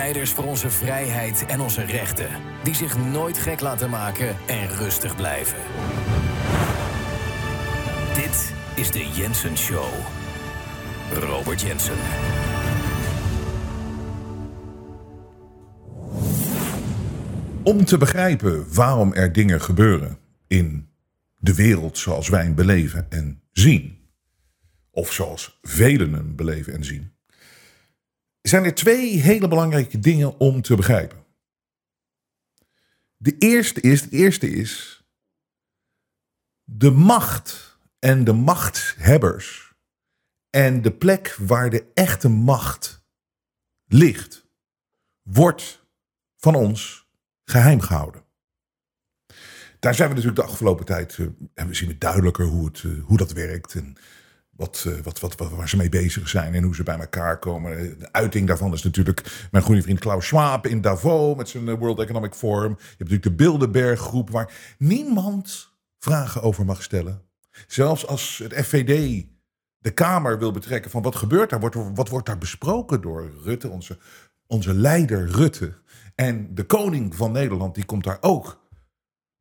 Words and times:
Strijders 0.00 0.32
voor 0.32 0.44
onze 0.44 0.70
vrijheid 0.70 1.46
en 1.46 1.60
onze 1.60 1.84
rechten, 1.84 2.28
die 2.62 2.74
zich 2.74 2.98
nooit 2.98 3.38
gek 3.38 3.60
laten 3.60 3.90
maken 3.90 4.36
en 4.46 4.68
rustig 4.68 5.16
blijven. 5.16 5.58
Dit 8.14 8.54
is 8.76 8.90
de 8.90 9.08
Jensen 9.14 9.56
Show. 9.56 9.92
Robert 11.12 11.60
Jensen. 11.60 11.94
Om 17.62 17.84
te 17.84 17.98
begrijpen 17.98 18.74
waarom 18.74 19.12
er 19.12 19.32
dingen 19.32 19.60
gebeuren 19.60 20.18
in 20.46 20.88
de 21.36 21.54
wereld 21.54 21.98
zoals 21.98 22.28
wij 22.28 22.42
hem 22.42 22.54
beleven 22.54 23.06
en 23.10 23.42
zien, 23.52 23.98
of 24.90 25.12
zoals 25.12 25.58
velen 25.62 26.12
hem 26.12 26.36
beleven 26.36 26.72
en 26.72 26.84
zien, 26.84 27.12
zijn 28.42 28.64
er 28.64 28.74
twee 28.74 29.18
hele 29.18 29.48
belangrijke 29.48 29.98
dingen 29.98 30.38
om 30.38 30.62
te 30.62 30.76
begrijpen. 30.76 31.24
De 33.16 33.36
eerste 33.38 33.80
is, 33.80 34.00
het 34.00 34.12
eerste 34.12 34.50
is 34.50 35.04
de 36.64 36.90
macht 36.90 37.78
en 37.98 38.24
de 38.24 38.32
machtshebbers 38.32 39.74
en 40.50 40.82
de 40.82 40.92
plek 40.92 41.36
waar 41.38 41.70
de 41.70 41.90
echte 41.94 42.28
macht 42.28 43.04
ligt, 43.86 44.46
wordt 45.22 45.86
van 46.36 46.54
ons 46.54 47.08
geheim 47.44 47.80
gehouden. 47.80 48.24
Daar 49.78 49.94
zijn 49.94 50.08
we 50.08 50.14
natuurlijk 50.14 50.42
de 50.42 50.50
afgelopen 50.52 50.84
tijd, 50.84 51.18
uh, 51.18 51.28
en 51.54 51.66
we 51.66 51.74
zien 51.74 51.88
het 51.88 52.00
duidelijker 52.00 52.46
hoe, 52.46 52.66
het, 52.66 52.82
uh, 52.82 53.04
hoe 53.04 53.16
dat 53.16 53.32
werkt 53.32 53.74
en 53.74 53.96
wat, 54.60 54.84
uh, 54.86 54.98
wat, 55.02 55.20
wat, 55.20 55.36
wat, 55.36 55.50
waar 55.50 55.68
ze 55.68 55.76
mee 55.76 55.88
bezig 55.88 56.28
zijn 56.28 56.54
en 56.54 56.62
hoe 56.62 56.74
ze 56.74 56.82
bij 56.82 56.98
elkaar 56.98 57.38
komen. 57.38 57.98
De 57.98 58.12
uiting 58.12 58.46
daarvan 58.46 58.72
is 58.72 58.82
natuurlijk 58.82 59.48
mijn 59.50 59.64
goede 59.64 59.82
vriend 59.82 59.98
Klaus 59.98 60.26
Schwab 60.26 60.66
in 60.66 60.80
Davos 60.80 61.36
met 61.36 61.48
zijn 61.48 61.76
World 61.76 61.98
Economic 61.98 62.34
Forum. 62.34 62.70
Je 62.70 62.84
hebt 62.86 62.98
natuurlijk 62.98 63.22
de 63.22 63.32
Bilderberg 63.32 64.00
groep 64.00 64.30
waar 64.30 64.74
niemand 64.78 65.72
vragen 65.98 66.42
over 66.42 66.64
mag 66.64 66.82
stellen. 66.82 67.22
Zelfs 67.66 68.06
als 68.06 68.40
het 68.42 68.54
FVD 68.54 69.24
de 69.78 69.90
Kamer 69.90 70.38
wil 70.38 70.52
betrekken 70.52 70.90
van 70.90 71.02
wat 71.02 71.16
gebeurt 71.16 71.50
daar, 71.50 71.60
wordt, 71.60 71.76
wat 71.94 72.08
wordt 72.08 72.26
daar 72.26 72.38
besproken 72.38 73.00
door 73.00 73.30
Rutte, 73.44 73.68
onze, 73.68 73.98
onze 74.46 74.74
leider 74.74 75.30
Rutte. 75.30 75.74
En 76.14 76.54
de 76.54 76.64
koning 76.64 77.14
van 77.14 77.32
Nederland, 77.32 77.74
die 77.74 77.84
komt 77.84 78.04
daar 78.04 78.18
ook. 78.20 78.68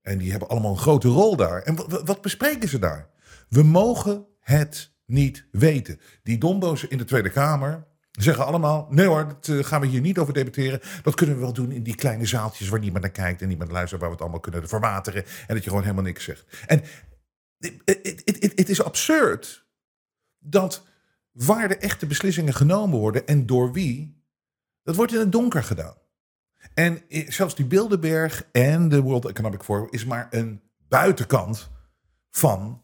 En 0.01 0.17
die 0.17 0.31
hebben 0.31 0.49
allemaal 0.49 0.71
een 0.71 0.77
grote 0.77 1.07
rol 1.07 1.35
daar. 1.35 1.61
En 1.61 1.75
wat, 1.75 2.01
wat 2.05 2.21
bespreken 2.21 2.69
ze 2.69 2.79
daar? 2.79 3.09
We 3.49 3.63
mogen 3.63 4.25
het 4.39 4.97
niet 5.09 5.47
weten. 5.51 5.99
Die 6.23 6.37
dombo's 6.37 6.83
in 6.83 6.97
de 6.97 7.05
Tweede 7.05 7.29
Kamer 7.29 7.87
zeggen 8.11 8.45
allemaal: 8.45 8.87
nee 8.89 9.05
hoor, 9.05 9.27
dat 9.27 9.47
uh, 9.47 9.63
gaan 9.63 9.81
we 9.81 9.87
hier 9.87 10.01
niet 10.01 10.17
over 10.17 10.33
debatteren. 10.33 10.79
Dat 11.03 11.15
kunnen 11.15 11.35
we 11.35 11.41
wel 11.41 11.53
doen 11.53 11.71
in 11.71 11.83
die 11.83 11.95
kleine 11.95 12.25
zaaltjes 12.25 12.69
waar 12.69 12.79
niemand 12.79 13.03
naar 13.03 13.11
kijkt 13.11 13.41
en 13.41 13.47
niemand 13.47 13.71
luistert, 13.71 14.01
waar 14.01 14.09
we 14.09 14.15
het 14.15 14.23
allemaal 14.23 14.41
kunnen 14.41 14.69
verwateren. 14.69 15.25
En 15.25 15.55
dat 15.55 15.63
je 15.63 15.69
gewoon 15.69 15.83
helemaal 15.83 16.03
niks 16.03 16.23
zegt. 16.23 16.45
En 16.65 16.83
het 18.55 18.69
is 18.69 18.83
absurd 18.83 19.67
dat 20.39 20.87
waar 21.31 21.67
de 21.67 21.77
echte 21.77 22.05
beslissingen 22.05 22.53
genomen 22.53 22.99
worden 22.99 23.27
en 23.27 23.45
door 23.45 23.71
wie, 23.71 24.23
dat 24.83 24.95
wordt 24.95 25.13
in 25.13 25.19
het 25.19 25.31
donker 25.31 25.63
gedaan. 25.63 25.97
En 26.73 27.01
zelfs 27.27 27.55
die 27.55 27.65
Bilderberg 27.65 28.47
en 28.51 28.89
de 28.89 29.01
World 29.01 29.25
Economic 29.25 29.63
Forum 29.63 29.87
is 29.89 30.05
maar 30.05 30.27
een 30.29 30.61
buitenkant 30.87 31.69
van 32.31 32.83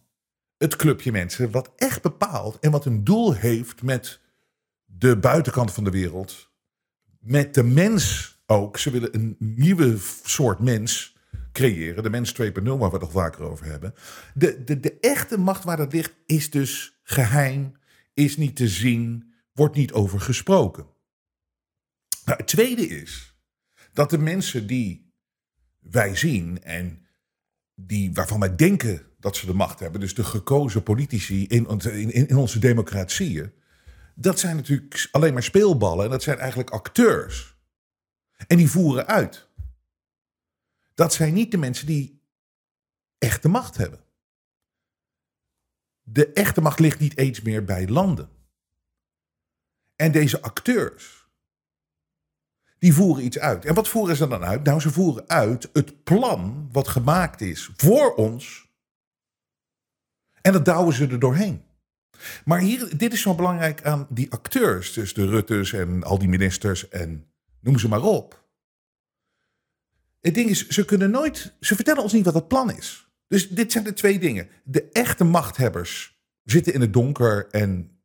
het 0.66 0.76
clubje 0.76 1.12
mensen 1.12 1.52
wat 1.52 1.72
echt 1.76 2.02
bepaalt 2.02 2.60
en 2.60 2.72
wat 2.72 2.86
een 2.86 3.04
doel 3.04 3.34
heeft 3.34 3.82
met 3.82 4.20
de 4.86 5.18
buitenkant 5.18 5.72
van 5.72 5.84
de 5.84 5.90
wereld. 5.90 6.52
Met 7.20 7.54
de 7.54 7.64
mens 7.64 8.36
ook. 8.46 8.78
Ze 8.78 8.92
willen 8.92 9.16
een 9.16 9.36
nieuwe 9.40 9.98
soort 10.24 10.60
mens 10.60 11.16
creëren. 11.52 12.04
De 12.04 12.10
mens 12.10 12.34
2.0, 12.42 12.44
waar 12.64 12.78
we 12.78 12.84
het 12.84 13.02
nog 13.02 13.12
vaker 13.12 13.44
over 13.44 13.66
hebben. 13.66 13.94
De, 14.34 14.64
de, 14.64 14.80
de 14.80 15.00
echte 15.00 15.40
macht 15.40 15.64
waar 15.64 15.78
dat 15.78 15.94
ligt 15.94 16.14
is 16.26 16.50
dus 16.50 17.00
geheim, 17.04 17.76
is 18.14 18.38
niet 18.38 18.56
te 18.56 18.68
zien, 18.68 19.34
wordt 19.54 19.76
niet 19.76 19.94
over 19.94 20.20
gesproken. 20.20 20.86
Nou, 22.26 22.38
het 22.38 22.48
tweede 22.48 22.88
is 22.88 23.40
dat 23.94 24.10
de 24.10 24.18
mensen 24.18 24.68
die 24.68 25.14
wij 25.80 26.16
zien 26.16 26.64
en 26.64 27.06
die, 27.76 28.14
waarvan 28.14 28.40
wij 28.40 28.56
denken 28.56 29.06
dat 29.26 29.36
ze 29.36 29.46
de 29.46 29.54
macht 29.54 29.80
hebben, 29.80 30.00
dus 30.00 30.16
de 30.16 30.24
gekozen 30.24 30.84
politici 30.84 31.48
in, 31.48 31.80
in, 31.80 32.12
in 32.12 32.36
onze 32.36 32.60
democratieën, 32.60 33.54
dat 34.16 34.40
zijn 34.40 34.56
natuurlijk 34.56 35.08
alleen 35.12 35.34
maar 35.34 35.44
speelballen 35.44 36.06
en 36.06 36.12
dat 36.12 36.24
zijn 36.24 36.38
eigenlijk 36.38 36.70
acteurs. 36.70 37.56
En 38.48 38.58
die 38.58 38.70
voeren 38.70 39.08
uit. 39.08 39.50
Dat 40.94 41.14
zijn 41.14 41.34
niet 41.34 41.52
de 41.52 41.58
mensen 41.58 41.86
die 41.86 42.22
echte 43.18 43.48
macht 43.48 43.78
hebben. 43.78 44.00
De 46.02 46.34
echte 46.34 46.62
macht 46.62 46.80
ligt 46.80 47.00
niet 47.00 47.18
eens 47.18 47.42
meer 47.42 47.64
bij 47.64 47.88
landen. 47.88 48.30
En 49.96 50.12
deze 50.12 50.42
acteurs, 50.42 51.30
die 52.80 52.94
voeren 52.94 53.26
iets 53.26 53.40
uit. 53.40 53.66
En 53.66 53.74
wat 53.74 53.88
voeren 53.88 54.16
ze 54.16 54.28
dan 54.28 54.44
uit? 54.44 54.64
Nou, 54.64 54.80
ze 54.80 54.92
voeren 54.92 55.30
uit 55.30 55.70
het 55.74 56.04
plan 56.04 56.70
wat 56.72 56.88
gemaakt 56.88 57.42
is 57.42 57.72
voor 57.76 58.16
ons. 58.16 58.65
En 60.46 60.52
dat 60.52 60.66
douwen 60.66 60.94
ze 60.94 61.08
er 61.08 61.20
doorheen. 61.20 61.64
Maar 62.46 62.60
hier, 62.60 62.98
dit 62.98 63.14
is 63.14 63.22
zo 63.22 63.36
belangrijk 63.36 63.84
aan 63.84 64.08
die 64.10 64.32
acteurs, 64.32 64.94
dus 64.94 65.14
de 65.14 65.28
Ruttes 65.28 65.74
en 65.74 66.04
al 66.04 66.20
die 66.20 66.28
ministers 66.28 66.90
en 66.90 67.26
noem 67.60 67.80
ze 67.80 67.88
maar 67.88 68.04
op. 68.04 68.48
Het 70.22 70.34
ding 70.34 70.50
is, 70.50 70.68
ze 70.68 70.86
kunnen 70.86 71.12
nooit, 71.12 71.54
ze 71.60 71.76
vertellen 71.76 72.04
ons 72.04 72.14
niet 72.14 72.26
wat 72.26 72.34
het 72.34 72.48
plan 72.48 72.72
is. 72.72 73.08
Dus 73.28 73.50
dit 73.50 73.72
zijn 73.72 73.84
de 73.84 73.94
twee 73.94 74.20
dingen. 74.20 74.50
De 74.64 74.90
echte 74.92 75.24
machthebbers 75.24 76.20
zitten 76.44 76.74
in 76.74 76.82
het 76.82 76.94
donker 76.94 77.48
en 77.50 78.00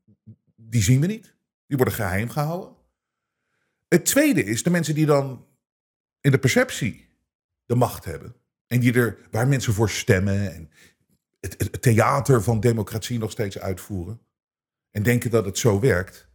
die 0.56 0.82
zien 0.82 1.00
we 1.00 1.06
niet. 1.06 1.34
Die 1.66 1.76
worden 1.76 1.94
geheim 1.94 2.28
gehouden. 2.28 2.74
Het 3.88 4.04
tweede 4.04 4.44
is 4.44 4.62
de 4.62 4.70
mensen 4.70 4.94
die 4.94 5.06
dan 5.06 5.46
in 6.20 6.30
de 6.30 6.38
perceptie 6.38 7.08
de 7.66 7.74
macht 7.74 8.04
hebben. 8.04 8.34
En 8.66 8.80
die 8.80 8.92
er, 8.92 9.18
waar 9.30 9.48
mensen 9.48 9.72
voor 9.72 9.90
stemmen 9.90 10.54
en 10.54 10.70
het, 11.40 11.82
theater 11.82 12.42
van 12.42 12.60
democratie 12.60 13.18
nog 13.18 13.30
steeds 13.30 13.58
uitvoeren. 13.58 14.20
En 14.90 15.02
denken 15.02 15.30
dat 15.30 15.44
het 15.44 15.58
zo 15.58 15.80
werkt. 15.80 16.28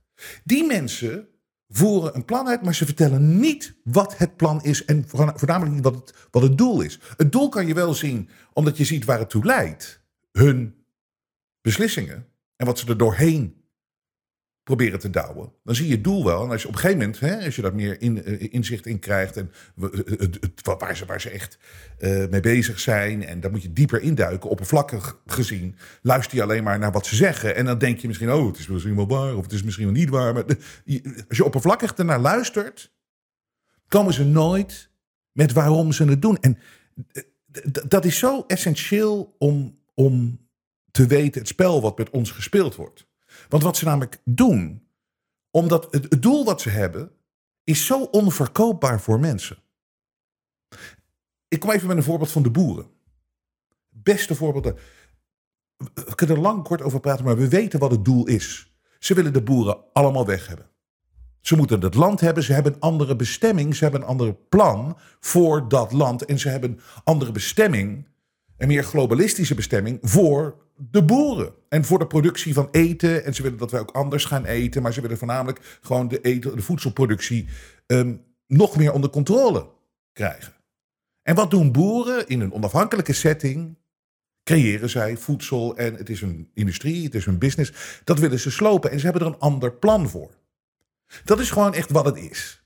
Die 0.43 0.65
mensen 0.65 1.27
voeren 1.67 2.15
een 2.15 2.25
plan 2.25 2.47
uit, 2.47 2.61
maar 2.61 2.75
ze 2.75 2.85
vertellen 2.85 3.39
niet 3.39 3.75
wat 3.83 4.17
het 4.17 4.35
plan 4.35 4.63
is 4.63 4.85
en 4.85 5.07
voornamelijk 5.07 5.75
niet 5.75 5.83
wat 5.83 5.95
het, 5.95 6.13
wat 6.31 6.41
het 6.41 6.57
doel 6.57 6.81
is. 6.81 6.99
Het 7.17 7.31
doel 7.31 7.49
kan 7.49 7.67
je 7.67 7.73
wel 7.73 7.93
zien 7.93 8.29
omdat 8.53 8.77
je 8.77 8.85
ziet 8.85 9.05
waar 9.05 9.19
het 9.19 9.29
toe 9.29 9.45
leidt. 9.45 10.03
Hun 10.31 10.85
beslissingen 11.61 12.27
en 12.55 12.65
wat 12.65 12.79
ze 12.79 12.87
er 12.87 12.97
doorheen 12.97 13.64
proberen 14.65 14.99
te 14.99 15.09
douwen. 15.09 15.51
Dan 15.63 15.75
zie 15.75 15.87
je 15.87 15.93
het 15.93 16.03
doel 16.03 16.25
wel. 16.25 16.43
En 16.43 16.49
als 16.49 16.61
je 16.61 16.67
op 16.67 16.73
een 16.73 16.79
gegeven 16.79 16.99
moment, 16.99 17.19
hè, 17.19 17.45
als 17.45 17.55
je 17.55 17.61
daar 17.61 17.75
meer 17.75 18.01
in, 18.01 18.29
uh, 18.29 18.53
inzicht 18.53 18.85
in 18.85 18.99
krijgt 18.99 19.37
en 19.37 19.51
het, 19.79 20.37
het, 20.39 20.61
waar, 20.63 20.95
ze, 20.95 21.05
waar 21.05 21.21
ze 21.21 21.29
echt 21.29 21.57
mee 22.29 22.39
bezig 22.39 22.79
zijn, 22.79 23.25
en 23.25 23.39
daar 23.39 23.51
moet 23.51 23.61
je 23.61 23.73
dieper 23.73 24.01
induiken, 24.01 24.49
oppervlakkig 24.49 25.21
gezien, 25.25 25.75
luister 26.01 26.37
je 26.37 26.43
alleen 26.43 26.63
maar 26.63 26.79
naar 26.79 26.91
wat 26.91 27.05
ze 27.05 27.15
zeggen. 27.15 27.55
En 27.55 27.65
dan 27.65 27.77
denk 27.77 27.99
je 27.99 28.07
misschien, 28.07 28.31
oh, 28.31 28.47
het 28.47 28.57
is 28.57 28.67
misschien 28.67 28.95
wel 28.95 29.07
waar, 29.07 29.35
of 29.35 29.43
het 29.43 29.53
is 29.53 29.63
misschien 29.63 29.85
wel 29.85 29.93
niet 29.93 30.09
waar. 30.09 30.33
Maar 30.33 30.45
de, 30.45 30.57
als 31.27 31.37
je 31.37 31.45
oppervlakkig 31.45 31.93
ernaar 31.93 32.19
luistert, 32.19 32.91
komen 33.87 34.13
ze 34.13 34.23
nooit 34.23 34.89
met 35.31 35.53
waarom 35.53 35.91
ze 35.91 36.05
het 36.05 36.21
doen. 36.21 36.37
En 36.41 36.57
dat 37.87 38.05
is 38.05 38.17
zo 38.17 38.43
essentieel 38.47 39.35
om, 39.37 39.79
om 39.93 40.39
te 40.91 41.07
weten 41.07 41.39
het 41.39 41.49
spel 41.49 41.81
wat 41.81 41.97
met 41.97 42.09
ons 42.09 42.31
gespeeld 42.31 42.75
wordt. 42.75 43.07
Want 43.49 43.63
wat 43.63 43.77
ze 43.77 43.85
namelijk 43.85 44.21
doen, 44.23 44.87
omdat 45.51 45.87
het, 45.91 46.03
het 46.09 46.21
doel 46.21 46.45
wat 46.45 46.61
ze 46.61 46.69
hebben, 46.69 47.11
is 47.63 47.85
zo 47.85 48.03
onverkoopbaar 48.03 49.01
voor 49.01 49.19
mensen. 49.19 49.57
Ik 51.47 51.59
kom 51.59 51.71
even 51.71 51.87
met 51.87 51.97
een 51.97 52.03
voorbeeld 52.03 52.31
van 52.31 52.43
de 52.43 52.51
boeren. 52.51 52.87
Beste 53.89 54.35
voorbeeld. 54.35 54.79
We 55.93 56.15
kunnen 56.15 56.35
er 56.35 56.41
lang 56.41 56.63
kort 56.63 56.81
over 56.81 56.99
praten, 56.99 57.25
maar 57.25 57.37
we 57.37 57.49
weten 57.49 57.79
wat 57.79 57.91
het 57.91 58.05
doel 58.05 58.27
is. 58.27 58.75
Ze 58.99 59.13
willen 59.13 59.33
de 59.33 59.43
boeren 59.43 59.77
allemaal 59.93 60.25
weg 60.25 60.47
hebben. 60.47 60.69
Ze 61.41 61.55
moeten 61.55 61.81
het 61.81 61.93
land 61.93 62.19
hebben, 62.19 62.43
ze 62.43 62.53
hebben 62.53 62.73
een 62.73 62.79
andere 62.79 63.15
bestemming, 63.15 63.75
ze 63.75 63.83
hebben 63.83 64.01
een 64.01 64.07
ander 64.07 64.33
plan 64.33 64.97
voor 65.19 65.67
dat 65.67 65.91
land. 65.91 66.25
En 66.25 66.39
ze 66.39 66.49
hebben 66.49 66.71
een 66.71 66.81
andere 67.03 67.31
bestemming, 67.31 68.07
een 68.57 68.67
meer 68.67 68.83
globalistische 68.83 69.55
bestemming 69.55 69.99
voor 70.01 70.64
de 70.75 71.03
boeren. 71.03 71.53
En 71.69 71.85
voor 71.85 71.99
de 71.99 72.07
productie 72.07 72.53
van 72.53 72.67
eten. 72.71 73.25
En 73.25 73.33
ze 73.33 73.41
willen 73.41 73.57
dat 73.57 73.71
wij 73.71 73.79
ook 73.79 73.91
anders 73.91 74.25
gaan 74.25 74.45
eten, 74.45 74.81
maar 74.81 74.93
ze 74.93 75.01
willen 75.01 75.17
voornamelijk 75.17 75.79
gewoon 75.81 76.07
de, 76.07 76.21
eten, 76.21 76.55
de 76.55 76.61
voedselproductie 76.61 77.47
ehm, 77.85 78.15
nog 78.47 78.77
meer 78.77 78.93
onder 78.93 79.09
controle 79.09 79.69
krijgen. 80.13 80.53
En 81.21 81.35
wat 81.35 81.51
doen 81.51 81.71
boeren 81.71 82.27
in 82.27 82.41
een 82.41 82.53
onafhankelijke 82.53 83.13
setting? 83.13 83.77
Creëren 84.43 84.89
zij 84.89 85.17
voedsel 85.17 85.77
en 85.77 85.93
het 85.95 86.09
is 86.09 86.21
een 86.21 86.49
industrie, 86.53 87.03
het 87.03 87.15
is 87.15 87.25
een 87.25 87.37
business. 87.37 88.01
Dat 88.03 88.19
willen 88.19 88.39
ze 88.39 88.51
slopen 88.51 88.91
en 88.91 88.99
ze 88.99 89.05
hebben 89.05 89.21
er 89.21 89.33
een 89.33 89.39
ander 89.39 89.73
plan 89.73 90.09
voor. 90.09 90.31
Dat 91.23 91.39
is 91.39 91.51
gewoon 91.51 91.73
echt 91.73 91.91
wat 91.91 92.05
het 92.05 92.17
is. 92.17 92.63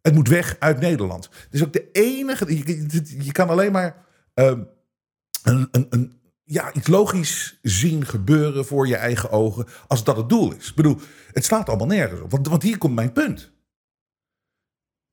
Het 0.00 0.14
moet 0.14 0.28
weg 0.28 0.56
uit 0.58 0.80
Nederland. 0.80 1.24
Het 1.24 1.54
is 1.54 1.64
ook 1.64 1.72
de 1.72 1.90
enige. 1.92 2.56
Je, 3.24 3.32
kan 3.32 3.48
alleen 3.48 3.72
maar 3.72 4.04
um, 4.34 4.68
een, 5.42 5.68
een, 5.70 5.86
een, 5.90 6.20
ja, 6.52 6.72
iets 6.72 6.86
logisch 6.86 7.58
zien 7.62 8.06
gebeuren 8.06 8.64
voor 8.64 8.86
je 8.86 8.96
eigen 8.96 9.30
ogen. 9.30 9.66
als 9.86 10.04
dat 10.04 10.16
het 10.16 10.28
doel 10.28 10.52
is. 10.52 10.68
Ik 10.68 10.74
bedoel, 10.74 10.98
het 11.32 11.44
slaat 11.44 11.68
allemaal 11.68 11.86
nergens 11.86 12.20
op. 12.20 12.30
Want, 12.30 12.48
want 12.48 12.62
hier 12.62 12.78
komt 12.78 12.94
mijn 12.94 13.12
punt. 13.12 13.50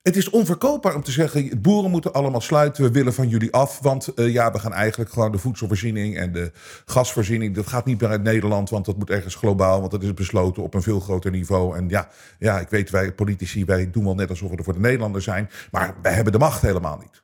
Het 0.02 0.16
is 0.16 0.30
onverkoopbaar 0.30 0.96
om 0.96 1.04
te 1.04 1.12
zeggen: 1.12 1.62
boeren 1.62 1.92
moeten 1.92 2.14
allemaal 2.14 2.42
sluiten, 2.42 2.84
we 2.84 2.92
willen 2.92 3.14
van 3.14 3.30
jullie 3.30 3.54
af. 3.54 3.80
Want 3.80 4.12
uh, 4.16 4.34
ja, 4.34 4.52
we 4.52 4.60
gaan 4.60 4.74
eigenlijk 4.74 5.12
gewoon 5.12 5.32
de 5.32 5.38
voedselvoorziening 5.38 6.18
en 6.18 6.32
de 6.32 6.52
gasvoorziening. 6.86 7.56
Dat 7.56 7.68
gaat 7.68 7.86
niet 7.86 8.02
meer 8.02 8.20
Nederland, 8.20 8.70
want 8.70 8.86
dat 8.86 8.98
moet 8.98 9.10
ergens 9.10 9.36
globaal. 9.36 9.80
Want 9.80 9.92
dat 9.92 10.04
is 10.04 10.14
besloten 10.14 10.64
op 10.64 10.74
een 10.74 10.82
veel 10.82 11.00
groter 11.00 11.32
niveau. 11.32 11.78
En 11.78 11.90
ja, 11.90 12.10
ja 12.40 12.60
ik 12.60 12.70
weet, 12.70 12.90
wij 12.90 13.14
politici, 13.14 13.66
wij 13.66 13.92
doen 13.92 14.04
wel 14.04 14.16
net 14.16 14.30
alsof 14.30 14.50
we 14.50 14.58
er 14.58 14.64
voor 14.64 14.74
de 14.74 14.80
Nederlanders 14.80 15.26
zijn. 15.26 15.50
Maar 15.72 15.96
wij 16.02 16.14
hebben 16.14 16.34
de 16.34 16.40
macht 16.40 16.62
helemaal 16.62 16.98
niet. 16.98 17.24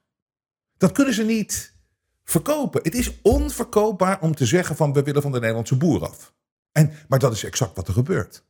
Dat 0.77 0.91
kunnen 0.91 1.13
ze 1.13 1.23
niet 1.23 1.74
verkopen. 2.25 2.83
Het 2.83 2.95
is 2.95 3.21
onverkoopbaar 3.21 4.21
om 4.21 4.35
te 4.35 4.45
zeggen: 4.45 4.75
van 4.75 4.93
we 4.93 5.03
willen 5.03 5.21
van 5.21 5.31
de 5.31 5.39
Nederlandse 5.39 5.77
boer 5.77 6.07
af. 6.07 6.33
En, 6.71 6.91
maar 7.07 7.19
dat 7.19 7.33
is 7.33 7.43
exact 7.43 7.75
wat 7.75 7.87
er 7.87 7.93
gebeurt. 7.93 8.43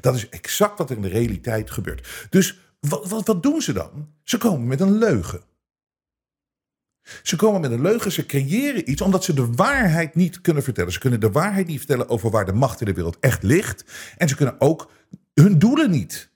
Dat 0.00 0.14
is 0.14 0.28
exact 0.28 0.78
wat 0.78 0.90
er 0.90 0.96
in 0.96 1.02
de 1.02 1.08
realiteit 1.08 1.70
gebeurt. 1.70 2.26
Dus 2.30 2.58
wat, 2.80 3.08
wat, 3.08 3.26
wat 3.26 3.42
doen 3.42 3.62
ze 3.62 3.72
dan? 3.72 4.08
Ze 4.22 4.38
komen 4.38 4.66
met 4.66 4.80
een 4.80 4.98
leugen. 4.98 5.42
Ze 7.22 7.36
komen 7.36 7.60
met 7.60 7.70
een 7.70 7.82
leugen, 7.82 8.12
ze 8.12 8.26
creëren 8.26 8.90
iets 8.90 9.00
omdat 9.00 9.24
ze 9.24 9.34
de 9.34 9.52
waarheid 9.52 10.14
niet 10.14 10.40
kunnen 10.40 10.62
vertellen. 10.62 10.92
Ze 10.92 10.98
kunnen 10.98 11.20
de 11.20 11.30
waarheid 11.30 11.66
niet 11.66 11.78
vertellen 11.78 12.08
over 12.08 12.30
waar 12.30 12.44
de 12.44 12.52
macht 12.52 12.80
in 12.80 12.86
de 12.86 12.92
wereld 12.92 13.16
echt 13.20 13.42
ligt. 13.42 13.84
En 14.16 14.28
ze 14.28 14.36
kunnen 14.36 14.60
ook 14.60 14.90
hun 15.34 15.58
doelen 15.58 15.90
niet 15.90 16.30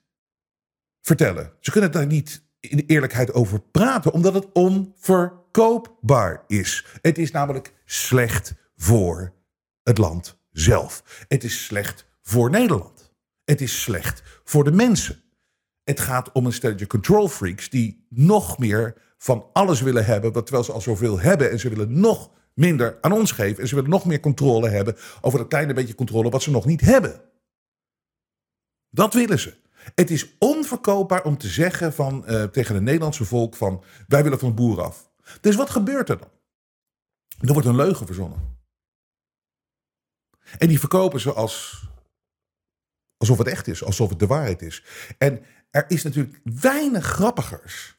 vertellen. 1.01 1.51
Ze 1.59 1.71
kunnen 1.71 1.91
daar 1.91 2.05
niet 2.05 2.42
in 2.69 2.83
eerlijkheid 2.87 3.33
over 3.33 3.59
praten, 3.59 4.11
omdat 4.11 4.33
het 4.33 4.47
onverkoopbaar 4.53 6.43
is. 6.47 6.85
Het 7.01 7.17
is 7.17 7.31
namelijk 7.31 7.73
slecht 7.85 8.53
voor 8.75 9.33
het 9.83 9.97
land 9.97 10.37
zelf. 10.51 11.25
Het 11.27 11.43
is 11.43 11.65
slecht 11.65 12.05
voor 12.21 12.49
Nederland. 12.49 13.13
Het 13.43 13.61
is 13.61 13.81
slecht 13.81 14.23
voor 14.43 14.63
de 14.63 14.71
mensen. 14.71 15.21
Het 15.83 15.99
gaat 15.99 16.31
om 16.31 16.45
een 16.45 16.53
stelletje 16.53 16.87
control 16.87 17.27
freaks 17.27 17.69
die 17.69 18.05
nog 18.09 18.57
meer 18.57 19.13
van 19.17 19.49
alles 19.53 19.81
willen 19.81 20.05
hebben, 20.05 20.33
terwijl 20.33 20.63
ze 20.63 20.71
al 20.71 20.81
zoveel 20.81 21.19
hebben 21.19 21.51
en 21.51 21.59
ze 21.59 21.69
willen 21.69 21.99
nog 21.99 22.31
minder 22.53 22.97
aan 23.01 23.11
ons 23.11 23.31
geven 23.31 23.61
en 23.61 23.67
ze 23.67 23.75
willen 23.75 23.89
nog 23.89 24.05
meer 24.05 24.19
controle 24.19 24.69
hebben 24.69 24.95
over 25.21 25.39
dat 25.39 25.47
kleine 25.47 25.73
beetje 25.73 25.95
controle 25.95 26.29
wat 26.29 26.43
ze 26.43 26.51
nog 26.51 26.65
niet 26.65 26.81
hebben. 26.81 27.21
Dat 28.89 29.13
willen 29.13 29.39
ze. 29.39 29.61
Het 29.95 30.11
is 30.11 30.37
onverkoopbaar 30.39 31.23
om 31.23 31.37
te 31.37 31.47
zeggen 31.47 31.93
van, 31.93 32.23
uh, 32.27 32.43
tegen 32.43 32.75
het 32.75 32.83
Nederlandse 32.83 33.25
volk 33.25 33.55
van 33.55 33.83
wij 34.07 34.23
willen 34.23 34.39
van 34.39 34.49
de 34.49 34.55
boer 34.55 34.81
af. 34.81 35.11
Dus 35.41 35.55
wat 35.55 35.69
gebeurt 35.69 36.09
er 36.09 36.17
dan? 36.17 36.31
Er 37.39 37.53
wordt 37.53 37.67
een 37.67 37.75
leugen 37.75 38.05
verzonnen. 38.05 38.57
En 40.57 40.67
die 40.67 40.79
verkopen 40.79 41.19
ze 41.19 41.33
als, 41.33 41.83
alsof 43.17 43.37
het 43.37 43.47
echt 43.47 43.67
is, 43.67 43.83
alsof 43.83 44.09
het 44.09 44.19
de 44.19 44.27
waarheid 44.27 44.61
is. 44.61 44.83
En 45.17 45.45
er 45.69 45.85
is 45.87 46.03
natuurlijk 46.03 46.39
weinig 46.43 47.05
grappigers. 47.05 47.97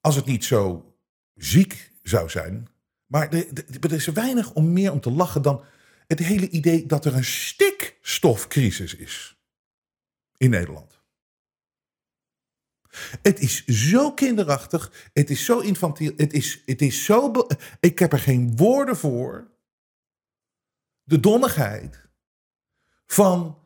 Als 0.00 0.16
het 0.16 0.24
niet 0.24 0.44
zo 0.44 0.94
ziek 1.34 1.92
zou 2.02 2.28
zijn. 2.30 2.68
Maar 3.06 3.32
er, 3.32 3.92
is 3.92 4.06
weinig 4.06 4.52
om 4.52 4.72
meer 4.72 4.92
om 4.92 5.00
te 5.00 5.10
lachen 5.10 5.42
dan 5.42 5.64
het 6.06 6.18
hele 6.18 6.48
idee 6.48 6.86
dat 6.86 7.04
er 7.04 7.14
een 7.14 7.24
stikstofcrisis 7.24 8.94
is 8.94 9.35
in 10.38 10.50
Nederland. 10.50 11.00
Het 13.22 13.40
is 13.40 13.64
zo 13.64 14.12
kinderachtig, 14.12 15.10
het 15.12 15.30
is 15.30 15.44
zo 15.44 15.58
infantiel, 15.58 16.12
het 16.16 16.32
is, 16.32 16.62
het 16.66 16.82
is 16.82 17.04
zo. 17.04 17.32
Ik 17.80 17.98
heb 17.98 18.12
er 18.12 18.18
geen 18.18 18.56
woorden 18.56 18.96
voor. 18.96 19.50
De 21.02 21.20
dommigheid 21.20 22.08
van 23.06 23.58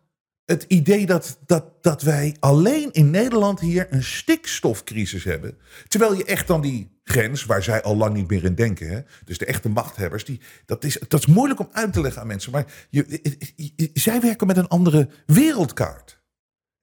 het 0.44 0.64
idee 0.68 1.06
dat, 1.06 1.38
dat, 1.46 1.82
dat 1.82 2.02
wij 2.02 2.36
alleen 2.40 2.92
in 2.92 3.10
Nederland 3.10 3.60
hier 3.60 3.86
een 3.90 4.02
stikstofcrisis 4.02 5.24
hebben. 5.24 5.58
Terwijl 5.88 6.14
je 6.14 6.24
echt 6.24 6.46
dan 6.46 6.60
die 6.60 7.00
grens, 7.04 7.44
waar 7.44 7.62
zij 7.62 7.82
al 7.82 7.96
lang 7.96 8.14
niet 8.14 8.28
meer 8.28 8.44
in 8.44 8.54
denken, 8.54 8.88
hè? 8.88 9.00
dus 9.24 9.38
de 9.38 9.44
echte 9.46 9.68
machthebbers, 9.68 10.24
die, 10.24 10.40
dat, 10.66 10.84
is, 10.84 10.98
dat 11.08 11.20
is 11.20 11.26
moeilijk 11.26 11.60
om 11.60 11.68
uit 11.72 11.92
te 11.92 12.00
leggen 12.00 12.20
aan 12.20 12.26
mensen. 12.26 12.52
Maar 12.52 12.86
je, 12.90 13.90
zij 13.94 14.20
werken 14.20 14.46
met 14.46 14.56
een 14.56 14.68
andere 14.68 15.08
wereldkaart 15.26 16.19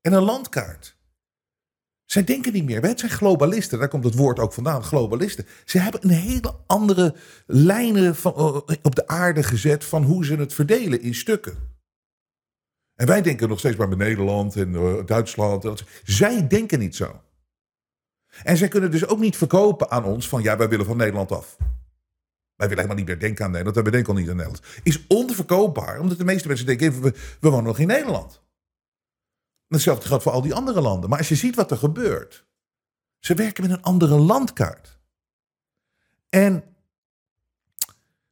en 0.02 0.14
een 0.14 0.24
landkaart. 0.24 0.98
Zij 2.06 2.24
denken 2.24 2.54
niet 2.54 2.66
meer. 2.66 2.82
Het 2.82 3.00
zijn 3.00 3.12
globalisten. 3.12 3.80
Daar 3.80 3.88
komt 3.88 4.04
het 4.04 4.16
woord 4.16 4.40
ook 4.40 4.54
vandaan. 4.54 4.84
Globalisten. 4.84 5.46
Ze 5.66 5.80
hebben 5.80 6.04
een 6.04 6.10
hele 6.10 6.56
andere 6.66 7.16
lijnen 7.46 8.16
van, 8.16 8.34
eh, 8.34 8.76
op 8.82 8.96
de 8.96 9.08
aarde 9.08 9.44
gezet 9.44 9.84
van 9.84 10.04
hoe 10.04 10.26
ze 10.26 10.36
het 10.36 10.54
verdelen 10.54 11.02
in 11.02 11.16
stukken. 11.16 11.76
En 12.96 13.08
wij 13.08 13.22
denken 13.22 13.50
nog 13.50 13.60
steeds 13.60 13.76
maar 13.76 13.90
met 13.90 13.98
Nederland 13.98 14.56
en 14.56 14.72
uh, 14.72 15.06
Duitsland. 15.06 15.84
Zij 16.04 16.48
denken 16.48 16.80
niet 16.80 16.96
zo. 16.96 17.22
En 18.44 18.58
zij 18.58 18.68
kunnen 18.68 18.92
dus 18.92 19.08
ook 19.08 19.20
niet 19.20 19.38
verkopen 19.38 19.92
aan 19.92 20.04
ons 20.04 20.28
van 20.28 20.42
ja, 20.42 20.58
wij 20.58 20.70
willen 20.70 20.86
van 20.86 20.98
Nederland 20.98 21.32
af. 21.32 21.58
Wij 22.56 22.68
willen 22.68 22.84
helemaal 22.84 22.96
niet 22.96 23.06
meer 23.06 23.20
denken 23.20 23.46
aan 23.46 23.52
Nederland. 23.52 23.82
Wij 23.82 23.92
denken 23.92 24.14
al 24.14 24.20
niet 24.20 24.30
aan 24.30 24.36
Nederland. 24.36 24.66
Is 24.84 25.08
onverkoopbaar, 25.08 26.00
omdat 26.00 26.18
de 26.18 26.24
meeste 26.24 26.48
mensen 26.48 26.66
denken: 26.66 27.02
we, 27.02 27.14
we 27.40 27.50
wonen 27.50 27.66
nog 27.66 27.80
in 27.80 27.88
Nederland. 27.88 28.42
Hetzelfde 29.68 30.08
geldt 30.08 30.24
voor 30.24 30.32
al 30.32 30.42
die 30.42 30.54
andere 30.54 30.82
landen. 30.82 31.10
Maar 31.10 31.18
als 31.18 31.30
je 31.30 31.36
ziet 31.36 31.56
wat 31.56 31.72
er 31.72 31.78
gebeurt, 31.78 32.46
ze 33.20 33.34
werken 33.34 33.64
met 33.64 33.78
een 33.78 33.84
andere 33.84 34.18
landkaart. 34.18 35.00
En 36.30 36.64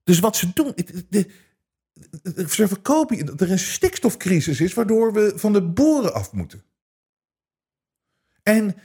dus 0.04 0.20
wat 0.20 0.36
ze 0.36 0.54
doen, 0.54 0.74
ze 2.50 2.68
verkopen 2.68 3.26
dat 3.26 3.42
er 3.42 3.52
een 3.52 3.60
stikstofcrisis 3.60 4.62
is, 4.62 4.74
waardoor 4.74 5.14
we 5.14 5.34
van 5.36 5.54
de 5.54 5.64
boeren 5.64 6.14
af 6.14 6.32
moeten. 6.32 6.64
En 8.44 8.76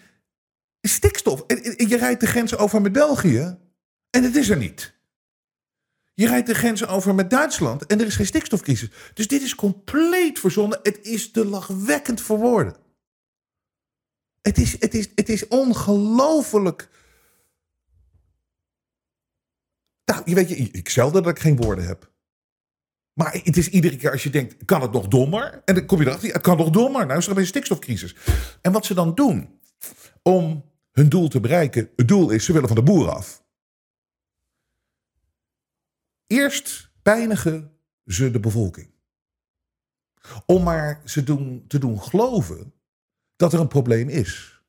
stikstof, 0.81 1.45
je 1.77 1.97
rijdt 1.99 2.21
de 2.21 2.27
grens 2.27 2.57
over 2.57 2.81
met 2.81 2.93
België 2.93 3.59
en 4.11 4.23
het 4.23 4.37
is 4.37 4.49
er 4.49 4.57
niet. 4.57 4.99
Je 6.21 6.27
rijdt 6.27 6.47
de 6.47 6.55
grens 6.55 6.87
over 6.87 7.15
met 7.15 7.31
Duitsland 7.31 7.87
en 7.87 8.01
er 8.01 8.07
is 8.07 8.17
geen 8.17 8.27
stikstofcrisis. 8.27 8.91
Dus 9.15 9.29
dit 9.29 9.43
is 9.43 9.55
compleet 9.55 10.39
verzonnen. 10.39 10.79
Het 10.83 10.99
is 11.03 11.31
te 11.31 11.45
lachwekkend 11.45 12.21
voor 12.21 12.39
woorden. 12.39 12.77
Het 14.41 14.59
is, 14.59 14.81
het 14.81 14.95
is, 14.95 15.09
het 15.15 15.29
is 15.29 15.49
ongelooflijk. 15.49 16.89
Nou, 20.05 20.23
je 20.25 20.35
weet 20.35 20.49
je, 20.49 20.57
ik 20.57 20.89
zelden 20.89 21.23
dat 21.23 21.37
ik 21.37 21.43
geen 21.43 21.57
woorden 21.57 21.87
heb. 21.87 22.13
Maar 23.13 23.33
het 23.33 23.57
is 23.57 23.69
iedere 23.69 23.97
keer 23.97 24.11
als 24.11 24.23
je 24.23 24.31
denkt, 24.31 24.65
kan 24.65 24.83
het 24.83 24.93
nog 24.93 25.09
dommer? 25.09 25.63
En 25.65 25.75
dan 25.75 25.87
kom 25.87 26.01
je 26.01 26.07
erachter, 26.07 26.33
het 26.33 26.43
kan 26.43 26.57
nog 26.57 26.71
dommer. 26.71 27.07
Nou 27.07 27.19
is 27.19 27.27
er 27.27 27.39
een 27.39 27.47
stikstofcrisis. 27.47 28.17
En 28.61 28.73
wat 28.73 28.87
ze 28.87 28.95
dan 28.95 29.15
doen 29.15 29.61
om 30.23 30.65
hun 30.93 31.09
doel 31.09 31.29
te 31.29 31.41
bereiken, 31.41 31.91
het 31.97 32.09
doel 32.09 32.31
is, 32.31 32.45
ze 32.45 32.53
willen 32.53 32.69
van 32.69 32.77
de 32.77 32.83
boeren 32.83 33.15
af. 33.15 33.40
Eerst 36.31 36.91
pijnigen 37.03 37.73
ze 38.05 38.31
de 38.31 38.41
bevolking. 38.41 38.91
Om 40.47 40.63
maar 40.63 41.01
ze 41.05 41.23
doen, 41.23 41.65
te 41.67 41.79
doen 41.79 42.03
geloven 42.03 42.73
dat 43.37 43.53
er 43.53 43.61
een 43.61 43.69
probleem 43.69 44.09
is. 44.09 44.63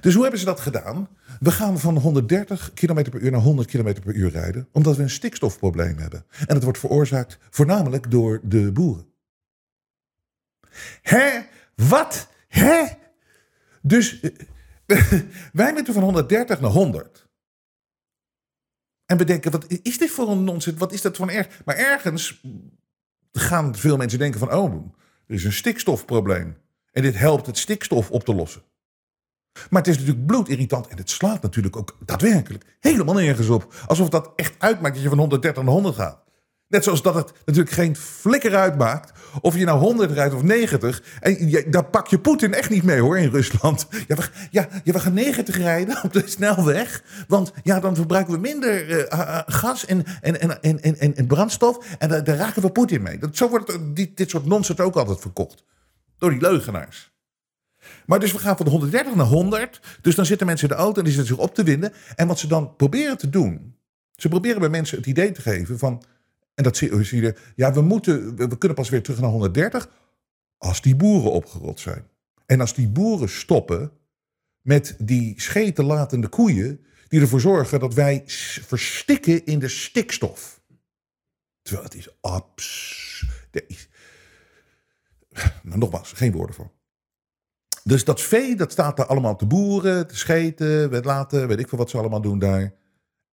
Dus 0.00 0.12
hoe 0.12 0.22
hebben 0.22 0.40
ze 0.40 0.46
dat 0.46 0.60
gedaan? 0.60 1.08
We 1.40 1.50
gaan 1.50 1.78
van 1.78 1.96
130 1.96 2.72
km 2.74 3.10
per 3.10 3.20
uur 3.20 3.30
naar 3.30 3.40
100 3.40 3.68
km 3.68 4.00
per 4.00 4.14
uur 4.14 4.30
rijden, 4.30 4.68
omdat 4.72 4.96
we 4.96 5.02
een 5.02 5.10
stikstofprobleem 5.10 5.98
hebben. 5.98 6.26
En 6.46 6.54
dat 6.54 6.62
wordt 6.62 6.78
veroorzaakt 6.78 7.38
voornamelijk 7.50 8.10
door 8.10 8.40
de 8.42 8.72
boeren. 8.72 9.06
Hè? 11.02 11.40
Wat? 11.74 12.28
Hè? 12.48 12.84
Dus 13.82 14.20
wij 15.52 15.72
moeten 15.72 15.94
van 15.94 16.02
130 16.02 16.60
naar 16.60 16.70
100. 16.70 17.25
En 19.06 19.16
bedenken, 19.16 19.50
wat 19.50 19.66
is 19.82 19.98
dit 19.98 20.10
voor 20.10 20.30
een 20.30 20.44
nonsens? 20.44 20.78
Wat 20.78 20.92
is 20.92 21.02
dat 21.02 21.16
voor 21.16 21.28
een 21.28 21.34
erg? 21.34 21.60
Maar 21.64 21.76
ergens 21.76 22.42
gaan 23.32 23.76
veel 23.76 23.96
mensen 23.96 24.18
denken 24.18 24.40
van, 24.40 24.52
oh, 24.52 24.74
er 25.26 25.34
is 25.34 25.44
een 25.44 25.52
stikstofprobleem. 25.52 26.56
En 26.92 27.02
dit 27.02 27.18
helpt 27.18 27.46
het 27.46 27.58
stikstof 27.58 28.10
op 28.10 28.24
te 28.24 28.34
lossen. 28.34 28.62
Maar 29.70 29.82
het 29.82 29.90
is 29.90 29.98
natuurlijk 29.98 30.26
bloedirritant 30.26 30.88
en 30.88 30.96
het 30.96 31.10
slaat 31.10 31.42
natuurlijk 31.42 31.76
ook 31.76 31.96
daadwerkelijk 32.04 32.76
helemaal 32.80 33.14
nergens 33.14 33.48
op. 33.48 33.74
Alsof 33.86 34.08
dat 34.08 34.32
echt 34.36 34.54
uitmaakt 34.58 34.94
dat 34.94 35.02
je 35.02 35.08
van 35.08 35.18
130 35.18 35.62
naar 35.62 35.72
100 35.72 35.94
gaat. 35.94 36.24
Net 36.68 36.84
zoals 36.84 37.02
dat 37.02 37.14
het 37.14 37.32
natuurlijk 37.44 37.74
geen 37.74 37.96
flikker 37.96 38.56
uitmaakt 38.56 39.12
of 39.40 39.56
je 39.56 39.64
nou 39.64 39.78
100 39.78 40.10
rijdt 40.12 40.34
of 40.34 40.42
90. 40.42 41.02
En 41.20 41.50
daar 41.70 41.84
pak 41.84 42.06
je 42.06 42.18
Poetin 42.18 42.54
echt 42.54 42.70
niet 42.70 42.82
mee 42.82 43.00
hoor 43.00 43.18
in 43.18 43.30
Rusland. 43.30 43.86
Ja 44.08 44.16
we, 44.16 44.28
ja, 44.50 44.68
we 44.84 45.00
gaan 45.00 45.14
90 45.14 45.56
rijden 45.56 46.02
op 46.02 46.12
de 46.12 46.22
snelweg. 46.24 47.02
Want 47.28 47.52
ja, 47.62 47.80
dan 47.80 47.94
verbruiken 47.94 48.34
we 48.34 48.40
minder 48.40 48.88
uh, 49.12 49.40
gas 49.46 49.86
en, 49.86 50.04
en, 50.20 50.40
en, 50.40 50.62
en, 50.62 50.98
en, 50.98 51.16
en 51.16 51.26
brandstof. 51.26 51.96
En 51.98 52.08
daar, 52.08 52.36
raken 52.36 52.62
we 52.62 52.70
Poetin 52.70 53.02
mee. 53.02 53.18
Dat, 53.18 53.36
zo 53.36 53.48
wordt 53.48 53.72
het, 53.72 53.96
dit, 53.96 54.16
dit 54.16 54.30
soort 54.30 54.46
nonsens 54.46 54.80
ook 54.80 54.96
altijd 54.96 55.20
verkocht. 55.20 55.64
Door 56.18 56.30
die 56.30 56.40
leugenaars. 56.40 57.14
Maar 58.06 58.20
dus 58.20 58.32
we 58.32 58.38
gaan 58.38 58.56
van 58.56 58.64
de 58.64 58.70
130 58.70 59.14
naar 59.14 59.26
100. 59.26 59.80
Dus 60.00 60.14
dan 60.14 60.26
zitten 60.26 60.46
mensen 60.46 60.68
in 60.68 60.76
de 60.76 60.82
auto 60.82 60.98
en 60.98 61.04
die 61.04 61.14
zitten 61.14 61.34
zich 61.34 61.44
op 61.44 61.54
te 61.54 61.62
winden. 61.62 61.92
En 62.16 62.26
wat 62.26 62.38
ze 62.38 62.46
dan 62.46 62.76
proberen 62.76 63.18
te 63.18 63.30
doen. 63.30 63.74
Ze 64.16 64.28
proberen 64.28 64.60
bij 64.60 64.68
mensen 64.68 64.96
het 64.96 65.06
idee 65.06 65.32
te 65.32 65.40
geven 65.40 65.78
van 65.78 66.02
en 66.56 66.62
dat 66.62 66.76
zie 66.76 67.20
je, 67.20 67.34
ja, 67.56 67.72
we, 67.72 67.80
moeten, 67.80 68.36
we 68.36 68.58
kunnen 68.58 68.76
pas 68.76 68.88
weer 68.88 69.02
terug 69.02 69.20
naar 69.20 69.30
130 69.30 69.88
als 70.58 70.82
die 70.82 70.96
boeren 70.96 71.32
opgerot 71.32 71.80
zijn. 71.80 72.08
En 72.46 72.60
als 72.60 72.74
die 72.74 72.88
boeren 72.88 73.28
stoppen 73.28 73.92
met 74.60 74.94
die 74.98 75.40
schetenlatende 75.40 76.28
koeien, 76.28 76.84
die 77.08 77.20
ervoor 77.20 77.40
zorgen 77.40 77.80
dat 77.80 77.94
wij 77.94 78.22
verstikken 78.66 79.44
in 79.44 79.58
de 79.58 79.68
stikstof. 79.68 80.60
Terwijl 81.62 81.84
het 81.84 81.94
is 81.94 82.16
abs. 82.20 83.26
Nou, 85.62 85.78
nogmaals, 85.78 86.12
geen 86.12 86.32
woorden 86.32 86.54
voor. 86.54 86.70
Dus 87.84 88.04
dat 88.04 88.20
vee, 88.20 88.56
dat 88.56 88.72
staat 88.72 88.96
daar 88.96 89.06
allemaal 89.06 89.36
te 89.36 89.46
boeren, 89.46 90.06
te 90.06 90.16
scheten, 90.16 90.90
weet 90.90 91.04
laten, 91.04 91.48
weet 91.48 91.58
ik 91.58 91.68
veel 91.68 91.78
wat 91.78 91.90
ze 91.90 91.98
allemaal 91.98 92.20
doen 92.20 92.38
daar. 92.38 92.74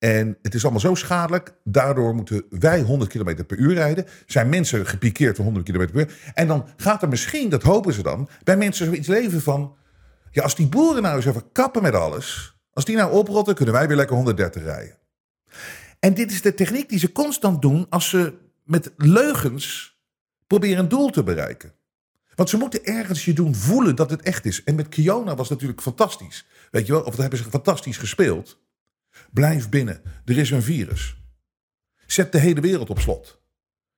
En 0.03 0.37
het 0.41 0.53
is 0.53 0.63
allemaal 0.63 0.81
zo 0.81 0.95
schadelijk. 0.95 1.53
Daardoor 1.63 2.15
moeten 2.15 2.43
wij 2.49 2.81
100 2.81 3.11
km 3.11 3.45
per 3.45 3.57
uur 3.57 3.73
rijden. 3.73 4.05
Zijn 4.25 4.49
mensen 4.49 4.87
gepikeerd 4.87 5.35
van 5.35 5.45
100 5.45 5.65
km 5.65 5.91
per 5.91 5.95
uur. 5.95 6.31
En 6.33 6.47
dan 6.47 6.67
gaat 6.77 7.01
er 7.01 7.07
misschien, 7.07 7.49
dat 7.49 7.63
hopen 7.63 7.93
ze 7.93 8.03
dan, 8.03 8.29
bij 8.43 8.57
mensen 8.57 8.85
zoiets 8.85 9.07
leven 9.07 9.41
van. 9.41 9.75
Ja, 10.31 10.43
als 10.43 10.55
die 10.55 10.67
boeren 10.67 11.01
nou 11.01 11.15
eens 11.15 11.25
even 11.25 11.51
kappen 11.51 11.81
met 11.81 11.93
alles. 11.93 12.57
Als 12.73 12.85
die 12.85 12.95
nou 12.95 13.11
oprotten, 13.11 13.55
kunnen 13.55 13.73
wij 13.73 13.87
weer 13.87 13.95
lekker 13.95 14.15
130 14.15 14.63
rijden. 14.63 14.97
En 15.99 16.13
dit 16.13 16.31
is 16.31 16.41
de 16.41 16.53
techniek 16.53 16.89
die 16.89 16.99
ze 16.99 17.11
constant 17.11 17.61
doen 17.61 17.85
als 17.89 18.09
ze 18.09 18.33
met 18.63 18.91
leugens 18.97 19.97
proberen 20.47 20.79
een 20.79 20.89
doel 20.89 21.09
te 21.09 21.23
bereiken. 21.23 21.73
Want 22.35 22.49
ze 22.49 22.57
moeten 22.57 22.85
ergens 22.85 23.25
je 23.25 23.33
doen 23.33 23.55
voelen 23.55 23.95
dat 23.95 24.09
het 24.09 24.21
echt 24.21 24.45
is. 24.45 24.63
En 24.63 24.75
met 24.75 24.89
Kiona 24.89 25.35
was 25.35 25.49
natuurlijk 25.49 25.81
fantastisch. 25.81 26.45
Weet 26.71 26.85
je 26.85 26.91
wel, 26.91 27.01
of 27.01 27.09
dat 27.09 27.21
hebben 27.21 27.39
ze 27.39 27.49
fantastisch 27.49 27.97
gespeeld. 27.97 28.61
Blijf 29.31 29.69
binnen. 29.69 30.01
Er 30.25 30.37
is 30.37 30.51
een 30.51 30.61
virus. 30.63 31.15
Zet 32.07 32.31
de 32.31 32.39
hele 32.39 32.61
wereld 32.61 32.89
op 32.89 32.99
slot. 32.99 33.41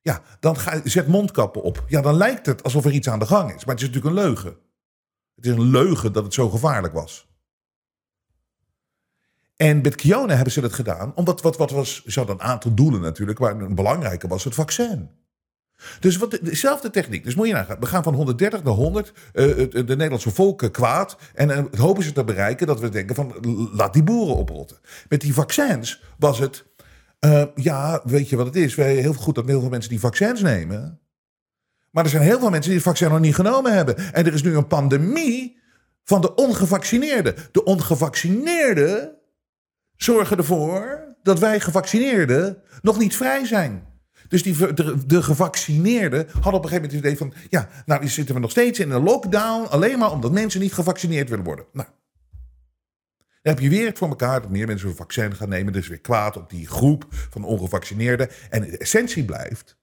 Ja, 0.01 0.21
dan 0.39 0.57
ga, 0.57 0.81
zet 0.83 1.07
mondkappen 1.07 1.61
op. 1.61 1.83
Ja, 1.87 2.01
dan 2.01 2.15
lijkt 2.15 2.45
het 2.45 2.63
alsof 2.63 2.85
er 2.85 2.91
iets 2.91 3.09
aan 3.09 3.19
de 3.19 3.25
gang 3.25 3.53
is. 3.53 3.65
Maar 3.65 3.75
het 3.75 3.83
is 3.83 3.89
natuurlijk 3.89 4.15
een 4.15 4.23
leugen. 4.23 4.57
Het 5.35 5.45
is 5.45 5.51
een 5.51 5.69
leugen 5.69 6.13
dat 6.13 6.23
het 6.23 6.33
zo 6.33 6.49
gevaarlijk 6.49 6.93
was. 6.93 7.27
En 9.55 9.81
met 9.81 9.95
Kiona 9.95 10.33
hebben 10.33 10.53
ze 10.53 10.61
dat 10.61 10.73
gedaan, 10.73 11.15
omdat 11.15 11.41
wat, 11.41 11.57
wat 11.57 11.71
was, 11.71 12.05
ze 12.05 12.19
hadden 12.19 12.35
een 12.35 12.45
aantal 12.45 12.73
doelen 12.73 13.01
natuurlijk, 13.01 13.39
waar 13.39 13.61
een 13.61 13.75
belangrijke 13.75 14.27
was 14.27 14.43
het 14.43 14.53
vaccin. 14.53 15.09
Dus 15.99 16.17
wat, 16.17 16.39
dezelfde 16.41 16.89
techniek. 16.89 17.23
Dus 17.23 17.35
moet 17.35 17.47
je 17.47 17.53
nagaan. 17.53 17.79
We 17.79 17.85
gaan 17.85 18.03
van 18.03 18.13
130 18.13 18.63
naar 18.63 18.73
100. 18.73 19.13
Uh, 19.33 19.55
het, 19.55 19.71
de 19.71 19.83
Nederlandse 19.83 20.31
volk 20.31 20.69
kwaad. 20.71 21.17
En 21.33 21.69
hopen 21.77 22.03
ze 22.03 22.11
te 22.11 22.23
bereiken 22.23 22.67
dat 22.67 22.79
we 22.79 22.89
denken 22.89 23.15
van 23.15 23.33
laat 23.73 23.93
die 23.93 24.03
boeren 24.03 24.35
oprotten. 24.35 24.77
Met 25.09 25.21
die 25.21 25.33
vaccins 25.33 26.01
was 26.17 26.39
het. 26.39 26.65
Ja, 27.55 28.01
weet 28.03 28.29
je 28.29 28.35
wat 28.35 28.45
het 28.45 28.55
is? 28.55 28.75
Wij 28.75 28.95
heel 28.95 29.13
goed 29.13 29.35
dat 29.35 29.45
heel 29.45 29.59
veel 29.59 29.69
mensen 29.69 29.89
die 29.89 29.99
vaccins 29.99 30.41
nemen. 30.41 30.99
Maar 31.91 32.03
er 32.03 32.09
zijn 32.09 32.23
heel 32.23 32.39
veel 32.39 32.49
mensen 32.49 32.69
die 32.69 32.79
het 32.79 32.87
vaccin 32.87 33.09
nog 33.09 33.19
niet 33.19 33.35
genomen 33.35 33.73
hebben. 33.73 34.13
En 34.13 34.25
er 34.25 34.33
is 34.33 34.43
nu 34.43 34.55
een 34.55 34.67
pandemie 34.67 35.57
van 36.03 36.21
de 36.21 36.35
ongevaccineerden. 36.35 37.35
De 37.51 37.63
ongevaccineerden 37.63 39.15
zorgen 39.95 40.37
ervoor 40.37 41.15
dat 41.23 41.39
wij 41.39 41.59
gevaccineerden 41.59 42.61
nog 42.81 42.97
niet 42.97 43.15
vrij 43.15 43.45
zijn. 43.45 43.94
Dus 44.27 44.43
die, 44.43 44.73
de, 44.73 45.05
de, 45.05 45.23
gevaccineerden 45.23 46.27
hadden 46.31 46.53
op 46.53 46.63
een 46.63 46.69
gegeven 46.69 46.73
moment 46.73 46.91
het 46.91 47.01
idee 47.01 47.17
van... 47.17 47.33
ja, 47.49 47.69
nou 47.85 48.07
zitten 48.07 48.35
we 48.35 48.41
nog 48.41 48.51
steeds 48.51 48.79
in 48.79 48.91
een 48.91 49.03
lockdown... 49.03 49.67
alleen 49.69 49.99
maar 49.99 50.11
omdat 50.11 50.31
mensen 50.31 50.61
niet 50.61 50.73
gevaccineerd 50.73 51.29
willen 51.29 51.45
worden. 51.45 51.65
Nou, 51.73 51.87
dan 53.41 53.53
heb 53.53 53.63
je 53.63 53.69
weer 53.69 53.85
het 53.85 53.97
voor 53.97 54.09
elkaar 54.09 54.41
dat 54.41 54.49
meer 54.49 54.67
mensen 54.67 54.89
een 54.89 54.95
vaccin 54.95 55.35
gaan 55.35 55.49
nemen. 55.49 55.73
Dus 55.73 55.87
weer 55.87 55.99
kwaad 55.99 56.37
op 56.37 56.49
die 56.49 56.67
groep 56.67 57.05
van 57.09 57.43
ongevaccineerden. 57.43 58.29
En 58.49 58.61
de 58.61 58.77
essentie 58.77 59.25
blijft 59.25 59.77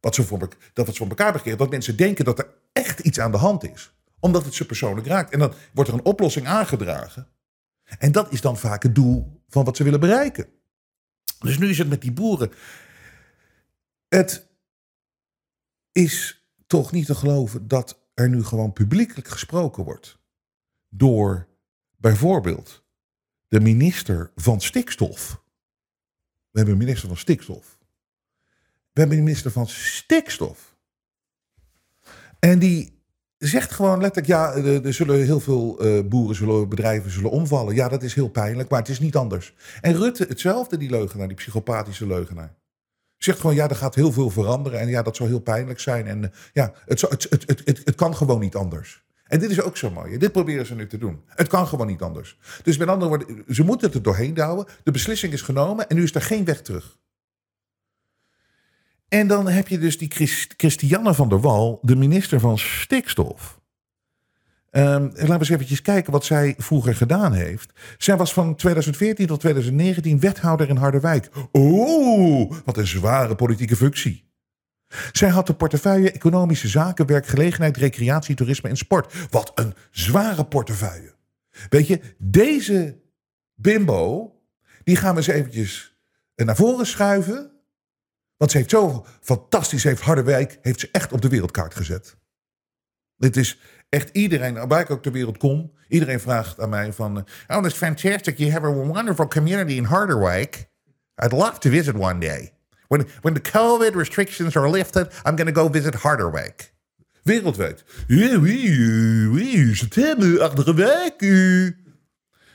wat 0.00 0.14
ze 0.14 0.22
voor, 0.22 0.38
dat 0.38 0.56
wat 0.74 0.86
ze 0.86 0.94
voor 0.94 1.08
elkaar 1.08 1.32
begeren... 1.32 1.58
dat 1.58 1.70
mensen 1.70 1.96
denken 1.96 2.24
dat 2.24 2.38
er 2.38 2.48
echt 2.72 3.00
iets 3.00 3.20
aan 3.20 3.32
de 3.32 3.38
hand 3.38 3.70
is. 3.72 3.94
Omdat 4.20 4.44
het 4.44 4.54
ze 4.54 4.66
persoonlijk 4.66 5.06
raakt. 5.06 5.32
En 5.32 5.38
dan 5.38 5.52
wordt 5.72 5.90
er 5.90 5.96
een 5.96 6.04
oplossing 6.04 6.46
aangedragen. 6.46 7.28
En 7.98 8.12
dat 8.12 8.32
is 8.32 8.40
dan 8.40 8.58
vaak 8.58 8.82
het 8.82 8.94
doel 8.94 9.42
van 9.48 9.64
wat 9.64 9.76
ze 9.76 9.84
willen 9.84 10.00
bereiken. 10.00 10.46
Dus 11.38 11.58
nu 11.58 11.68
is 11.68 11.78
het 11.78 11.88
met 11.88 12.00
die 12.00 12.12
boeren 12.12 12.52
het 14.14 14.48
is 15.92 16.44
toch 16.66 16.92
niet 16.92 17.06
te 17.06 17.14
geloven 17.14 17.68
dat 17.68 18.00
er 18.14 18.28
nu 18.28 18.44
gewoon 18.44 18.72
publiekelijk 18.72 19.28
gesproken 19.28 19.84
wordt 19.84 20.18
door 20.88 21.48
bijvoorbeeld 21.96 22.84
de 23.48 23.60
minister 23.60 24.30
van 24.34 24.60
stikstof. 24.60 25.42
We 26.50 26.58
hebben 26.58 26.72
een 26.72 26.80
minister 26.80 27.08
van 27.08 27.16
stikstof. 27.16 27.78
We 28.92 29.00
hebben 29.00 29.16
een 29.16 29.24
minister 29.24 29.50
van 29.50 29.66
stikstof. 29.66 30.76
En 32.38 32.58
die 32.58 33.02
zegt 33.38 33.72
gewoon 33.72 34.00
letterlijk, 34.00 34.26
ja, 34.26 34.54
er 34.54 34.94
zullen 34.94 35.24
heel 35.24 35.40
veel 35.40 35.80
eh, 35.80 36.08
boeren, 36.08 36.36
zullen, 36.36 36.68
bedrijven 36.68 37.10
zullen 37.10 37.30
omvallen. 37.30 37.74
Ja, 37.74 37.88
dat 37.88 38.02
is 38.02 38.14
heel 38.14 38.28
pijnlijk, 38.28 38.70
maar 38.70 38.78
het 38.78 38.88
is 38.88 39.00
niet 39.00 39.16
anders. 39.16 39.54
En 39.80 39.96
Rutte, 39.96 40.24
hetzelfde, 40.28 40.76
die 40.76 40.90
leugenaar, 40.90 41.28
die 41.28 41.36
psychopathische 41.36 42.06
leugenaar 42.06 42.60
zegt 43.24 43.40
gewoon, 43.40 43.54
ja, 43.56 43.68
er 43.68 43.76
gaat 43.76 43.94
heel 43.94 44.12
veel 44.12 44.30
veranderen. 44.30 44.80
En 44.80 44.88
ja, 44.88 45.02
dat 45.02 45.16
zou 45.16 45.28
heel 45.28 45.40
pijnlijk 45.40 45.80
zijn. 45.80 46.06
En 46.06 46.24
eh, 46.24 46.30
ja, 46.52 46.72
het, 46.86 47.00
het, 47.00 47.26
het, 47.30 47.46
het, 47.46 47.80
het, 47.84 47.94
kan 47.94 48.16
gewoon 48.16 48.40
niet 48.40 48.54
anders. 48.56 49.02
En 49.24 49.38
dit 49.38 49.50
is 49.50 49.60
ook 49.60 49.76
zo 49.76 49.90
mooi. 49.90 50.18
Dit 50.18 50.32
proberen 50.32 50.66
ze 50.66 50.74
nu 50.74 50.86
te 50.86 50.98
doen. 50.98 51.22
Het 51.26 51.48
kan 51.48 51.66
gewoon 51.66 51.86
niet 51.86 52.02
anders. 52.02 52.38
Dus 52.62 52.76
met 52.76 52.88
andere 52.88 53.08
woorden, 53.08 53.44
ze 53.48 53.64
moeten 53.64 53.86
het 53.86 53.96
er 53.96 54.02
doorheen 54.02 54.34
douwen. 54.34 54.66
De 54.84 54.90
beslissing 54.90 55.32
is 55.32 55.42
genomen 55.42 55.88
en 55.88 55.96
nu 55.96 56.02
is 56.02 56.14
er 56.14 56.22
geen 56.22 56.44
weg 56.44 56.62
terug. 56.62 56.98
En 59.08 59.26
dan 59.26 59.48
heb 59.48 59.68
je 59.68 59.78
dus 59.78 59.98
die 59.98 60.10
Christiane 60.56 61.14
van 61.14 61.28
der 61.28 61.40
Wal, 61.40 61.78
de 61.82 61.96
minister 61.96 62.40
van 62.40 62.58
Stikstof. 62.58 63.60
Um, 64.74 65.02
laten 65.02 65.26
we 65.26 65.32
eens 65.32 65.48
eventjes 65.48 65.82
kijken 65.82 66.12
wat 66.12 66.24
zij 66.24 66.54
vroeger 66.58 66.94
gedaan 66.94 67.32
heeft. 67.32 67.72
Zij 67.98 68.16
was 68.16 68.32
van 68.32 68.54
2014 68.54 69.26
tot 69.26 69.40
2019 69.40 70.20
wethouder 70.20 70.68
in 70.68 70.76
Harderwijk. 70.76 71.28
Oeh, 71.52 72.56
wat 72.64 72.76
een 72.76 72.86
zware 72.86 73.34
politieke 73.34 73.76
functie. 73.76 74.30
Zij 75.12 75.28
had 75.28 75.46
de 75.46 75.54
portefeuille 75.54 76.10
Economische 76.10 76.68
Zaken, 76.68 77.06
Werkgelegenheid, 77.06 77.76
Recreatie, 77.76 78.34
Toerisme 78.34 78.68
en 78.68 78.76
Sport. 78.76 79.28
Wat 79.30 79.52
een 79.54 79.74
zware 79.90 80.44
portefeuille. 80.44 81.14
Weet 81.68 81.86
je, 81.86 82.00
deze 82.18 83.00
bimbo, 83.54 84.32
die 84.84 84.96
gaan 84.96 85.10
we 85.10 85.16
eens 85.16 85.26
eventjes 85.26 85.96
naar 86.34 86.56
voren 86.56 86.86
schuiven. 86.86 87.50
Want 88.36 88.50
ze 88.50 88.56
heeft 88.56 88.70
zo 88.70 89.06
fantastisch, 89.20 89.84
heeft 89.84 90.02
Harderwijk, 90.02 90.58
heeft 90.62 90.80
ze 90.80 90.88
echt 90.92 91.12
op 91.12 91.20
de 91.20 91.28
wereldkaart 91.28 91.74
gezet. 91.74 92.16
Dit 93.16 93.36
is 93.36 93.58
echt 93.92 94.08
iedereen, 94.12 94.68
waar 94.68 94.80
ik 94.80 94.90
ook 94.90 95.02
ter 95.02 95.12
wereld 95.12 95.38
kom, 95.38 95.72
iedereen 95.88 96.20
vraagt 96.20 96.60
aan 96.60 96.68
mij 96.68 96.92
van... 96.92 97.16
Oh, 97.48 97.62
that's 97.62 97.74
fantastic. 97.74 98.38
You 98.38 98.50
have 98.50 98.66
a 98.66 98.72
wonderful 98.72 99.28
community 99.28 99.72
in 99.72 99.84
Harderwijk. 99.84 100.68
I'd 101.24 101.32
love 101.32 101.58
to 101.58 101.70
visit 101.70 101.94
one 101.94 102.18
day. 102.18 102.52
When, 102.88 103.06
when 103.20 103.34
the 103.34 103.50
COVID 103.50 103.94
restrictions 103.94 104.56
are 104.56 104.70
lifted, 104.70 105.06
I'm 105.24 105.36
going 105.36 105.54
to 105.54 105.60
go 105.60 105.68
visit 105.68 105.94
Harderwijk. 105.94 106.72
Wereldwijd. 107.22 107.84
Ja, 108.06 108.40
wie, 108.40 109.28
wie, 109.28 109.76
september, 109.76 110.40
Harderwijk. 110.40 111.20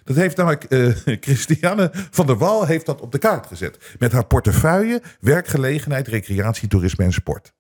Dat 0.04 0.16
heeft 0.16 0.38
namelijk 0.38 0.66
uh, 0.70 0.96
Christiane 1.28 1.90
van 1.94 2.26
der 2.26 2.38
Wal 2.38 2.66
heeft 2.66 2.86
dat 2.86 3.02
op 3.02 3.12
de 3.12 3.18
kaart 3.18 3.48
gezet. 3.48 3.96
Met 4.00 4.12
haar 4.12 4.26
portefeuille, 4.26 5.02
werkgelegenheid, 5.20 6.08
recreatie, 6.08 6.68
toerisme 6.68 7.04
en 7.04 7.14
sport. 7.14 7.54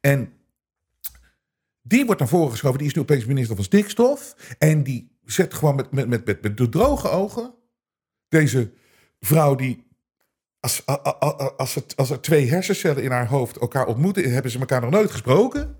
En 0.00 0.32
die 1.86 2.04
wordt 2.04 2.20
naar 2.20 2.28
voren 2.28 2.50
geschoven. 2.50 2.78
Die 2.78 2.86
is 2.86 2.94
nu 2.94 3.00
opeens 3.00 3.24
minister 3.24 3.56
van 3.56 3.64
Stikstof. 3.64 4.34
En 4.58 4.82
die 4.82 5.18
zet 5.24 5.54
gewoon 5.54 5.74
met, 5.74 5.90
met, 5.90 6.08
met, 6.08 6.42
met, 6.42 6.56
de 6.56 6.68
droge 6.68 7.08
ogen. 7.08 7.54
Deze 8.28 8.72
vrouw 9.20 9.54
die. 9.54 9.82
Als, 10.60 10.86
als, 10.86 11.56
als, 11.56 11.74
het, 11.74 11.96
als 11.96 12.10
er 12.10 12.20
twee 12.20 12.48
hersencellen 12.48 13.02
in 13.02 13.10
haar 13.10 13.26
hoofd 13.26 13.58
elkaar 13.58 13.86
ontmoeten, 13.86 14.32
hebben 14.32 14.50
ze 14.50 14.58
elkaar 14.58 14.80
nog 14.80 14.90
nooit 14.90 15.10
gesproken. 15.10 15.76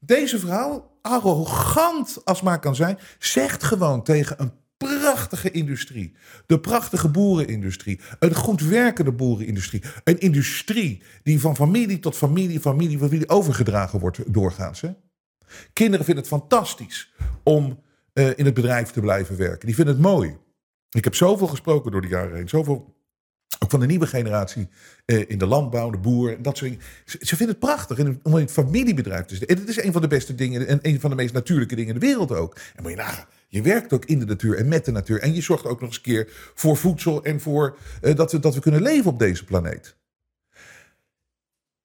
Deze 0.00 0.38
vrouw, 0.38 0.98
arrogant 1.02 2.20
als 2.24 2.42
maar 2.42 2.60
kan 2.60 2.74
zijn, 2.74 2.98
zegt 3.18 3.62
gewoon 3.62 4.02
tegen 4.02 4.40
een 4.40 4.52
prachtige 4.84 5.50
industrie. 5.50 6.14
De 6.46 6.60
prachtige 6.60 7.08
boerenindustrie. 7.08 8.00
Een 8.18 8.34
goed 8.34 8.60
werkende 8.60 9.12
boerenindustrie. 9.12 9.82
Een 10.04 10.18
industrie 10.18 11.02
die 11.22 11.40
van 11.40 11.56
familie 11.56 11.98
tot 11.98 12.16
familie, 12.16 12.60
familie, 12.60 12.98
familie 12.98 13.28
overgedragen 13.28 13.98
wordt 13.98 14.34
doorgaans. 14.34 14.80
Hè? 14.80 14.90
Kinderen 15.72 16.04
vinden 16.04 16.24
het 16.24 16.32
fantastisch 16.32 17.12
om 17.42 17.82
uh, 18.14 18.38
in 18.38 18.44
het 18.44 18.54
bedrijf 18.54 18.90
te 18.90 19.00
blijven 19.00 19.36
werken. 19.36 19.66
Die 19.66 19.74
vinden 19.74 19.94
het 19.94 20.02
mooi. 20.02 20.36
Ik 20.90 21.04
heb 21.04 21.14
zoveel 21.14 21.46
gesproken 21.46 21.92
door 21.92 22.00
de 22.00 22.08
jaren 22.08 22.36
heen. 22.36 22.48
Zoveel 22.48 22.94
ook 23.58 23.70
van 23.70 23.80
de 23.80 23.86
nieuwe 23.86 24.06
generatie 24.06 24.68
uh, 25.06 25.24
in 25.26 25.38
de 25.38 25.46
landbouw, 25.46 25.90
de 25.90 25.98
boer, 25.98 26.42
dat 26.42 26.56
soort 26.56 26.70
dingen. 26.70 26.86
Ze, 27.04 27.18
ze 27.20 27.36
vinden 27.36 27.56
het 27.56 27.58
prachtig 27.58 27.98
om 27.98 28.32
in 28.36 28.44
het 28.44 28.50
familiebedrijf 28.52 29.24
te 29.24 29.36
zitten. 29.36 29.56
En 29.56 29.62
het 29.62 29.70
is 29.70 29.82
een 29.82 29.92
van 29.92 30.02
de 30.02 30.08
beste 30.08 30.34
dingen 30.34 30.66
en 30.66 30.78
een 30.82 31.00
van 31.00 31.10
de 31.10 31.16
meest 31.16 31.34
natuurlijke 31.34 31.74
dingen 31.74 31.94
in 31.94 32.00
de 32.00 32.06
wereld 32.06 32.32
ook. 32.32 32.56
En 32.74 32.82
moet 32.82 32.90
je 32.90 32.96
nagaan, 32.96 33.26
je 33.54 33.62
werkt 33.62 33.92
ook 33.92 34.04
in 34.04 34.18
de 34.18 34.24
natuur 34.24 34.56
en 34.56 34.68
met 34.68 34.84
de 34.84 34.90
natuur. 34.90 35.20
En 35.20 35.34
je 35.34 35.40
zorgt 35.40 35.64
ook 35.64 35.80
nog 35.80 35.88
eens 35.88 35.96
een 35.96 36.02
keer 36.02 36.52
voor 36.54 36.76
voedsel 36.76 37.24
en 37.24 37.40
voor 37.40 37.78
uh, 38.02 38.16
dat, 38.16 38.32
we, 38.32 38.38
dat 38.38 38.54
we 38.54 38.60
kunnen 38.60 38.82
leven 38.82 39.10
op 39.10 39.18
deze 39.18 39.44
planeet. 39.44 39.96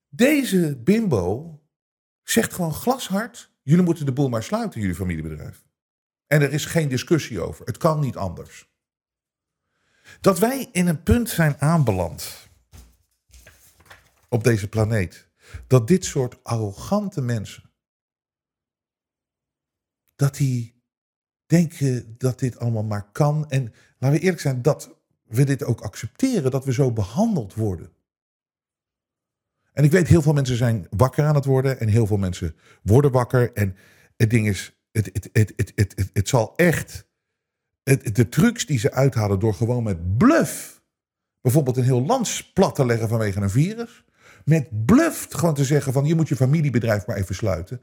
Deze 0.07 0.77
bimbo 0.83 1.59
zegt 2.23 2.53
gewoon 2.53 2.73
glashard: 2.73 3.51
jullie 3.61 3.83
moeten 3.83 4.05
de 4.05 4.11
boel 4.11 4.29
maar 4.29 4.43
sluiten, 4.43 4.79
jullie 4.79 4.95
familiebedrijf. 4.95 5.63
En 6.27 6.41
er 6.41 6.53
is 6.53 6.65
geen 6.65 6.89
discussie 6.89 7.41
over. 7.41 7.65
Het 7.65 7.77
kan 7.77 7.99
niet 7.99 8.15
anders. 8.15 8.69
Dat 10.21 10.39
wij 10.39 10.69
in 10.71 10.87
een 10.87 11.03
punt 11.03 11.29
zijn 11.29 11.55
aanbeland 11.59 12.49
op 14.29 14.43
deze 14.43 14.67
planeet. 14.67 15.29
Dat 15.67 15.87
dit 15.87 16.05
soort 16.05 16.43
arrogante 16.43 17.21
mensen. 17.21 17.71
Dat 20.15 20.35
die 20.35 20.78
denken 21.49 22.15
dat 22.17 22.39
dit 22.39 22.59
allemaal 22.59 22.83
maar 22.83 23.09
kan. 23.11 23.49
En 23.49 23.73
laten 23.97 24.17
we 24.17 24.23
eerlijk 24.23 24.41
zijn, 24.41 24.61
dat 24.61 24.97
we 25.23 25.43
dit 25.43 25.63
ook 25.63 25.81
accepteren. 25.81 26.51
Dat 26.51 26.65
we 26.65 26.73
zo 26.73 26.91
behandeld 26.91 27.53
worden. 27.53 27.91
En 29.73 29.83
ik 29.83 29.91
weet, 29.91 30.07
heel 30.07 30.21
veel 30.21 30.33
mensen 30.33 30.57
zijn 30.57 30.87
wakker 30.89 31.25
aan 31.25 31.35
het 31.35 31.45
worden. 31.45 31.79
En 31.79 31.87
heel 31.87 32.07
veel 32.07 32.17
mensen 32.17 32.55
worden 32.81 33.11
wakker. 33.11 33.53
En 33.53 33.75
het 34.17 34.29
ding 34.29 34.47
is, 34.47 34.79
het, 34.91 35.09
het, 35.13 35.29
het, 35.31 35.53
het, 35.55 35.71
het, 35.75 36.09
het, 36.13 36.29
zal 36.29 36.53
echt. 36.55 37.07
De 38.13 38.29
trucs 38.29 38.65
die 38.65 38.79
ze 38.79 38.91
uithalen 38.91 39.39
door 39.39 39.53
gewoon 39.53 39.83
met 39.83 40.17
bluff. 40.17 40.81
bijvoorbeeld 41.41 41.77
een 41.77 41.83
heel 41.83 42.05
land 42.05 42.51
plat 42.53 42.75
te 42.75 42.85
leggen 42.85 43.09
vanwege 43.09 43.41
een 43.41 43.49
virus. 43.49 44.03
Met 44.45 44.85
bluff 44.85 45.27
gewoon 45.29 45.53
te 45.53 45.65
zeggen: 45.65 45.93
van 45.93 46.05
je 46.05 46.15
moet 46.15 46.27
je 46.27 46.35
familiebedrijf 46.35 47.07
maar 47.07 47.17
even 47.17 47.35
sluiten. 47.35 47.81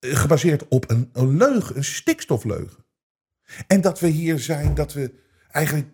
Gebaseerd 0.00 0.68
op 0.68 0.90
een, 0.90 1.10
een 1.12 1.36
leugen, 1.36 1.76
een 1.76 1.84
stikstofleugen. 1.84 2.85
En 3.66 3.80
dat 3.80 4.00
we 4.00 4.06
hier 4.06 4.38
zijn, 4.38 4.74
dat 4.74 4.92
we 4.92 5.14
eigenlijk 5.48 5.88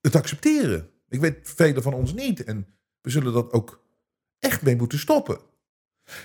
het 0.00 0.16
accepteren. 0.16 0.90
Ik 1.08 1.20
weet 1.20 1.38
velen 1.42 1.82
van 1.82 1.94
ons 1.94 2.14
niet. 2.14 2.44
En 2.44 2.66
we 3.00 3.10
zullen 3.10 3.32
dat 3.32 3.52
ook 3.52 3.84
echt 4.38 4.62
mee 4.62 4.76
moeten 4.76 4.98
stoppen. 4.98 5.38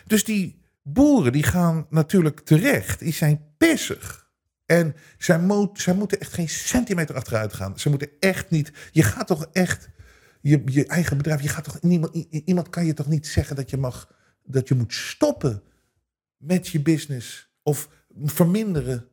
Dus 0.06 0.24
die 0.24 0.62
boeren 0.84 1.32
die 1.32 1.44
gaan 1.44 1.88
natuurlijk 1.90 2.40
terecht. 2.40 3.00
Die 3.00 3.14
zijn 3.14 3.54
pissig. 3.58 4.30
En 4.66 4.96
zij, 5.18 5.70
zij 5.74 5.94
moeten 5.94 6.20
echt 6.20 6.34
geen 6.34 6.50
centimeter 6.50 7.16
achteruit 7.16 7.54
gaan. 7.54 7.80
Ze 7.80 7.90
moeten 7.90 8.10
echt 8.20 8.50
niet. 8.50 8.72
Je 8.92 9.04
gaat 9.04 9.28
toch 9.28 9.48
echt. 9.52 9.90
Je, 10.42 10.62
je 10.66 10.86
eigen 10.86 11.18
bedrijf. 11.18 11.42
Je 11.42 11.48
gaat 11.48 11.64
toch, 11.64 11.82
niemand, 11.82 12.16
iemand 12.46 12.70
kan 12.70 12.86
je 12.86 12.94
toch 12.94 13.08
niet 13.08 13.28
zeggen 13.28 13.56
dat 13.56 13.70
je 13.70 13.78
mag. 13.78 14.14
Dat 14.44 14.68
je 14.68 14.76
moet 14.76 14.94
stoppen 14.94 15.64
met 16.38 16.68
je 16.68 16.82
business. 16.82 17.50
Of 17.64 17.90
verminderen 18.24 19.11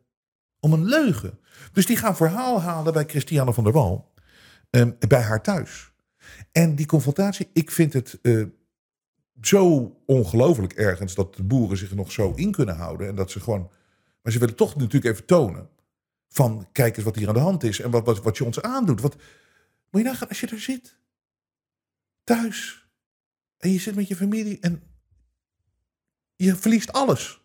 om 0.61 0.73
een 0.73 0.85
leugen. 0.85 1.39
Dus 1.73 1.87
die 1.87 1.97
gaan 1.97 2.17
verhaal 2.17 2.61
halen 2.61 2.93
bij 2.93 3.05
Christiane 3.05 3.53
van 3.53 3.65
der 3.65 3.73
Wal. 3.73 4.13
Um, 4.71 4.97
bij 5.09 5.23
haar 5.23 5.43
thuis. 5.43 5.93
En 6.53 6.75
die 6.75 6.87
confrontatie, 6.87 7.51
ik 7.53 7.71
vind 7.71 7.93
het 7.93 8.19
uh, 8.23 8.47
zo 9.41 9.97
ongelooflijk 10.07 10.73
ergens 10.73 11.15
dat 11.15 11.35
de 11.35 11.43
boeren 11.43 11.77
zich 11.77 11.95
nog 11.95 12.13
zo 12.13 12.33
in 12.35 12.53
kunnen 12.53 12.77
houden. 12.77 13.09
En 13.09 13.15
dat 13.15 13.31
ze 13.31 13.41
gewoon. 13.41 13.71
Maar 14.23 14.33
ze 14.33 14.39
willen 14.39 14.57
toch 14.57 14.77
natuurlijk 14.77 15.15
even 15.15 15.27
tonen. 15.27 15.69
Van 16.29 16.69
kijk 16.73 16.97
eens 16.97 17.05
wat 17.05 17.17
hier 17.17 17.29
aan 17.29 17.35
de 17.35 17.41
hand 17.41 17.63
is. 17.63 17.81
En 17.81 17.91
wat, 17.91 18.05
wat, 18.05 18.23
wat 18.23 18.37
je 18.37 18.45
ons 18.45 18.63
aandoet. 18.63 19.01
Wat, 19.01 19.17
moet 19.91 20.03
je 20.03 20.09
nagaan 20.09 20.29
als 20.29 20.41
je 20.41 20.47
er 20.47 20.61
zit. 20.61 20.99
Thuis. 22.25 22.89
En 23.59 23.71
je 23.71 23.79
zit 23.79 23.95
met 23.95 24.09
je 24.09 24.17
familie. 24.17 24.61
En 24.61 24.83
je 26.37 26.57
verliest 26.57 26.93
alles. 26.93 27.41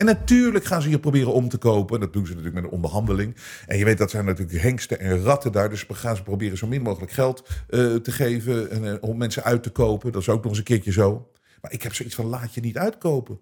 En 0.00 0.06
natuurlijk 0.06 0.64
gaan 0.64 0.82
ze 0.82 0.90
je 0.90 0.98
proberen 0.98 1.32
om 1.32 1.48
te 1.48 1.58
kopen. 1.58 2.00
Dat 2.00 2.12
doen 2.12 2.26
ze 2.26 2.30
natuurlijk 2.34 2.54
met 2.54 2.64
een 2.64 2.76
onderhandeling. 2.76 3.36
En 3.66 3.78
je 3.78 3.84
weet 3.84 3.98
dat 3.98 4.10
zijn 4.10 4.24
natuurlijk 4.24 4.62
hengsten 4.62 5.00
en 5.00 5.22
ratten 5.22 5.52
daar. 5.52 5.70
Dus 5.70 5.86
gaan 5.88 6.16
ze 6.16 6.22
proberen 6.22 6.58
zo 6.58 6.66
min 6.66 6.82
mogelijk 6.82 7.12
geld 7.12 7.48
uh, 7.48 7.94
te 7.96 8.12
geven. 8.12 8.70
En, 8.70 8.84
uh, 8.84 8.94
om 9.00 9.16
mensen 9.16 9.44
uit 9.44 9.62
te 9.62 9.70
kopen. 9.70 10.12
Dat 10.12 10.20
is 10.20 10.28
ook 10.28 10.42
nog 10.42 10.48
eens 10.48 10.58
een 10.58 10.64
keertje 10.64 10.92
zo. 10.92 11.30
Maar 11.60 11.72
ik 11.72 11.82
heb 11.82 11.94
zoiets 11.94 12.14
van 12.14 12.24
laat 12.24 12.54
je 12.54 12.60
niet 12.60 12.78
uitkopen. 12.78 13.40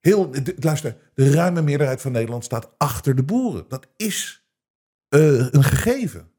Heel, 0.00 0.30
luister, 0.56 0.96
de 1.14 1.30
ruime 1.30 1.62
meerderheid 1.62 2.00
van 2.00 2.12
Nederland 2.12 2.44
staat 2.44 2.70
achter 2.76 3.14
de 3.14 3.22
boeren. 3.22 3.64
Dat 3.68 3.86
is 3.96 4.46
uh, 5.08 5.46
een 5.50 5.64
gegeven. 5.64 6.30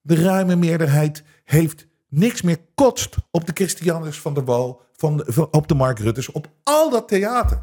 De 0.00 0.14
ruime 0.14 0.56
meerderheid 0.56 1.22
heeft 1.44 1.86
niks 2.08 2.42
meer 2.42 2.58
kotst 2.74 3.16
op 3.30 3.46
de 3.46 3.52
Christianers 3.54 4.20
van 4.20 4.34
der 4.34 4.44
Wal, 4.44 4.82
van, 5.26 5.48
op 5.50 5.68
de 5.68 5.74
Mark 5.74 5.98
Rutters, 5.98 6.32
op 6.32 6.50
al 6.62 6.90
dat 6.90 7.08
theater. 7.08 7.62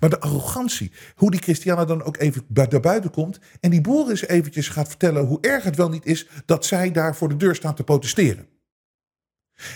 Maar 0.00 0.10
de 0.10 0.20
arrogantie, 0.20 0.92
hoe 1.14 1.30
die 1.30 1.42
Christiana 1.42 1.84
dan 1.84 2.02
ook 2.02 2.16
even 2.16 2.46
naar 2.48 2.80
buiten 2.80 3.10
komt 3.10 3.38
en 3.60 3.70
die 3.70 3.80
boeren 3.80 4.10
eens 4.10 4.26
eventjes 4.26 4.68
gaat 4.68 4.88
vertellen 4.88 5.26
hoe 5.26 5.38
erg 5.40 5.64
het 5.64 5.76
wel 5.76 5.88
niet 5.88 6.06
is 6.06 6.28
dat 6.46 6.64
zij 6.64 6.90
daar 6.90 7.16
voor 7.16 7.28
de 7.28 7.36
deur 7.36 7.54
staan 7.54 7.74
te 7.74 7.84
protesteren. 7.84 8.48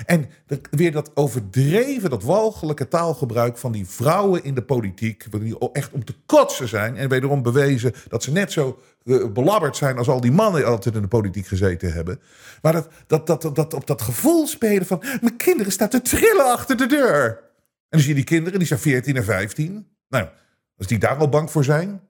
En 0.07 0.31
weer 0.71 0.93
dat 0.93 1.11
overdreven, 1.14 2.11
dat 2.11 2.23
walgelijke 2.23 2.88
taalgebruik 2.88 3.59
van 3.59 3.73
die 3.73 3.87
vrouwen 3.87 4.45
in 4.45 4.55
de 4.55 4.62
politiek, 4.62 5.41
die 5.41 5.73
echt 5.73 5.93
om 5.93 6.05
te 6.05 6.14
kotsen 6.27 6.69
zijn 6.69 6.97
en 6.97 7.09
wederom 7.09 7.43
bewezen 7.43 7.93
dat 8.09 8.23
ze 8.23 8.33
net 8.33 8.53
zo 8.53 8.79
uh, 9.05 9.27
belabberd 9.33 9.77
zijn 9.77 9.99
als 9.99 10.09
al 10.09 10.21
die 10.21 10.33
mannen 10.33 10.61
die 10.61 10.71
altijd 10.71 10.95
in 10.95 11.03
de 11.03 11.09
politiek 11.09 11.47
gezeten 11.47 11.93
hebben. 11.93 12.21
Maar 12.62 12.73
dat, 12.73 12.88
dat, 13.07 13.27
dat, 13.27 13.57
dat, 13.57 13.75
op 13.75 13.87
dat 13.87 14.03
gevoel 14.03 14.47
spelen 14.47 14.87
van 14.87 15.03
mijn 15.21 15.37
kinderen 15.37 15.73
staan 15.73 15.88
te 15.88 16.03
trillen 16.03 16.53
achter 16.53 16.77
de 16.77 16.87
deur. 16.87 17.27
En 17.27 17.88
dan 17.88 18.01
zie 18.01 18.09
je 18.09 18.14
die 18.14 18.25
kinderen, 18.25 18.59
die 18.59 18.69
zijn 18.69 18.81
14 18.81 19.17
en 19.17 19.25
15. 19.25 19.87
Nou, 20.09 20.29
als 20.77 20.87
die 20.87 20.99
daar 20.99 21.17
al 21.17 21.29
bang 21.29 21.51
voor 21.51 21.64
zijn. 21.64 22.01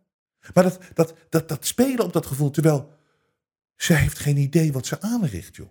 Maar 0.55 0.65
dat, 0.65 0.79
dat, 0.95 1.15
dat, 1.29 1.49
dat 1.49 1.67
spelen 1.67 2.05
op 2.05 2.13
dat 2.13 2.27
gevoel, 2.27 2.51
terwijl 2.51 2.91
zij 3.77 3.97
heeft 3.97 4.19
geen 4.19 4.37
idee 4.37 4.73
wat 4.73 4.87
ze 4.87 5.01
aanricht, 5.01 5.57
joh. 5.57 5.69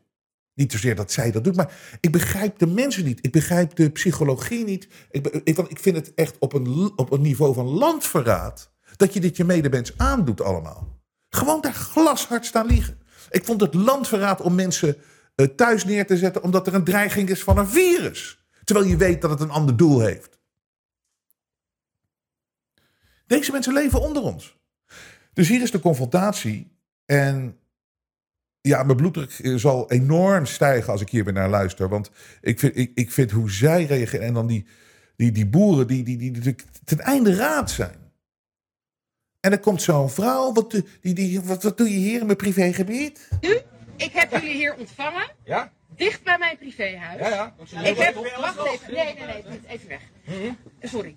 Niet 0.58 0.72
zozeer 0.72 0.96
dat 0.96 1.12
zij 1.12 1.32
dat 1.32 1.44
doet, 1.44 1.56
maar 1.56 1.98
ik 2.00 2.12
begrijp 2.12 2.60
de 2.60 2.68
mensen 2.68 3.04
niet. 3.04 3.20
Ik 3.22 3.32
begrijp 3.32 3.76
de 3.76 3.90
psychologie 3.90 4.64
niet. 4.64 4.88
Ik, 5.12 5.28
ik, 5.28 5.58
ik 5.58 5.80
vind 5.80 5.96
het 5.96 6.14
echt 6.14 6.36
op 6.40 6.54
een, 6.54 6.92
op 6.96 7.12
een 7.12 7.22
niveau 7.22 7.54
van 7.54 7.66
landverraad 7.66 8.72
dat 8.96 9.14
je 9.14 9.20
dit 9.20 9.38
je 9.38 9.44
medemens 9.44 9.98
aandoet 9.98 10.42
allemaal. 10.42 11.02
Gewoon 11.30 11.62
daar 11.62 11.74
glashard 11.74 12.46
staan 12.46 12.66
liegen. 12.66 13.00
Ik 13.30 13.46
vond 13.46 13.62
het 13.62 13.74
landverraad 13.74 14.42
om 14.42 14.56
mensen 14.56 14.98
uh, 15.36 15.48
thuis 15.48 15.86
neer 15.86 16.08
te 16.08 16.18
zetten 16.18 16.44
omdat 16.44 16.68
er 16.68 16.74
een 16.74 16.84
dreiging 16.84 17.30
is 17.30 17.44
van 17.44 17.58
een 17.58 17.68
virus. 17.68 18.46
Terwijl 18.64 18.88
je 18.88 18.98
weet 18.98 19.22
dat 19.22 19.30
het 19.30 19.40
een 19.40 19.50
ander 19.50 19.78
doel 19.78 20.00
heeft. 20.00 20.40
Deze 23.28 23.52
mensen 23.52 23.74
leven 23.74 24.02
onder 24.02 24.24
ons. 24.24 24.58
Dus 25.34 25.48
hier 25.48 25.62
is 25.62 25.72
de 25.72 25.80
confrontatie. 25.80 26.78
En 27.06 27.58
ja, 28.68 28.84
mijn 28.84 28.98
bloeddruk 28.98 29.40
zal 29.56 29.92
enorm 29.92 30.46
stijgen 30.46 30.92
als 30.92 31.02
ik 31.02 31.10
hier 31.10 31.24
weer 31.24 31.34
naar 31.34 31.50
luister. 31.50 31.90
Want 31.90 32.12
ik 32.42 32.60
vind, 32.60 32.78
ik, 32.78 32.92
ik 32.94 33.12
vind 33.12 33.32
hoe 33.32 33.52
zij 33.52 33.86
reageren. 33.86 34.26
En 34.26 34.34
dan 34.34 34.48
die, 34.48 34.66
die, 35.16 35.32
die 35.32 35.48
boeren 35.48 35.88
die, 35.88 36.04
die, 36.04 36.18
die, 36.18 36.32
die 36.32 36.56
ten 36.84 37.00
einde 37.00 37.36
raad 37.36 37.72
zijn. 37.72 37.96
En 39.40 39.50
dan 39.50 39.60
komt 39.60 39.82
zo'n 39.82 40.10
vrouw. 40.10 40.54
Wat, 40.54 40.72
die, 41.02 41.14
die, 41.14 41.42
wat, 41.42 41.64
wat 41.64 41.78
doe 41.78 41.90
je 41.90 41.98
hier 41.98 42.20
in 42.20 42.26
mijn 42.26 42.38
privégebied? 42.38 43.30
Nu? 43.42 43.58
Ik 43.96 44.12
heb 44.12 44.32
jullie 44.32 44.56
hier 44.56 44.76
ontvangen. 44.76 45.32
Ja? 45.44 45.72
Dicht 45.96 46.24
bij 46.24 46.38
mijn 46.38 46.58
privéhuis. 46.58 47.20
Ja, 47.20 47.30
ja. 47.30 47.56
Ik 47.84 47.98
heb, 47.98 48.16
wacht 48.16 48.66
even. 48.66 48.94
Nee, 48.94 49.14
nee, 49.14 49.26
nee. 49.26 49.60
Even 49.68 49.88
weg. 49.88 50.02
-hmm. 50.24 50.58
Sorry. 50.82 51.16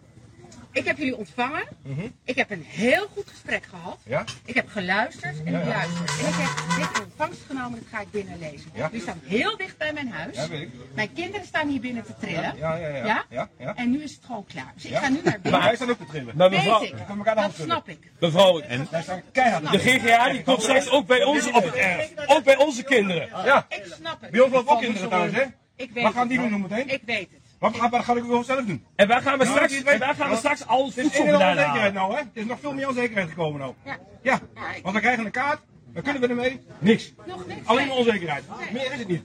Ik 0.73 0.85
heb 0.85 0.99
jullie 0.99 1.17
ontvangen. 1.17 1.69
Mm 1.83 1.95
-hmm. 1.95 2.13
Ik 2.25 2.37
heb 2.37 2.51
een 2.51 2.65
heel 2.67 3.07
goed 3.15 3.29
gesprek 3.29 3.65
gehad. 3.65 3.99
Ja? 4.05 4.25
Ik 4.45 4.55
heb 4.55 4.69
geluisterd 4.69 5.45
en 5.45 5.53
ja, 5.53 5.59
ja. 5.59 5.65
geluisterd. 5.65 6.11
En 6.11 6.27
ik 6.27 6.35
heb 6.35 6.77
dit 6.77 6.99
in 6.99 7.05
ontvangst 7.05 7.41
genomen, 7.47 7.79
dat 7.79 7.89
ga 7.91 8.01
ik 8.01 8.11
binnen 8.11 8.39
lezen. 8.39 8.71
Ja? 8.75 8.87
Jullie 8.87 9.01
staan 9.01 9.21
heel 9.25 9.57
dicht 9.57 9.79
bij 9.79 9.93
mijn 9.93 10.11
huis. 10.11 10.37
Ja, 10.37 10.49
weet 10.49 10.63
ik. 10.63 10.71
Mijn 10.95 11.13
kinderen 11.13 11.47
staan 11.47 11.69
hier 11.69 11.81
binnen 11.81 12.05
te 12.05 12.15
trillen. 12.21 12.57
Ja, 12.57 12.75
ja, 12.77 12.89
ja. 12.89 13.05
ja? 13.05 13.25
ja, 13.31 13.49
ja. 13.59 13.77
En 13.77 13.91
nu 13.91 14.03
is 14.03 14.13
het 14.15 14.25
gewoon 14.25 14.45
klaar. 14.45 14.73
Dus 14.75 14.85
ik 14.85 14.97
ga 14.97 15.09
nu 15.09 15.21
naar 15.25 15.33
binnen. 15.33 15.53
Maar 15.53 15.63
hij 15.63 15.77
staat 15.77 15.91
ook 15.91 15.99
te 15.99 16.07
trillen. 16.07 16.37
Maar 16.37 16.51
mevrouw, 16.51 16.81
Weet 16.81 16.91
ik. 16.91 17.09
elkaar 17.09 17.35
Dat 17.35 17.55
snap 17.55 17.89
ik. 17.89 18.13
mevrouw 18.21 18.61
en 18.61 18.87
staan 18.87 19.23
de. 19.71 19.79
GGA 19.79 20.29
die 20.33 20.43
komt 20.43 20.63
straks 20.63 20.91
ook 20.91 21.07
bij 21.07 21.25
ons 21.25 21.47
op 21.47 21.63
het 21.63 21.75
erf. 21.75 22.13
Ook 22.27 22.45
bij 22.45 22.57
onze 22.57 22.83
kinderen. 22.83 23.29
Ja. 23.45 23.67
Ik 23.69 23.85
snap 23.97 24.21
het. 24.21 24.31
Bij 24.31 24.41
ons 24.41 24.55
ook 24.55 24.81
kinderen 24.81 25.09
thuis, 25.09 25.33
hè? 25.33 25.43
Ik 25.77 25.91
weet 25.93 26.03
Waar 26.03 26.13
gaan 26.13 26.29
die 26.29 26.39
doen 26.39 26.61
meteen? 26.61 26.89
Ik 26.89 27.03
weet 27.05 27.29
het. 27.31 27.39
Wat, 27.61 27.77
wat, 27.77 27.90
wat 27.90 28.05
ga 28.05 28.14
ik 28.14 28.25
zelf 28.44 28.64
doen? 28.64 28.85
En 28.96 29.09
wij 29.09 29.20
gaan 29.20 29.38
we 29.38 29.44
Nou, 29.44 29.57
straks, 29.57 29.77
het 29.77 29.87
en 29.87 29.99
wij 29.99 30.14
gaan 30.14 30.31
we 30.31 30.37
straks 30.37 30.66
al 30.66 30.87
Het 30.87 30.96
is 30.96 31.03
voedsel 31.03 31.23
al 31.25 31.31
vandaan 31.31 31.51
onzekerheid 31.51 31.94
halen. 31.94 31.94
nou, 31.94 32.12
hè? 32.12 32.18
Het 32.18 32.29
is 32.33 32.44
nog 32.44 32.61
veel 32.61 32.75
meer 32.75 32.88
onzekerheid 32.88 33.29
gekomen 33.29 33.61
nou. 33.61 33.75
Ja. 33.85 33.99
Ja, 34.23 34.40
want 34.83 34.94
we 34.94 35.01
krijgen 35.01 35.25
een 35.25 35.31
kaart. 35.31 35.61
Wat 35.94 36.03
kunnen 36.03 36.23
we 36.23 36.29
ermee? 36.29 36.61
Niks. 36.79 37.12
Nog 37.27 37.46
niks. 37.46 37.66
Alleen 37.66 37.87
maar 37.87 37.96
onzekerheid. 37.96 38.44
Nee. 38.59 38.73
Meer 38.73 38.92
is 38.92 38.99
het 38.99 39.09
niet. 39.09 39.23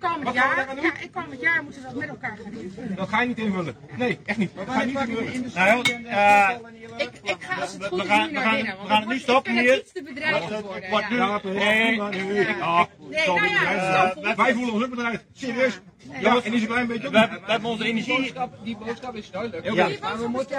Komend 0.00 0.34
jaar, 0.34 0.56
ja, 0.68 0.74
doen? 0.74 0.84
en 0.84 1.10
komend 1.10 1.40
jaar 1.40 1.62
moeten 1.62 1.80
we 1.82 1.86
dat 1.88 1.96
met 1.96 2.08
elkaar 2.08 2.36
gaan 2.42 2.52
invullen. 2.52 2.96
Dat 2.96 3.08
ga 3.08 3.20
je 3.20 3.28
niet 3.28 3.38
invullen. 3.38 3.76
Nee, 3.96 4.18
echt 4.26 4.38
niet. 4.38 4.50
Dat 4.54 4.68
ga 4.68 4.80
je 4.80 4.86
niet 4.86 4.98
invullen. 4.98 5.52
Nou, 5.54 5.82
eh, 6.06 6.50
Ik, 6.96 7.10
ik 7.22 7.36
ga 7.38 7.60
als 7.60 7.72
het 7.72 7.82
We- 7.82 7.88
goed 7.88 7.98
we 7.98 8.04
is 8.04 8.10
gaan- 8.10 8.20
nu 8.20 8.26
we 8.26 8.32
naar 8.32 8.42
gaan- 8.42 8.54
binnen. 8.56 8.76
we 8.82 8.86
gaan 8.88 9.00
het 9.00 9.08
nu 9.08 9.18
stoppen 9.18 9.52
ik 9.52 9.58
vind 9.58 9.70
het 9.70 9.76
hier. 9.76 9.84
iets 9.84 9.92
te 9.92 10.02
bedreigend 10.14 10.60
worden. 10.60 10.90
Wat 10.90 11.00
ja. 11.08 11.40
nu? 11.42 11.52
Nee. 11.54 11.96
nou 11.96 12.86
voelt 14.14 14.36
Wij 14.36 14.52
voelen 14.54 14.74
ons 14.74 14.84
ook 14.84 14.90
bedreigd. 14.90 15.24
Serieus. 15.32 15.80
Ja, 16.20 16.40
en 16.42 16.50
niet 16.50 16.60
zo'n 16.60 16.68
klein 16.68 16.86
beetje 16.86 17.06
ook 17.06 17.12
We, 17.12 17.18
hebben- 17.18 17.64
onze 17.70 17.84
energie. 17.84 18.32
Die 18.64 18.76
boodschap 18.76 19.14
is 19.16 19.30
duidelijk. 19.30 19.64
Heel 19.64 19.74
Ja. 19.74 19.88
Maar 20.00 20.18
we 20.18 20.28
moeten 20.28 20.58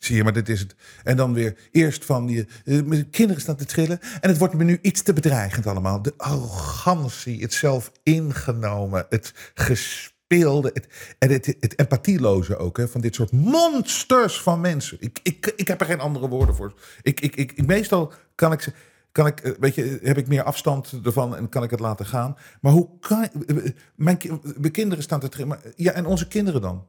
Zie 0.00 0.16
je, 0.16 0.22
maar 0.24 0.32
dit 0.32 0.48
is 0.48 0.60
het. 0.60 0.74
En 1.04 1.16
dan 1.16 1.32
weer 1.34 1.56
eerst 1.72 2.04
van 2.04 2.26
die 2.26 2.46
eh, 2.64 2.78
kinderen 3.10 3.42
staan 3.42 3.56
te 3.56 3.64
trillen. 3.64 4.00
En 4.20 4.28
het 4.28 4.38
wordt 4.38 4.54
me 4.54 4.64
nu 4.64 4.78
iets 4.82 5.02
te 5.02 5.12
bedreigend 5.12 5.66
allemaal. 5.66 6.02
De 6.02 6.14
arrogantie, 6.16 7.42
het 7.42 7.52
zelf 7.52 7.92
ingenomen, 8.02 9.06
het 9.08 9.32
gespeelde. 9.54 10.70
Het, 10.74 10.86
en 11.18 11.30
het, 11.30 11.46
het 11.60 11.78
empathieloze 11.78 12.56
ook, 12.56 12.76
hè, 12.76 12.88
van 12.88 13.00
dit 13.00 13.14
soort 13.14 13.32
monsters 13.32 14.40
van 14.40 14.60
mensen. 14.60 14.96
Ik, 15.00 15.20
ik, 15.22 15.52
ik 15.56 15.68
heb 15.68 15.80
er 15.80 15.86
geen 15.86 16.00
andere 16.00 16.28
woorden 16.28 16.54
voor. 16.54 16.74
Ik, 17.02 17.20
ik, 17.20 17.36
ik, 17.36 17.66
meestal 17.66 18.12
kan 18.34 18.52
ik 18.52 18.60
ze. 18.60 18.72
Kan 19.12 19.26
ik, 19.26 19.40
eh, 19.40 19.52
weet 19.60 19.74
je, 19.74 19.98
heb 20.02 20.18
ik 20.18 20.28
meer 20.28 20.42
afstand 20.42 20.92
ervan 21.04 21.36
en 21.36 21.48
kan 21.48 21.62
ik 21.62 21.70
het 21.70 21.80
laten 21.80 22.06
gaan. 22.06 22.36
Maar 22.60 22.72
hoe 22.72 22.88
kan. 23.00 23.22
eh, 23.46 23.56
Mijn, 23.94 24.18
mijn 24.56 24.72
kinderen 24.72 25.04
staan 25.04 25.20
te 25.20 25.28
trillen. 25.28 25.58
Ja, 25.76 25.92
en 25.92 26.06
onze 26.06 26.28
kinderen 26.28 26.60
dan? 26.60 26.86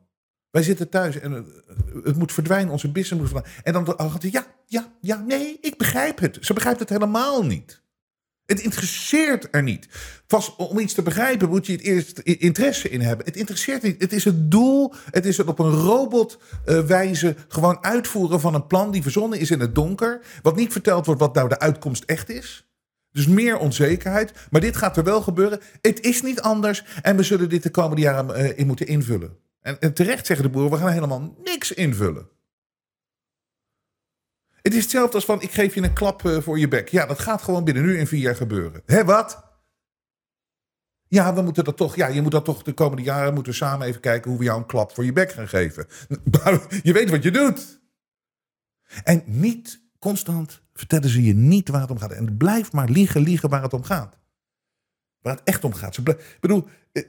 Wij 0.51 0.63
zitten 0.63 0.89
thuis 0.89 1.19
en 1.19 1.33
eh, 1.33 1.41
het 2.03 2.17
moet 2.17 2.33
verdwijnen, 2.33 2.71
onze 2.71 2.91
business 2.91 3.21
moet 3.21 3.29
verdwijnen. 3.29 3.63
En 3.63 3.73
dan 3.73 3.83
de 3.83 3.95
arrogantie, 3.95 4.31
ja, 4.31 4.45
ja, 4.65 4.91
ja, 5.01 5.23
nee, 5.27 5.57
ik 5.61 5.77
begrijp 5.77 6.19
het. 6.19 6.37
Ze 6.41 6.53
begrijpt 6.53 6.79
het 6.79 6.89
helemaal 6.89 7.43
niet. 7.45 7.81
Het 8.45 8.59
interesseert 8.59 9.47
er 9.51 9.63
niet. 9.63 9.87
Vast 10.27 10.55
om 10.55 10.79
iets 10.79 10.93
te 10.93 11.01
begrijpen 11.01 11.49
moet 11.49 11.65
je 11.65 11.71
het 11.71 11.81
eerst 11.81 12.19
interesse 12.19 12.89
in 12.89 13.01
hebben. 13.01 13.25
Het 13.25 13.35
interesseert 13.35 13.81
niet. 13.81 14.01
Het 14.01 14.13
is 14.13 14.25
het 14.25 14.51
doel. 14.51 14.93
Het 15.11 15.25
is 15.25 15.37
het 15.37 15.47
op 15.47 15.59
een 15.59 15.71
robotwijze 15.71 17.35
gewoon 17.47 17.83
uitvoeren 17.83 18.39
van 18.39 18.53
een 18.53 18.67
plan 18.67 18.91
die 18.91 19.01
verzonnen 19.01 19.39
is 19.39 19.51
in 19.51 19.59
het 19.59 19.75
donker. 19.75 20.21
Wat 20.41 20.55
niet 20.55 20.71
verteld 20.71 21.05
wordt 21.05 21.21
wat 21.21 21.33
nou 21.33 21.49
de 21.49 21.59
uitkomst 21.59 22.03
echt 22.03 22.29
is. 22.29 22.69
Dus 23.11 23.27
meer 23.27 23.57
onzekerheid. 23.57 24.33
Maar 24.49 24.61
dit 24.61 24.77
gaat 24.77 24.97
er 24.97 25.03
wel 25.03 25.21
gebeuren. 25.21 25.59
Het 25.81 26.01
is 26.01 26.21
niet 26.21 26.41
anders. 26.41 26.83
En 27.01 27.17
we 27.17 27.23
zullen 27.23 27.49
dit 27.49 27.63
de 27.63 27.69
komende 27.69 28.01
jaren 28.01 28.35
eh, 28.35 28.57
in 28.57 28.67
moeten 28.67 28.87
invullen. 28.87 29.37
En, 29.61 29.93
terecht 29.93 30.25
zeggen 30.25 30.45
de 30.45 30.51
boeren, 30.51 30.71
we 30.71 30.77
gaan 30.77 30.91
helemaal 30.91 31.35
niks 31.43 31.71
invullen. 31.71 32.29
Het 34.61 34.73
is 34.73 34.81
hetzelfde 34.81 35.15
als 35.15 35.25
van, 35.25 35.41
ik 35.41 35.51
geef 35.51 35.75
je 35.75 35.81
een 35.81 35.93
klap 35.93 36.25
eh, 36.25 36.41
voor 36.41 36.59
je 36.59 36.67
bek. 36.67 36.89
Ja, 36.89 37.05
dat 37.05 37.19
gaat 37.19 37.41
gewoon 37.41 37.63
binnen 37.63 37.83
nu 37.83 37.97
in 37.97 38.07
vier 38.07 38.19
jaar 38.19 38.35
gebeuren. 38.35 38.81
Hé, 38.85 39.05
wat? 39.05 39.49
Ja, 41.07 41.33
we 41.33 41.41
moeten 41.41 41.63
dat 41.63 41.77
toch, 41.77 41.95
ja, 41.95 42.07
je 42.07 42.21
moet 42.21 42.31
dat 42.31 42.45
toch 42.45 42.63
de 42.63 42.73
komende 42.73 43.03
jaren 43.03 43.33
moeten 43.33 43.53
samen 43.53 43.87
even 43.87 44.01
kijken 44.01 44.29
hoe 44.29 44.39
we 44.39 44.45
jou 44.45 44.59
een 44.59 44.65
klap 44.65 44.91
voor 44.91 45.05
je 45.05 45.13
bek 45.13 45.31
gaan 45.31 45.47
geven. 45.47 45.87
je 46.83 46.93
weet 46.93 47.09
wat 47.09 47.23
je 47.23 47.31
doet. 47.31 47.81
En 49.03 49.23
niet 49.25 49.81
constant 49.99 50.61
vertellen 50.73 51.09
ze 51.09 51.23
je 51.23 51.33
niet 51.33 51.69
waar 51.69 51.81
het 51.81 51.91
om 51.91 51.97
gaat. 51.97 52.11
En 52.11 52.37
blijf 52.37 52.71
maar 52.71 52.89
liegen, 52.89 53.21
liegen 53.21 53.49
waar 53.49 53.61
het 53.61 53.73
om 53.73 53.83
gaat. 53.83 54.17
Waar 55.21 55.35
het 55.35 55.43
echt 55.43 55.63
om 55.63 55.73
gaat. 55.73 55.97
Ik 55.97 56.37
bedoel, 56.39 56.67
eh, 56.91 57.03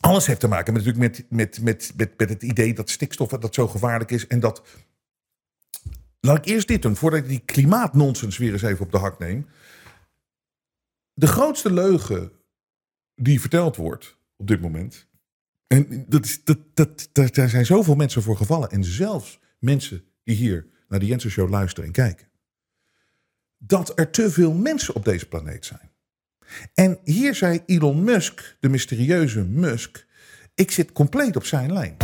alles 0.00 0.26
heeft 0.26 0.40
te 0.40 0.48
maken 0.48 0.72
met, 0.72 0.84
natuurlijk 0.84 1.12
met, 1.12 1.30
met, 1.30 1.62
met, 1.62 1.92
met, 1.96 2.18
met 2.18 2.28
het 2.28 2.42
idee 2.42 2.74
dat 2.74 2.90
stikstof 2.90 3.28
dat 3.28 3.54
zo 3.54 3.68
gevaarlijk 3.68 4.10
is. 4.10 4.26
En 4.26 4.40
dat. 4.40 4.62
Laat 6.20 6.36
ik 6.36 6.44
eerst 6.44 6.68
dit 6.68 6.82
doen, 6.82 6.96
voordat 6.96 7.20
ik 7.20 7.28
die 7.28 7.42
klimaatnonsens 7.44 8.38
weer 8.38 8.52
eens 8.52 8.62
even 8.62 8.84
op 8.84 8.92
de 8.92 8.98
hak 8.98 9.18
neem. 9.18 9.46
De 11.12 11.26
grootste 11.26 11.72
leugen 11.72 12.32
die 13.14 13.40
verteld 13.40 13.76
wordt 13.76 14.18
op 14.36 14.46
dit 14.46 14.60
moment. 14.60 15.06
En 15.66 16.04
dat 16.08 16.24
is, 16.24 16.44
dat, 16.44 16.58
dat, 16.74 17.08
dat, 17.12 17.34
daar 17.34 17.48
zijn 17.48 17.66
zoveel 17.66 17.94
mensen 17.94 18.22
voor 18.22 18.36
gevallen. 18.36 18.70
En 18.70 18.84
zelfs 18.84 19.40
mensen 19.58 20.04
die 20.24 20.36
hier 20.36 20.66
naar 20.88 20.98
de 20.98 21.06
Jensen 21.06 21.30
Show 21.30 21.50
luisteren 21.50 21.86
en 21.86 21.92
kijken. 21.92 22.28
Dat 23.58 23.98
er 23.98 24.10
te 24.10 24.30
veel 24.30 24.52
mensen 24.52 24.94
op 24.94 25.04
deze 25.04 25.28
planeet 25.28 25.64
zijn. 25.64 25.87
En 26.74 26.98
hier 27.04 27.34
zei 27.34 27.62
Elon 27.66 28.04
Musk, 28.04 28.56
de 28.60 28.68
mysterieuze 28.68 29.44
Musk. 29.44 30.06
Ik 30.54 30.70
zit 30.70 30.92
compleet 30.92 31.36
op 31.36 31.44
zijn 31.44 31.72
lijn. 31.72 31.96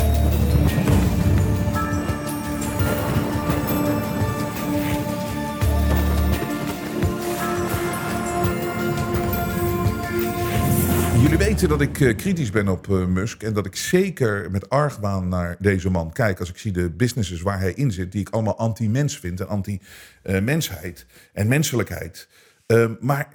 Jullie 11.23 11.39
weten 11.39 11.69
dat 11.69 11.81
ik 11.81 12.01
eh, 12.01 12.17
kritisch 12.17 12.51
ben 12.51 12.69
op 12.69 12.91
eh, 12.91 13.07
Musk 13.07 13.43
en 13.43 13.53
dat 13.53 13.67
ik 13.67 13.77
zeker 13.77 14.51
met 14.51 14.69
argwaan 14.69 15.29
naar 15.29 15.57
deze 15.59 15.91
man 15.91 16.13
kijk 16.13 16.41
als 16.41 16.49
ik 16.49 16.59
zie 16.59 16.73
de 16.73 16.91
businesses 16.91 17.41
waar 17.41 17.61
hij 17.61 17.73
in 17.73 17.93
zit, 17.93 18.13
die 18.13 18.21
ik 18.21 18.29
allemaal 18.29 18.59
anti-mens 18.59 19.19
vind 19.19 19.41
en 19.41 19.49
anti-mensheid 19.49 21.07
en 21.33 21.49
menselijkheid. 21.49 22.29
Eh, 22.67 22.87
maar 23.01 23.29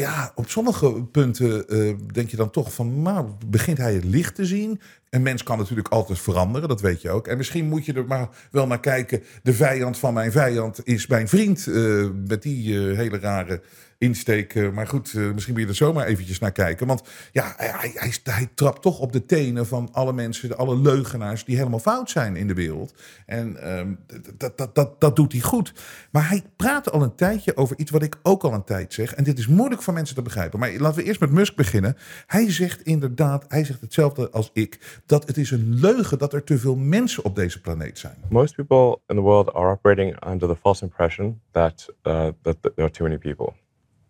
ja, 0.00 0.32
op 0.34 0.48
sommige 0.48 1.04
punten 1.04 1.68
eh, 1.68 1.94
denk 2.12 2.30
je 2.30 2.36
dan 2.36 2.50
toch 2.50 2.74
van, 2.74 3.02
nou, 3.02 3.26
begint 3.46 3.78
hij 3.78 3.94
het 3.94 4.04
licht 4.04 4.34
te 4.34 4.46
zien? 4.46 4.80
Een 5.10 5.22
mens 5.22 5.42
kan 5.42 5.58
natuurlijk 5.58 5.88
altijd 5.88 6.18
veranderen, 6.18 6.68
dat 6.68 6.80
weet 6.80 7.02
je 7.02 7.10
ook. 7.10 7.26
En 7.26 7.36
misschien 7.36 7.68
moet 7.68 7.84
je 7.84 7.92
er 7.92 8.06
maar 8.06 8.28
wel 8.50 8.66
naar 8.66 8.80
kijken. 8.80 9.22
De 9.42 9.54
vijand 9.54 9.98
van 9.98 10.14
mijn 10.14 10.32
vijand 10.32 10.80
is 10.86 11.06
mijn 11.06 11.28
vriend. 11.28 11.66
eh, 11.66 12.06
met 12.26 12.42
die 12.42 12.90
eh, 12.90 12.96
hele 12.96 13.18
rare 13.18 13.60
insteek. 14.00 14.54
eh, 14.54 14.70
maar 14.70 14.86
goed, 14.86 15.14
eh, 15.14 15.30
misschien 15.30 15.54
moet 15.54 15.62
je 15.62 15.68
er 15.68 15.74
zomaar 15.74 16.06
eventjes 16.06 16.38
naar 16.38 16.52
kijken. 16.52 16.86
Want 16.86 17.02
ja, 17.32 17.54
hij, 17.56 18.12
hij 18.22 18.48
trapt 18.54 18.82
toch 18.82 18.98
op 18.98 19.12
de 19.12 19.26
tenen 19.26 19.66
van 19.66 19.88
alle 19.92 20.12
mensen, 20.12 20.56
alle 20.56 20.76
leugenaars 20.76 21.44
die 21.44 21.56
helemaal 21.56 21.78
fout 21.78 22.10
zijn 22.10 22.36
in 22.36 22.46
de 22.46 22.54
wereld. 22.54 22.94
En 23.26 23.62
ehm, 23.62 23.94
dat, 24.36 24.58
dat, 24.58 24.74
dat, 24.74 25.00
dat 25.00 25.16
doet 25.16 25.32
hij 25.32 25.40
goed. 25.40 25.72
Maar 26.10 26.28
hij 26.28 26.42
praat 26.56 26.92
al 26.92 27.02
een 27.02 27.14
tijdje 27.14 27.56
over 27.56 27.78
iets 27.78 27.90
wat 27.90 28.02
ik 28.02 28.18
ook 28.22 28.42
al 28.42 28.52
een 28.52 28.64
tijd 28.64 28.92
zeg. 28.92 29.14
En 29.14 29.24
dit 29.24 29.38
is 29.38 29.46
moeilijk 29.46 29.82
voor 29.82 29.94
mensen 29.94 30.14
te 30.14 30.22
begrijpen. 30.22 30.58
Maar 30.58 30.72
laten 30.78 30.98
we 30.98 31.04
eerst 31.04 31.20
met 31.20 31.30
Musk 31.30 31.56
beginnen. 31.56 31.96
Hij 32.26 32.50
zegt 32.50 32.82
inderdaad, 32.82 33.44
hij 33.48 33.64
zegt 33.64 33.80
hetzelfde 33.80 34.30
als 34.30 34.50
ik, 34.52 35.00
dat 35.06 35.26
het 35.26 35.36
is 35.36 35.50
een 35.50 35.74
leugen 35.80 36.18
dat 36.18 36.32
er 36.32 36.44
te 36.44 36.58
veel 36.58 36.76
mensen 36.76 37.24
op 37.24 37.34
deze 37.34 37.60
planeet 37.60 37.98
zijn. 37.98 38.14
Most 38.28 38.54
people 38.54 38.98
in 39.06 39.16
the 39.16 39.22
world 39.22 39.52
are 39.54 39.70
operating 39.70 40.26
under 40.26 40.48
the 40.48 40.56
false 40.56 40.84
impression 40.84 41.40
that 41.50 41.94
uh, 42.02 42.28
that 42.42 42.56
there 42.62 42.72
are 42.76 42.90
too 42.90 43.08
many 43.08 43.18
people. 43.18 43.52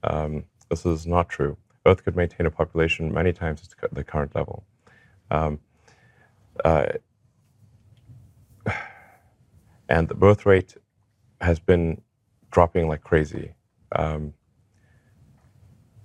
Um, 0.04 0.44
this 0.68 0.86
is 0.86 1.06
not 1.06 1.28
true. 1.28 1.56
Earth 1.86 2.04
could 2.04 2.16
maintain 2.16 2.46
a 2.46 2.50
population 2.50 3.12
many 3.12 3.32
times 3.32 3.62
its 3.62 3.74
the 3.92 4.04
current 4.04 4.34
level. 4.34 4.64
Um, 5.30 5.60
uh, 6.64 6.86
and 9.88 10.08
the 10.08 10.14
birth 10.14 10.46
rate 10.46 10.76
has 11.40 11.58
been 11.58 12.00
dropping 12.50 12.88
like 12.88 13.02
crazy. 13.02 13.54
Um, 13.92 14.34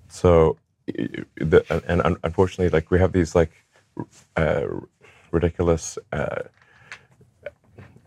so, 0.07 0.57
the, 0.87 1.65
and, 1.87 2.01
and 2.05 2.17
unfortunately, 2.23 2.69
like 2.69 2.89
we 2.89 2.99
have 2.99 3.11
these 3.11 3.35
like 3.35 3.51
uh, 4.37 4.65
ridiculous 5.31 5.97
uh, 6.13 6.43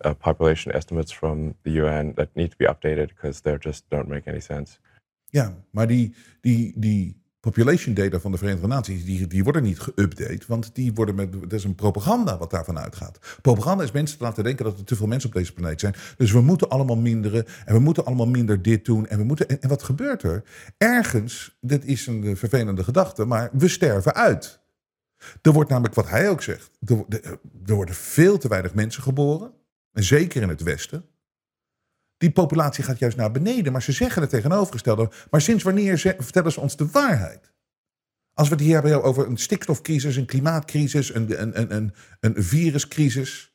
uh, 0.05 0.15
population 0.15 0.73
estimates 0.73 1.11
from 1.11 1.55
the 1.65 1.73
UN 1.73 2.15
that 2.17 2.35
need 2.37 2.51
to 2.53 2.57
be 2.57 2.65
updated 2.65 3.09
because 3.09 3.43
they 3.43 3.57
just 3.59 3.89
don't 3.91 4.09
make 4.09 4.27
any 4.27 4.41
sense. 4.41 4.79
Ja, 5.31 5.65
maar 5.71 5.87
die, 5.87 6.15
die, 6.41 6.73
die 6.77 7.19
population 7.41 7.95
data 7.95 8.21
van 8.21 8.33
de 8.33 8.39
Verenigde 8.39 8.67
Naties, 8.67 9.05
die, 9.05 9.27
die 9.27 9.45
worden 9.45 9.63
niet 9.63 9.79
geüpdate. 9.79 10.47
Want 10.47 10.75
die 10.75 10.93
worden 10.93 11.15
met, 11.15 11.33
dat 11.33 11.53
is 11.53 11.65
een 11.65 11.75
propaganda 11.75 12.39
wat 12.39 12.51
daarvan 12.51 12.79
uitgaat. 12.79 13.19
Propaganda 13.43 13.85
is 13.85 13.91
mensen 13.91 14.19
te 14.19 14.25
laten 14.25 14.45
denken 14.45 14.65
dat 14.65 14.79
er 14.79 14.85
te 14.85 14.97
veel 14.97 15.07
mensen 15.07 15.29
op 15.29 15.35
deze 15.35 15.53
planeet 15.53 15.81
zijn. 15.81 15.95
Dus 16.17 16.33
we 16.33 16.41
moeten 16.41 16.69
allemaal 16.69 16.97
minderen 16.97 17.45
en 17.65 17.75
we 17.75 17.81
moeten 17.81 18.05
allemaal 18.05 18.27
minder 18.27 18.63
dit 18.63 18.85
doen. 18.85 19.07
En, 19.07 19.19
we 19.19 19.25
moeten, 19.25 19.49
en, 19.49 19.69
wat 19.69 19.83
gebeurt 19.83 20.23
er? 20.23 20.45
Ergens, 20.77 21.57
dit 21.61 21.85
is 21.85 22.07
een 22.07 22.25
eh, 22.25 22.37
vervelende 22.37 22.85
gedachte, 22.85 23.25
maar 23.25 23.51
we 23.53 23.69
sterven 23.69 24.15
uit. 24.15 24.61
Er 25.43 25.53
wordt 25.53 25.71
namelijk, 25.71 25.95
wat 25.95 26.09
hij 26.09 26.31
ook 26.31 26.43
zegt, 26.43 26.71
er, 26.85 27.05
er, 27.09 27.39
er 27.67 27.75
worden 27.75 27.95
veel 27.95 28.39
te 28.39 28.49
weinig 28.49 28.75
mensen 28.75 29.03
geboren. 29.03 29.53
En 29.93 30.05
zeker 30.05 30.43
in 30.43 30.49
het 30.49 30.63
Westen. 30.63 31.05
Die 32.19 32.31
populatie 32.31 32.85
gaat 32.85 32.99
juist 32.99 33.17
naar 33.17 33.31
beneden, 33.31 33.73
maar 33.73 33.83
ze 33.83 33.93
zeggen 33.93 34.23
het 34.23 34.31
tegenovergestelde. 34.31 35.11
Maar 35.31 35.41
sinds 35.41 35.63
wanneer 35.63 35.99
vertellen 35.99 36.53
ze 36.53 36.61
ons 36.61 36.77
de 36.77 36.87
waarheid? 36.93 37.53
Als 38.35 38.49
we 38.49 38.55
het 38.55 38.65
hier 38.65 38.75
hebben 38.75 39.03
over 39.03 39.27
een 39.27 39.37
stikstofcrisis, 39.37 40.17
een 40.17 40.27
klimaatcrisis, 40.27 41.15
een, 41.15 41.43
een, 41.43 41.75
een, 41.77 41.93
een, 42.21 42.43
viruscrisis. 42.43 43.53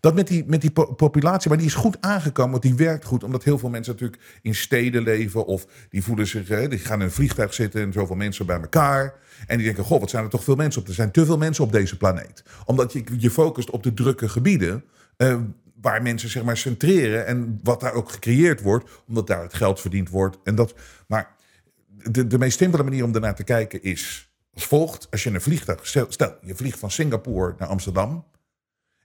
Dat 0.00 0.14
met 0.14 0.26
die, 0.26 0.44
met 0.46 0.60
die 0.60 0.70
po- 0.70 0.94
populatie, 0.94 1.48
maar 1.48 1.58
die 1.58 1.66
is 1.66 1.74
goed 1.74 1.96
aangekomen, 2.00 2.50
want 2.50 2.62
die 2.62 2.74
werkt 2.74 3.04
goed. 3.04 3.24
Omdat 3.24 3.44
heel 3.44 3.58
veel 3.58 3.70
mensen 3.70 3.92
natuurlijk 3.92 4.22
in 4.42 4.54
steden 4.54 5.02
leven. 5.02 5.46
Of 5.46 5.66
die 5.88 6.04
voelen 6.04 6.26
zich, 6.26 6.68
die 6.68 6.78
gaan 6.78 6.98
in 6.98 7.04
een 7.04 7.12
vliegtuig 7.12 7.54
zitten 7.54 7.82
en 7.82 7.92
zoveel 7.92 8.16
mensen 8.16 8.46
bij 8.46 8.60
elkaar. 8.60 9.14
En 9.46 9.56
die 9.56 9.66
denken, 9.66 9.84
goh, 9.84 10.00
wat 10.00 10.10
zijn 10.10 10.24
er 10.24 10.30
toch 10.30 10.44
veel 10.44 10.56
mensen 10.56 10.80
op. 10.80 10.88
Er 10.88 10.94
zijn 10.94 11.10
te 11.10 11.26
veel 11.26 11.38
mensen 11.38 11.64
op 11.64 11.72
deze 11.72 11.96
planeet. 11.96 12.42
Omdat 12.64 12.92
je 12.92 13.04
je 13.18 13.30
focust 13.30 13.70
op 13.70 13.82
de 13.82 13.94
drukke 13.94 14.28
gebieden. 14.28 14.84
eh, 15.16 15.40
waar 15.82 16.02
mensen 16.02 16.28
zeg 16.28 16.42
maar 16.42 16.56
centreren. 16.56 17.26
En 17.26 17.60
wat 17.62 17.80
daar 17.80 17.92
ook 17.92 18.10
gecreëerd 18.10 18.60
wordt. 18.60 19.02
Omdat 19.06 19.26
daar 19.26 19.42
het 19.42 19.54
geld 19.54 19.80
verdiend 19.80 20.08
wordt. 20.08 20.38
En 20.44 20.54
dat, 20.54 20.74
maar 21.06 21.34
de, 22.10 22.26
de 22.26 22.38
meest 22.38 22.58
simpele 22.58 22.82
manier 22.82 23.04
om 23.04 23.14
ernaar 23.14 23.34
te 23.34 23.44
kijken 23.44 23.82
is 23.82 24.32
als 24.54 24.66
volgt. 24.66 25.10
Als 25.10 25.22
je 25.22 25.30
een 25.30 25.40
vliegtuig, 25.40 25.86
stel, 25.86 26.36
je 26.42 26.54
vliegt 26.54 26.78
van 26.78 26.90
Singapore 26.90 27.54
naar 27.58 27.68
Amsterdam. 27.68 28.26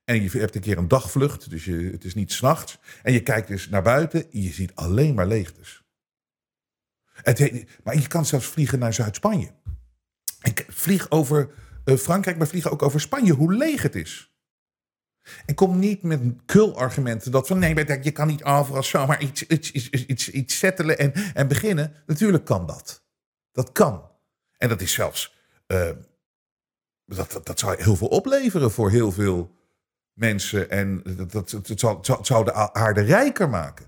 En 0.06 0.24
je 0.24 0.30
hebt 0.30 0.56
een 0.56 0.62
keer 0.62 0.78
een 0.78 0.88
dagvlucht, 0.88 1.50
dus 1.50 1.66
het 1.66 2.04
is 2.04 2.16
niet 2.16 2.32
s'nachts. 2.32 2.80
En 3.04 3.14
je 3.14 3.24
kijkt 3.24 3.48
dus 3.48 3.70
naar 3.70 3.82
buiten 3.82 4.32
en 4.32 4.42
je 4.42 4.52
ziet 4.52 4.76
alleen 4.76 5.16
maar 5.16 5.28
leegtes. 5.28 5.84
Het, 7.22 7.66
maar 7.84 8.00
je 8.00 8.08
kan 8.08 8.26
zelfs 8.26 8.46
vliegen 8.46 8.80
naar 8.80 8.94
Zuid-Spanje. 8.94 9.52
Ik 10.42 10.66
vlieg 10.70 11.12
over 11.12 11.50
eh, 11.86 11.96
Frankrijk, 11.96 12.38
maar 12.38 12.48
vliegen 12.48 12.72
ook 12.72 12.82
over 12.82 13.02
Spanje, 13.02 13.34
hoe 13.34 13.54
leeg 13.54 13.82
het 13.82 13.96
is. 13.96 14.37
En 15.46 15.56
kom 15.56 15.80
niet 15.80 16.04
met 16.04 16.22
kul-argumenten 16.46 17.32
dat 17.32 17.48
van 17.48 17.60
nee, 17.60 18.02
je 18.02 18.12
kan 18.12 18.28
niet 18.28 18.44
overal 18.44 18.84
zomaar 18.84 19.22
iets, 19.22 19.44
iets, 19.44 19.72
iets, 19.72 20.30
iets, 20.30 20.58
settelen 20.58 20.98
en, 20.98 21.14
en 21.34 21.48
beginnen. 21.48 21.94
Natuurlijk 22.06 22.46
kan 22.46 22.66
dat. 22.66 23.04
Dat 23.52 23.72
kan. 23.72 24.10
En 24.58 24.70
dat 24.70 24.82
is 24.82 24.94
zelfs, 24.94 25.36
eh, 25.68 25.90
dat, 27.06 27.32
dat, 27.32 27.46
dat 27.46 27.60
zou 27.60 27.84
heel 27.84 27.96
veel 27.96 28.08
opleveren 28.08 28.72
voor 28.72 28.92
heel 28.92 29.12
veel 29.12 29.56
mensen. 30.14 30.70
En 30.70 31.02
dat, 31.04 31.32
dat, 31.32 31.52
het, 31.52 31.80
zou, 31.80 31.98
het 31.98 32.28
zou- 32.28 32.44
de 32.46 32.74
aarde 32.74 33.02
rijker 33.02 33.50
maken. 33.50 33.86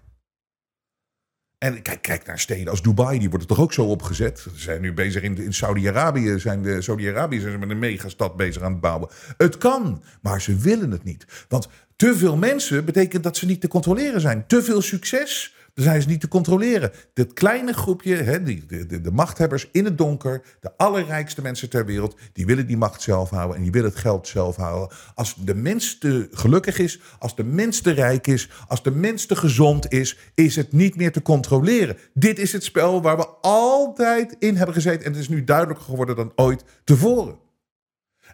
En 1.60 1.82
kijk, 1.82 2.02
kijk 2.02 2.26
naar 2.26 2.40
steden 2.40 2.68
als 2.68 2.82
Dubai, 2.82 3.20
die 3.20 3.30
worden 3.30 3.48
toch 3.48 3.60
ook 3.60 3.74
zo 3.74 3.86
opgezet. 3.86 4.40
Ze 4.40 4.50
zijn 4.54 4.82
nu 4.82 4.94
bezig 4.94 5.24
in, 5.24 5.38
in 5.38 5.54
Saudi-Arabië, 5.54 6.40
zijn 6.40 6.62
de 6.62 6.82
Saudi-Arabië 6.82 7.40
zijn 7.40 7.52
ze 7.52 7.58
met 7.58 7.70
een 7.70 7.80
megastad 7.80 8.36
bezig 8.36 8.62
aan 8.62 8.72
het 8.72 8.82
bouwen. 8.82 9.10
Het 9.38 9.58
kan, 9.58 10.04
maar 10.22 10.42
ze 10.42 10.56
willen 10.56 10.92
het 10.92 11.04
niet. 11.04 11.46
Want 11.48 11.68
te 11.96 12.16
veel 12.16 12.38
mensen 12.38 12.86
betekent 12.86 13.24
dat 13.24 13.38
ze 13.38 13.46
niet 13.46 13.62
te 13.62 13.68
controleren 13.68 14.22
zijn. 14.22 14.48
Te 14.48 14.64
veel 14.64 14.82
succes, 14.82 15.56
zijn 15.84 16.02
ze 16.02 16.08
niet 16.08 16.22
te 16.22 16.28
controleren. 16.28 16.92
Dit 17.14 17.34
kleine 17.34 17.74
groepje, 17.74 18.16
hè, 18.16 18.44
die, 18.44 18.66
de, 18.66 18.86
de, 18.86 19.02
de 19.02 19.12
machthebbers 19.12 19.70
in 19.72 19.86
het 19.86 19.98
donker, 19.98 20.42
de 20.60 20.72
allerrijkste 20.78 21.42
mensen 21.42 21.70
ter 21.70 21.86
wereld, 21.86 22.16
die 22.34 22.46
willen 22.46 22.68
die 22.68 22.78
macht 22.78 23.02
zelf 23.02 23.30
houden 23.30 23.56
en 23.56 23.64
die 23.64 23.72
willen 23.72 23.90
het 23.90 24.00
geld 24.00 24.28
zelf 24.28 24.56
houden. 24.56 24.98
Als 25.16 25.36
de 25.36 25.56
mens 25.56 25.98
te 25.98 26.28
gelukkig 26.32 26.80
is, 26.80 27.00
als 27.20 27.36
de 27.36 27.44
mens 27.44 27.82
te 27.82 27.92
rijk 27.92 28.28
is, 28.28 28.50
als 28.68 28.84
de 28.84 28.92
mens 28.92 29.26
te 29.26 29.36
gezond 29.36 29.92
is, 29.92 30.18
is 30.36 30.56
het 30.56 30.72
niet 30.72 30.96
meer 30.96 31.12
te 31.12 31.22
controleren. 31.22 31.98
Dit 32.14 32.40
is 32.40 32.52
het 32.52 32.64
spel 32.64 33.02
waar 33.02 33.18
we 33.18 33.28
altijd 33.42 34.36
in 34.40 34.56
hebben 34.56 34.76
gezeten 34.76 35.06
en 35.06 35.12
het 35.12 35.22
is 35.22 35.30
nu 35.30 35.44
duidelijker 35.44 35.86
geworden 35.86 36.16
dan 36.16 36.32
ooit 36.36 36.64
tevoren. 36.84 37.48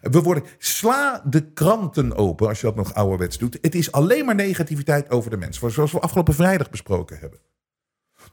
We 0.00 0.20
worden, 0.22 0.42
sla 0.58 1.22
de 1.24 1.52
kranten 1.52 2.16
open 2.16 2.48
als 2.48 2.60
je 2.60 2.66
dat 2.66 2.76
nog 2.76 2.94
ouderwets 2.94 3.38
doet. 3.38 3.58
Het 3.60 3.74
is 3.74 3.92
alleen 3.92 4.24
maar 4.24 4.34
negativiteit 4.34 5.10
over 5.10 5.30
de 5.30 5.36
mens. 5.36 5.58
Zoals 5.58 5.92
we 5.92 6.00
afgelopen 6.00 6.34
vrijdag 6.34 6.70
besproken 6.70 7.18
hebben. 7.18 7.38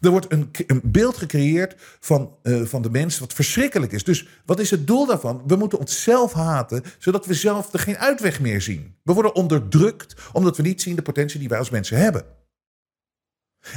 Er 0.01 0.09
wordt 0.09 0.31
een, 0.31 0.51
een 0.67 0.81
beeld 0.83 1.17
gecreëerd 1.17 1.75
van, 1.99 2.37
eh, 2.43 2.61
van 2.61 2.81
de 2.81 2.89
mens 2.89 3.19
wat 3.19 3.33
verschrikkelijk 3.33 3.91
is. 3.91 4.03
Dus 4.03 4.27
wat 4.45 4.59
is 4.59 4.69
het 4.69 4.87
doel 4.87 5.05
daarvan? 5.05 5.43
We 5.47 5.55
moeten 5.55 5.79
onszelf 5.79 6.33
haten, 6.33 6.83
zodat 6.97 7.25
we 7.25 7.33
zelf 7.33 7.69
geen 7.71 7.97
uitweg 7.97 8.39
meer 8.39 8.61
zien. 8.61 8.95
We 9.03 9.13
worden 9.13 9.35
onderdrukt 9.35 10.15
omdat 10.31 10.57
we 10.57 10.63
niet 10.63 10.81
zien 10.81 10.95
de 10.95 11.01
potentie 11.01 11.39
die 11.39 11.49
wij 11.49 11.59
als 11.59 11.69
mensen 11.69 11.97
hebben. 11.97 12.25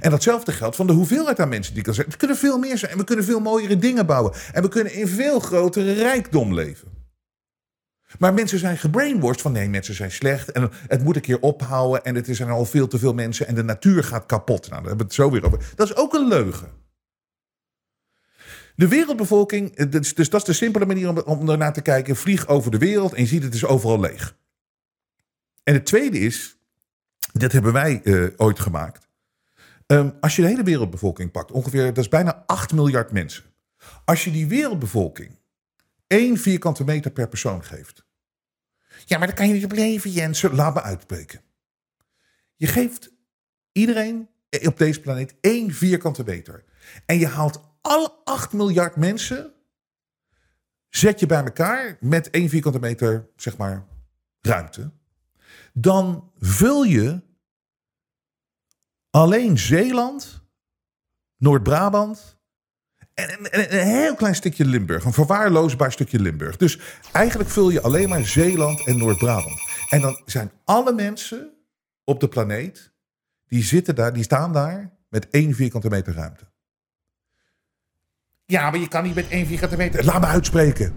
En 0.00 0.10
datzelfde 0.10 0.52
geldt 0.52 0.76
van 0.76 0.86
de 0.86 0.92
hoeveelheid 0.92 1.40
aan 1.40 1.48
mensen 1.48 1.74
die 1.74 1.82
kan 1.82 1.94
zijn. 1.94 2.06
Het 2.06 2.16
kunnen 2.16 2.36
veel 2.36 2.58
meer 2.58 2.78
zijn 2.78 2.92
en 2.92 2.98
we 2.98 3.04
kunnen 3.04 3.24
veel 3.24 3.40
mooiere 3.40 3.78
dingen 3.78 4.06
bouwen. 4.06 4.32
En 4.52 4.62
we 4.62 4.68
kunnen 4.68 4.92
in 4.92 5.08
veel 5.08 5.40
grotere 5.40 5.92
rijkdom 5.92 6.54
leven. 6.54 6.95
Maar 8.18 8.34
mensen 8.34 8.58
zijn 8.58 8.78
gebrainwashed 8.78 9.40
van 9.40 9.52
nee, 9.52 9.68
mensen 9.68 9.94
zijn 9.94 10.10
slecht 10.10 10.52
en 10.52 10.70
het 10.86 11.04
moet 11.04 11.16
een 11.16 11.22
keer 11.22 11.40
ophouden 11.40 12.04
en 12.04 12.14
het 12.14 12.26
zijn 12.30 12.48
al 12.48 12.64
veel 12.64 12.86
te 12.86 12.98
veel 12.98 13.14
mensen 13.14 13.46
en 13.46 13.54
de 13.54 13.62
natuur 13.62 14.04
gaat 14.04 14.26
kapot. 14.26 14.60
Nou, 14.60 14.70
daar 14.70 14.88
hebben 14.88 14.96
we 14.96 15.04
het 15.04 15.14
zo 15.14 15.30
weer 15.30 15.44
over. 15.44 15.72
Dat 15.74 15.88
is 15.88 15.96
ook 15.96 16.14
een 16.14 16.28
leugen. 16.28 16.70
De 18.76 18.88
wereldbevolking, 18.88 19.76
eh, 19.76 19.90
dus, 19.90 20.14
dus 20.14 20.30
dat 20.30 20.40
is 20.40 20.46
de 20.46 20.52
simpele 20.52 20.86
manier 20.86 21.24
om, 21.24 21.48
ernaar 21.48 21.72
te 21.72 21.80
kijken. 21.80 22.16
Vlieg 22.16 22.48
over 22.48 22.70
de 22.70 22.78
wereld 22.78 23.12
en 23.14 23.22
je 23.22 23.28
ziet 23.28 23.42
het 23.42 23.54
is 23.54 23.64
overal 23.64 24.00
leeg. 24.00 24.36
En 25.62 25.74
het 25.74 25.86
tweede 25.86 26.18
is, 26.18 26.58
dat 27.32 27.52
hebben 27.52 27.72
wij 27.72 28.00
eh, 28.02 28.26
ooit 28.36 28.60
gemaakt. 28.60 29.08
Ehm, 29.86 30.10
als 30.20 30.36
je 30.36 30.42
de 30.42 30.48
hele 30.48 30.62
wereldbevolking 30.62 31.30
pakt, 31.30 31.52
ongeveer, 31.52 31.86
dat 31.86 32.04
is 32.04 32.08
bijna 32.08 32.42
8 32.46 32.72
miljard 32.72 33.12
mensen. 33.12 33.44
Als 34.04 34.24
je 34.24 34.30
die 34.30 34.46
wereldbevolking 34.46 35.38
één 36.06 36.36
vierkante 36.36 36.84
meter 36.84 37.10
per 37.10 37.28
persoon 37.28 37.64
geeft. 37.64 38.05
Ja, 39.08 39.18
maar 39.18 39.26
dan 39.26 39.36
kan 39.36 39.48
je 39.48 39.52
niet 39.52 39.64
op 39.64 39.72
leven, 39.72 40.10
Jens. 40.10 40.42
Laat 40.42 40.74
me 40.74 40.82
uitspreken. 40.82 41.40
Je 42.56 42.66
geeft 42.66 43.12
iedereen 43.72 44.28
op 44.64 44.78
deze 44.78 45.00
planeet 45.00 45.34
één 45.40 45.70
vierkante 45.70 46.24
meter. 46.24 46.64
En 47.06 47.18
je 47.18 47.26
haalt 47.26 47.60
alle 47.80 48.12
8 48.24 48.52
miljard 48.52 48.96
mensen. 48.96 49.52
Zet 50.88 51.20
je 51.20 51.26
bij 51.26 51.44
elkaar 51.44 51.96
met 52.00 52.30
één 52.30 52.48
vierkante 52.48 52.78
meter, 52.78 53.28
zeg 53.36 53.56
maar, 53.56 53.86
ruimte. 54.40 54.90
Dan 55.72 56.32
vul 56.38 56.82
je 56.82 57.22
alleen 59.10 59.58
Zeeland, 59.58 60.42
Noord-Brabant, 61.36 62.35
en, 63.16 63.28
en- 63.28 63.50
en 63.70 63.80
een 63.80 63.86
heel 63.86 64.14
klein 64.14 64.34
stukje 64.34 64.64
Limburg. 64.64 65.04
Een 65.04 65.12
verwaarloosbaar 65.12 65.92
stukje 65.92 66.20
Limburg. 66.20 66.56
Dus 66.56 66.78
eigenlijk 67.12 67.50
vul 67.50 67.70
je 67.70 67.80
alleen 67.82 68.08
maar 68.08 68.24
Zeeland 68.24 68.86
en 68.86 68.98
Noord-Brabant. 68.98 69.60
En 69.90 70.00
dan 70.00 70.20
zijn 70.24 70.50
alle 70.64 70.92
mensen 70.92 71.50
op 72.04 72.20
de 72.20 72.28
planeet... 72.28 72.92
die 73.46 73.62
zitten 73.62 73.94
daar, 73.94 74.12
die 74.12 74.22
staan 74.22 74.52
daar 74.52 74.92
met 75.08 75.28
één 75.30 75.54
vierkante 75.54 75.88
meter 75.88 76.14
ruimte. 76.14 76.44
Ja, 78.44 78.70
maar 78.70 78.80
je 78.80 78.88
kan 78.88 79.02
niet 79.04 79.14
met 79.14 79.28
één 79.28 79.46
vierkante 79.46 79.76
meter... 79.76 80.04
Laat 80.04 80.20
me 80.20 80.26
uitspreken. 80.26 80.94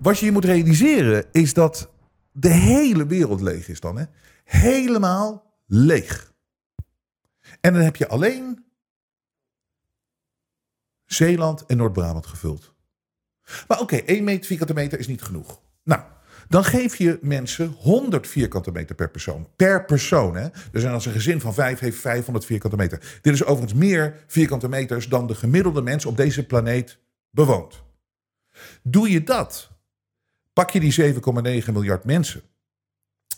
Wat 0.00 0.18
je 0.18 0.24
je 0.26 0.32
moet 0.32 0.44
realiseren 0.44 1.24
is 1.32 1.54
dat 1.54 1.90
de 2.32 2.48
hele 2.48 3.06
wereld 3.06 3.40
leeg 3.40 3.68
is 3.68 3.80
dan. 3.80 3.98
Hè? 3.98 4.04
Helemaal 4.44 5.54
leeg. 5.66 6.32
En 7.60 7.72
dan 7.72 7.82
heb 7.82 7.96
je 7.96 8.08
alleen 8.08 8.64
Zeeland 11.12 11.66
en 11.66 11.76
Noord-Brabant 11.76 12.26
gevuld. 12.26 12.74
Maar 13.68 13.80
oké, 13.80 13.96
1 13.96 14.24
meter 14.24 14.46
vierkante 14.46 14.74
meter 14.74 14.98
is 14.98 15.06
niet 15.06 15.22
genoeg. 15.22 15.60
Nou, 15.82 16.02
dan 16.48 16.64
geef 16.64 16.96
je 16.96 17.18
mensen 17.22 17.74
100 17.78 18.28
vierkante 18.28 18.72
meter 18.72 18.94
per 18.94 19.10
persoon. 19.10 19.48
Per 19.56 19.84
persoon, 19.84 20.36
hè? 20.36 20.48
Dus 20.72 20.86
als 20.86 21.06
een 21.06 21.12
gezin 21.12 21.40
van 21.40 21.54
vijf 21.54 21.78
heeft 21.78 21.98
500 21.98 22.44
vierkante 22.44 22.76
meter. 22.76 23.18
Dit 23.22 23.34
is 23.34 23.44
overigens 23.44 23.80
meer 23.80 24.24
vierkante 24.26 24.68
meters 24.68 25.08
dan 25.08 25.26
de 25.26 25.34
gemiddelde 25.34 25.82
mens 25.82 26.06
op 26.06 26.16
deze 26.16 26.46
planeet 26.46 26.98
bewoont. 27.30 27.82
Doe 28.82 29.10
je 29.10 29.22
dat, 29.22 29.70
pak 30.52 30.70
je 30.70 30.80
die 30.80 31.14
7,9 31.62 31.72
miljard 31.72 32.04
mensen, 32.04 32.42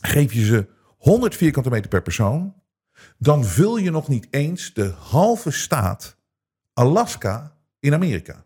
geef 0.01 0.33
je 0.33 0.45
ze 0.45 0.69
100 0.99 1.37
vierkante 1.37 1.71
meter 1.71 1.89
per 1.89 2.03
persoon, 2.03 2.55
dan 3.19 3.45
vul 3.45 3.77
je 3.77 3.91
nog 3.91 4.09
niet 4.09 4.27
eens 4.31 4.75
de 4.75 4.89
halve 4.89 5.51
staat 5.51 6.17
Alaska 6.73 7.61
in 7.83 7.95
Amerika. 7.95 8.45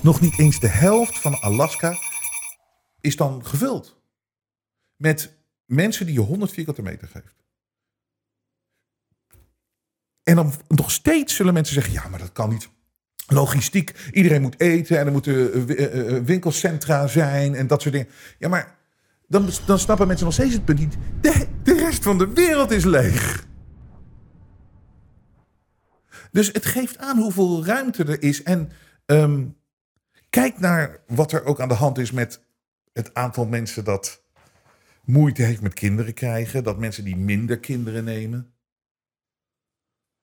Nog 0.00 0.20
niet 0.20 0.38
eens 0.38 0.60
de 0.60 0.68
helft 0.68 1.18
van 1.18 1.34
Alaska 1.40 1.98
is 3.00 3.16
dan 3.16 3.46
gevuld. 3.46 4.00
Met 4.96 5.32
mensen 5.64 6.06
die 6.06 6.14
je 6.14 6.20
100 6.20 6.52
vierkante 6.52 6.82
meter 6.82 7.08
geeft. 7.08 7.34
En 10.22 10.34
dan 10.36 10.52
nog 10.68 10.90
steeds 10.90 11.34
zullen 11.34 11.54
mensen 11.54 11.74
zeggen: 11.74 11.92
ja, 11.92 12.08
maar 12.08 12.18
dat 12.18 12.32
kan 12.32 12.48
niet. 12.48 12.68
Logistiek, 13.26 13.94
iedereen 14.12 14.42
moet 14.42 14.60
eten 14.60 14.98
en 14.98 15.06
er 15.06 15.12
moeten 15.12 15.52
eh, 15.52 15.84
eh, 15.84 16.16
eh, 16.16 16.24
winkelcentra 16.24 17.06
zijn 17.06 17.54
en 17.54 17.66
dat 17.66 17.82
soort 17.82 17.94
dingen. 17.94 18.08
Ja, 18.38 18.48
maar 18.48 18.76
dan, 19.26 19.50
dan 19.66 19.78
snappen 19.78 20.06
mensen 20.06 20.26
nog 20.26 20.34
steeds 20.34 20.54
het 20.54 20.64
punt 20.64 20.78
niet. 20.78 20.96
De, 21.20 21.46
de 21.62 21.74
rest 21.74 22.02
van 22.02 22.18
de 22.18 22.32
wereld 22.32 22.70
is 22.70 22.84
leeg. 22.84 23.47
Dus 26.32 26.46
het 26.52 26.66
geeft 26.66 26.98
aan 26.98 27.18
hoeveel 27.18 27.64
ruimte 27.64 28.04
er 28.04 28.22
is. 28.22 28.42
En 28.42 28.70
ehm, 29.06 29.46
kijk 30.30 30.58
naar 30.58 31.00
wat 31.06 31.32
er 31.32 31.44
ook 31.44 31.60
aan 31.60 31.68
de 31.68 31.74
hand 31.74 31.98
is 31.98 32.10
met 32.10 32.40
het 32.92 33.14
aantal 33.14 33.46
mensen 33.46 33.84
dat 33.84 34.22
moeite 35.04 35.42
heeft 35.42 35.60
met 35.62 35.74
kinderen 35.74 36.14
krijgen. 36.14 36.64
Dat 36.64 36.78
mensen 36.78 37.04
die 37.04 37.16
minder 37.16 37.58
kinderen 37.58 38.04
nemen. 38.04 38.52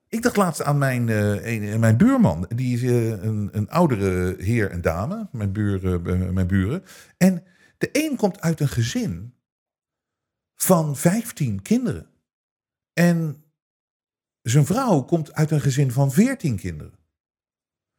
Ik 0.07 0.21
dacht 0.21 0.35
laatst 0.35 0.61
aan 0.63 0.77
mijn, 0.77 1.09
eh, 1.09 1.45
een- 1.53 1.79
mijn 1.79 1.97
buurman. 1.97 2.45
Die 2.55 2.73
is 2.75 2.83
eh, 2.83 3.09
een, 3.23 3.49
een 3.51 3.69
oudere 3.69 4.35
heer 4.43 4.71
en 4.71 4.81
dame. 4.81 5.27
Mijn, 5.31 5.51
buren, 5.51 6.05
eh, 6.05 6.29
mijn 6.29 6.47
buren. 6.47 6.83
En 7.17 7.43
de 7.77 7.89
een 7.91 8.15
komt 8.15 8.41
uit 8.41 8.59
een 8.59 8.67
gezin 8.67 9.33
van 10.55 10.95
15 10.95 11.61
kinderen. 11.61 12.07
En 12.93 13.43
zijn 14.49 14.65
vrouw 14.65 15.01
komt 15.01 15.33
uit 15.33 15.51
een 15.51 15.61
gezin 15.61 15.91
van 15.91 16.11
14 16.11 16.57
kinderen. 16.57 16.93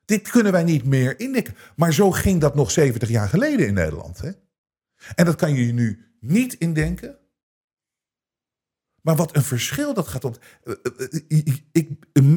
Dit 0.04 0.30
kunnen 0.30 0.52
wij 0.52 0.64
niet 0.64 0.84
meer 0.84 1.20
indekken. 1.20 1.54
Maar 1.76 1.92
zo 1.92 2.10
ging 2.10 2.40
dat 2.40 2.54
nog 2.54 2.70
70 2.70 3.08
jaar 3.08 3.28
geleden 3.28 3.66
in 3.66 3.74
Nederland. 3.74 4.20
Hè? 4.20 4.30
En 5.14 5.24
dat 5.24 5.36
kan 5.36 5.54
je 5.54 5.72
nu 5.72 6.04
niet 6.20 6.54
indenken. 6.54 7.18
Maar 9.06 9.16
wat 9.16 9.36
een 9.36 9.42
verschil 9.42 9.94
dat 9.94 10.08
gaat 10.08 10.24
op. 10.24 10.38
Eh, 10.64 10.72
eh, 10.98 11.20
Ik, 11.28 11.62
ik, 11.72 11.88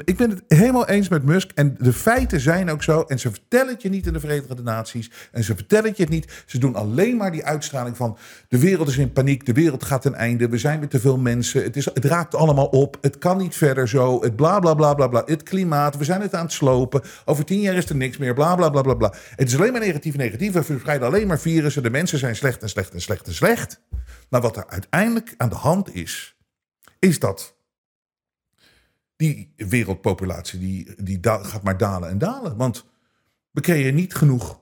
ik 0.03 0.17
ben 0.17 0.29
het 0.29 0.43
helemaal 0.47 0.87
eens 0.87 1.07
met 1.09 1.23
Musk. 1.23 1.51
En 1.55 1.75
de 1.79 1.93
feiten 1.93 2.39
zijn 2.39 2.69
ook 2.69 2.83
zo. 2.83 3.01
En 3.01 3.19
ze 3.19 3.29
vertellen 3.31 3.73
het 3.73 3.81
je 3.81 3.89
niet 3.89 4.07
in 4.07 4.13
de 4.13 4.19
Verenigde 4.19 4.63
Naties. 4.63 5.11
En 5.31 5.43
ze 5.43 5.55
vertellen 5.55 5.85
het 5.85 5.97
je 5.97 6.03
het 6.03 6.11
niet. 6.11 6.43
Ze 6.45 6.57
doen 6.57 6.75
alleen 6.75 7.17
maar 7.17 7.31
die 7.31 7.45
uitstraling 7.45 7.97
van. 7.97 8.17
De 8.47 8.59
wereld 8.59 8.87
is 8.87 8.97
in 8.97 9.11
paniek. 9.11 9.45
De 9.45 9.53
wereld 9.53 9.83
gaat 9.83 10.01
ten 10.01 10.13
einde. 10.13 10.49
We 10.49 10.57
zijn 10.57 10.79
met 10.79 10.89
te 10.89 10.99
veel 10.99 11.17
mensen. 11.17 11.63
Het, 11.63 11.75
is, 11.75 11.85
het 11.85 12.05
raakt 12.05 12.35
allemaal 12.35 12.67
op. 12.67 12.97
Het 13.01 13.17
kan 13.17 13.37
niet 13.37 13.55
verder 13.55 13.87
zo. 13.87 14.21
Het 14.21 14.35
bla 14.35 14.59
bla 14.59 14.73
bla 14.73 14.93
bla 14.93 15.07
bla. 15.07 15.23
Het 15.25 15.43
klimaat. 15.43 15.97
We 15.97 16.03
zijn 16.03 16.21
het 16.21 16.35
aan 16.35 16.43
het 16.43 16.53
slopen. 16.53 17.01
Over 17.25 17.45
tien 17.45 17.61
jaar 17.61 17.75
is 17.75 17.89
er 17.89 17.95
niks 17.95 18.17
meer. 18.17 18.33
Bla 18.33 18.55
bla 18.55 18.69
bla 18.69 18.81
bla 18.81 18.93
bla. 18.93 19.13
Het 19.35 19.47
is 19.47 19.55
alleen 19.55 19.71
maar 19.71 19.81
negatief, 19.81 20.15
negatief. 20.15 20.53
We 20.53 20.63
verspreiden 20.63 21.07
alleen 21.07 21.27
maar 21.27 21.39
virussen. 21.39 21.83
De 21.83 21.89
mensen 21.89 22.19
zijn 22.19 22.35
slecht 22.35 22.61
en 22.61 22.69
slecht 22.69 22.93
en 22.93 23.01
slecht 23.01 23.27
en 23.27 23.33
slecht. 23.33 23.81
Maar 24.29 24.41
wat 24.41 24.57
er 24.57 24.67
uiteindelijk 24.67 25.33
aan 25.37 25.49
de 25.49 25.55
hand 25.55 25.95
is 25.95 26.37
is 26.99 27.19
dat 27.19 27.55
die 29.15 29.53
wereldpopulatie 29.55 30.59
die, 30.59 31.03
die 31.03 31.19
gaat 31.21 31.63
maar 31.63 31.77
dalen 31.77 32.09
en 32.09 32.17
dalen. 32.17 32.57
Want 32.57 32.85
we 33.51 33.61
creëren 33.61 33.95
niet 33.95 34.15
genoeg 34.15 34.59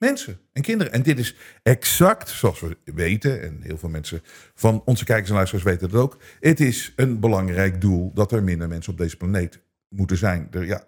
mensen 0.00 0.40
en 0.52 0.62
kinderen. 0.62 0.92
En 0.92 1.02
dit 1.02 1.18
is 1.18 1.36
exact 1.62 2.28
zoals 2.28 2.60
we 2.60 2.76
weten, 2.84 3.42
en 3.42 3.62
heel 3.62 3.78
veel 3.78 3.88
mensen 3.88 4.22
van 4.54 4.82
onze 4.84 5.04
kijkers 5.04 5.28
en 5.28 5.34
luisteraars 5.34 5.66
weten 5.66 5.86
het 5.86 5.96
ook. 5.96 6.18
Het 6.40 6.60
is 6.60 6.92
een 6.96 7.20
belangrijk 7.20 7.80
doel 7.80 8.12
dat 8.14 8.32
er 8.32 8.42
minder 8.42 8.68
mensen 8.68 8.92
op 8.92 8.98
deze 8.98 9.16
planeet 9.16 9.60
moeten 9.88 10.16
zijn. 10.16 10.48
Er, 10.50 10.66
ja, 10.66 10.84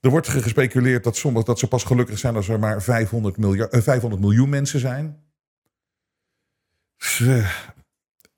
er 0.00 0.10
wordt 0.10 0.28
gespeculeerd 0.28 1.04
dat, 1.04 1.16
sommige, 1.16 1.44
dat 1.44 1.58
ze 1.58 1.68
pas 1.68 1.84
gelukkig 1.84 2.18
zijn 2.18 2.36
als 2.36 2.48
er 2.48 2.58
maar 2.58 2.82
500, 2.82 3.36
miljard, 3.36 3.72
eh, 3.72 3.80
500 3.80 4.22
miljoen 4.22 4.48
mensen 4.48 4.80
zijn. 4.80 5.22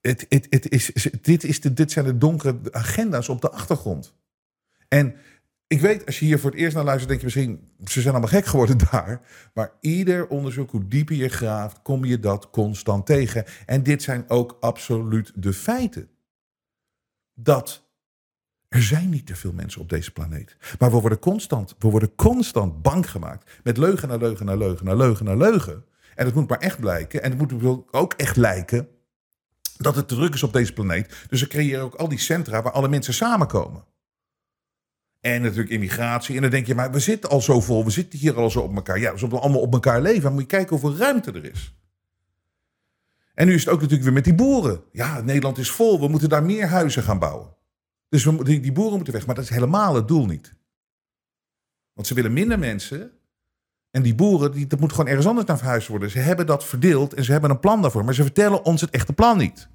Het, 0.09 0.27
het, 0.29 0.47
het 0.51 0.71
is, 0.71 0.93
dit, 1.21 1.45
is 1.45 1.61
de, 1.61 1.73
dit 1.73 1.93
zijn 1.93 2.05
de 2.05 2.19
donkere 2.19 2.59
agenda's 2.71 3.29
op 3.29 3.41
de 3.41 3.51
achtergrond. 3.51 4.15
En 4.89 5.15
ik 5.67 5.81
weet, 5.81 6.07
als 6.07 6.19
je 6.19 6.25
hier 6.25 6.39
voor 6.39 6.51
het 6.51 6.59
eerst 6.59 6.75
naar 6.75 6.85
luistert, 6.85 7.09
denk 7.09 7.21
je 7.21 7.27
misschien, 7.27 7.71
ze 7.85 8.01
zijn 8.01 8.15
allemaal 8.15 8.33
gek 8.33 8.45
geworden 8.45 8.79
daar. 8.91 9.21
Maar 9.55 9.73
ieder 9.81 10.27
onderzoek, 10.27 10.71
hoe 10.71 10.89
dieper 10.89 11.15
je 11.15 11.29
graaft, 11.29 11.83
kom 11.83 12.05
je 12.05 12.21
dat 12.21 12.51
constant 12.51 13.07
tegen. 13.07 13.45
En 13.67 13.83
dit 13.83 14.03
zijn 14.03 14.25
ook 14.29 14.57
absoluut 14.61 15.33
de 15.35 15.53
feiten. 15.53 16.09
Dat 17.35 17.89
er 18.69 18.83
zijn 18.83 19.09
niet 19.09 19.27
te 19.27 19.37
veel 19.37 19.53
mensen 19.53 19.81
op 19.81 19.89
deze 19.89 20.11
planeet. 20.11 20.57
Maar 20.79 20.91
we 20.91 21.01
worden 21.01 21.19
constant, 21.19 21.75
we 21.79 21.89
worden 21.89 22.15
constant 22.15 22.83
bang 22.83 23.11
gemaakt. 23.11 23.51
Met 23.63 23.77
leugen 23.77 24.09
naar 24.09 24.19
leugen 24.19 24.47
naar 24.47 24.59
leugen 24.59 24.85
naar 24.85 24.97
leugen 24.97 25.25
naar 25.25 25.37
leugen. 25.37 25.85
En 26.15 26.27
het 26.27 26.35
moet 26.35 26.49
maar 26.49 26.59
echt 26.59 26.81
blijken. 26.81 27.23
En 27.23 27.31
het 27.31 27.39
moet 27.39 27.85
ook 27.91 28.13
echt 28.13 28.37
lijken 28.37 28.89
dat 29.77 29.97
het 29.97 30.09
druk 30.09 30.35
is 30.35 30.43
op 30.43 30.53
deze 30.53 30.73
planeet. 30.73 31.27
Dus 31.29 31.39
ze 31.39 31.47
creëren 31.47 31.85
ook 31.85 31.95
al 31.95 32.09
die 32.09 32.19
centra 32.19 32.63
waar 32.63 32.73
alle 32.73 32.89
mensen 32.89 33.15
samenkomen. 33.15 33.85
En 35.21 35.43
natuurlijk 35.43 35.71
immigratie. 35.71 36.37
En 36.37 36.43
dan 36.43 36.51
denk 36.51 36.67
je, 36.67 36.75
maar 36.75 36.93
we 36.93 36.99
zitten 36.99 37.31
al 37.31 37.41
zo 37.41 37.61
vol. 37.61 37.85
We 37.85 37.91
zitten 37.91 38.19
hier 38.19 38.37
al 38.37 38.51
zo 38.51 38.61
op 38.61 38.75
elkaar. 38.75 38.99
Ja, 38.99 39.13
we 39.13 39.19
zullen 39.19 39.41
allemaal 39.41 39.61
op 39.61 39.73
elkaar 39.73 40.03
leven. 40.03 40.23
Maar 40.23 40.33
moet 40.33 40.41
je 40.41 40.47
kijken 40.47 40.79
hoeveel 40.79 40.99
ruimte 40.99 41.33
er 41.33 41.45
is. 41.45 41.75
En 43.35 43.47
nu 43.47 43.55
is 43.55 43.65
het 43.65 43.73
ook 43.73 43.81
natuurlijk 43.81 44.05
weer 44.05 44.13
met 44.13 44.25
die 44.25 44.35
boeren. 44.35 44.83
Ja, 44.93 45.21
Nederland 45.21 45.59
is 45.59 45.71
vol. 45.71 46.01
We 46.01 46.09
moeten 46.09 46.29
daar 46.29 46.43
meer 46.43 46.67
huizen 46.67 47.03
gaan 47.03 47.19
bouwen. 47.19 47.55
Dus 48.09 48.25
we, 48.25 48.61
die 48.61 48.73
boeren 48.73 48.95
moeten 48.95 49.13
weg. 49.13 49.27
Maar 49.27 49.35
dat 49.35 49.45
is 49.45 49.51
helemaal 49.51 49.95
het 49.95 50.09
doel 50.09 50.27
niet. 50.27 50.55
Want 51.93 52.07
ze 52.07 52.15
willen 52.15 52.33
minder 52.33 52.59
mensen. 52.59 53.13
En 53.95 54.03
die 54.03 54.15
boeren, 54.15 54.53
die, 54.53 54.67
dat 54.67 54.81
moet 54.81 54.91
gewoon 54.91 55.07
ergens 55.07 55.27
anders 55.27 55.47
naar 55.47 55.59
verhuisd 55.59 55.89
worden. 55.89 56.11
Ze 56.11 56.19
hebben 56.19 56.47
dat 56.47 56.65
verdeeld 56.65 57.15
en 57.15 57.25
ze 57.25 57.33
hebben 57.33 57.51
een 57.51 57.61
plan 57.61 57.83
daarvoor. 57.83 58.05
Maar 58.05 58.15
ze 58.15 58.23
vertellen 58.23 58.65
ons 58.65 58.81
het 58.81 58.91
echte 58.91 59.13
plan 59.13 59.39
niet. 59.39 59.69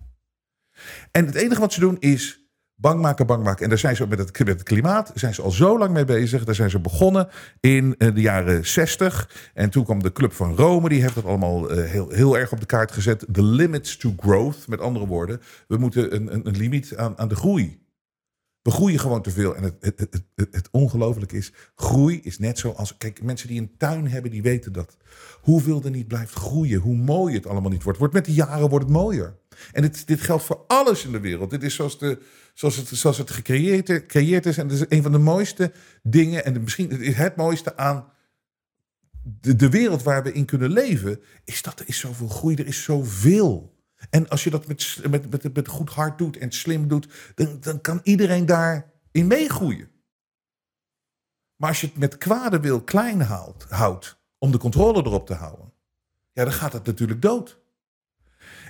En 1.12 1.26
het 1.26 1.36
enige 1.36 1.62
wat 1.62 1.74
ze 1.74 1.80
doen 1.80 1.98
is 2.00 2.50
bang 2.76 3.02
maken, 3.02 3.26
bang 3.26 3.44
maken. 3.44 3.64
En 3.64 3.70
daar 3.70 3.78
zijn 3.78 3.96
ze 3.96 4.08
met 4.08 4.20
het, 4.20 4.40
met 4.40 4.48
het 4.48 4.64
klimaat 4.64 5.12
zijn 5.16 5.34
ze 5.34 5.42
al 5.42 5.52
zo 5.52 5.78
lang 5.78 5.94
mee 5.94 6.06
bezig. 6.06 6.44
Daar 6.44 6.56
zijn 6.56 6.70
ze 6.70 6.80
begonnen 6.80 7.28
in 7.60 7.96
eh, 7.98 8.16
de 8.16 8.22
jaren 8.22 8.66
60. 8.66 9.52
En 9.54 9.70
toen 9.70 9.84
kwam 9.84 10.04
de 10.04 10.12
Club 10.12 10.34
van 10.34 10.56
Rome. 10.56 10.90
Die 10.90 11.02
heeft 11.02 11.16
dat 11.16 11.26
allemaal 11.26 11.70
eh, 11.70 11.90
heel, 11.90 12.10
heel 12.10 12.38
erg 12.38 12.52
op 12.52 12.60
de 12.60 12.66
kaart 12.66 12.92
gezet. 12.92 13.26
The 13.32 13.44
limits 13.44 13.98
to 13.98 14.14
growth. 14.18 14.68
Met 14.68 14.80
andere 14.80 15.08
woorden, 15.08 15.42
we 15.68 15.78
moeten 15.78 16.16
een, 16.16 16.34
een, 16.34 16.48
een 16.48 16.58
limiet 16.58 16.96
aan, 16.96 17.18
aan 17.18 17.28
de 17.28 17.36
groei. 17.36 17.88
We 18.70 18.76
groeien 18.76 19.00
gewoon 19.00 19.22
te 19.22 19.32
veel. 19.32 19.56
En 19.56 19.64
het, 19.64 19.76
het, 19.80 20.00
het, 20.36 20.48
het, 20.52 21.34
is, 21.34 21.52
groei 21.76 22.20
is 22.22 22.40
net 22.40 22.60
zo 22.60 22.72
als... 22.72 22.98
Kijk, 22.98 23.22
mensen 23.22 23.48
die 23.48 23.62
een 23.62 23.78
tuin 23.78 24.08
hebben, 24.08 24.32
die 24.32 24.42
weten 24.42 24.74
dat. 24.74 24.98
Hoeveel 25.42 25.82
er 25.84 25.92
niet 25.92 26.08
blijft 26.08 26.34
groeien, 26.34 26.80
hoe 26.80 26.96
mooi 26.96 27.36
het 27.36 27.48
allemaal 27.48 27.72
niet 27.72 27.84
wordt. 27.84 28.00
wordt 28.00 28.14
met 28.14 28.26
de 28.26 28.34
jaren 28.34 28.70
wordt 28.70 28.86
het 28.86 28.94
mooier. 28.94 29.38
En 29.72 29.82
dit, 29.82 30.08
dit 30.08 30.22
geldt 30.22 30.44
voor 30.44 30.64
alles 30.68 31.06
in 31.06 31.12
de 31.12 31.20
wereld. 31.20 31.50
Dit 31.50 31.64
is 31.64 31.76
zoals, 31.76 32.00
de, 32.00 32.20
zoals, 32.54 32.76
het, 32.76 32.88
zoals 32.88 33.18
het 33.18 33.32
gecreëerd, 33.32 34.46
is. 34.46 34.58
En 34.58 34.70
het 34.70 34.80
is 34.80 34.86
een 34.90 35.04
van 35.04 35.12
de 35.12 35.18
mooiste 35.18 35.72
dingen... 36.04 36.46
en 36.46 36.62
misschien 36.62 36.90
het, 36.90 37.00
is 37.00 37.16
het 37.16 37.36
mooiste 37.36 37.78
aan 37.78 38.06
de, 39.24 39.56
de 39.56 39.70
wereld 39.70 40.04
waar 40.04 40.24
we 40.24 40.32
in 40.32 40.46
kunnen 40.46 40.72
leven... 40.72 41.20
is 41.46 41.62
dat 41.62 41.80
er 41.80 41.88
is 41.88 42.00
zoveel 42.00 42.28
groei, 42.28 42.56
er 42.56 42.68
is 42.68 42.84
zoveel... 42.84 43.78
En 44.10 44.30
als 44.30 44.44
je 44.44 44.50
dat 44.50 44.68
met, 44.68 45.00
met, 45.10 45.32
met, 45.32 45.56
met 45.56 45.68
goed 45.68 45.90
hart 45.90 46.18
doet 46.18 46.38
en 46.38 46.52
slim 46.52 46.88
doet, 46.88 47.34
dan, 47.36 47.58
dan 47.60 47.82
kan 47.82 48.00
iedereen 48.04 48.46
daarin 48.46 49.28
meegroeien. 49.28 49.90
Maar 51.56 51.70
als 51.70 51.82
je 51.82 51.88
het 51.88 51.98
met 51.98 52.18
kwade 52.18 52.60
wil 52.60 52.82
klein 52.82 53.22
houdt, 53.22 53.66
houdt 53.70 54.20
om 54.38 54.52
de 54.52 54.58
controle 54.58 55.06
erop 55.06 55.28
te 55.28 55.34
houden, 55.34 55.74
ja, 56.32 56.44
dan 56.44 56.54
gaat 56.54 56.74
het 56.74 56.86
natuurlijk 56.86 57.22
dood. 57.22 57.60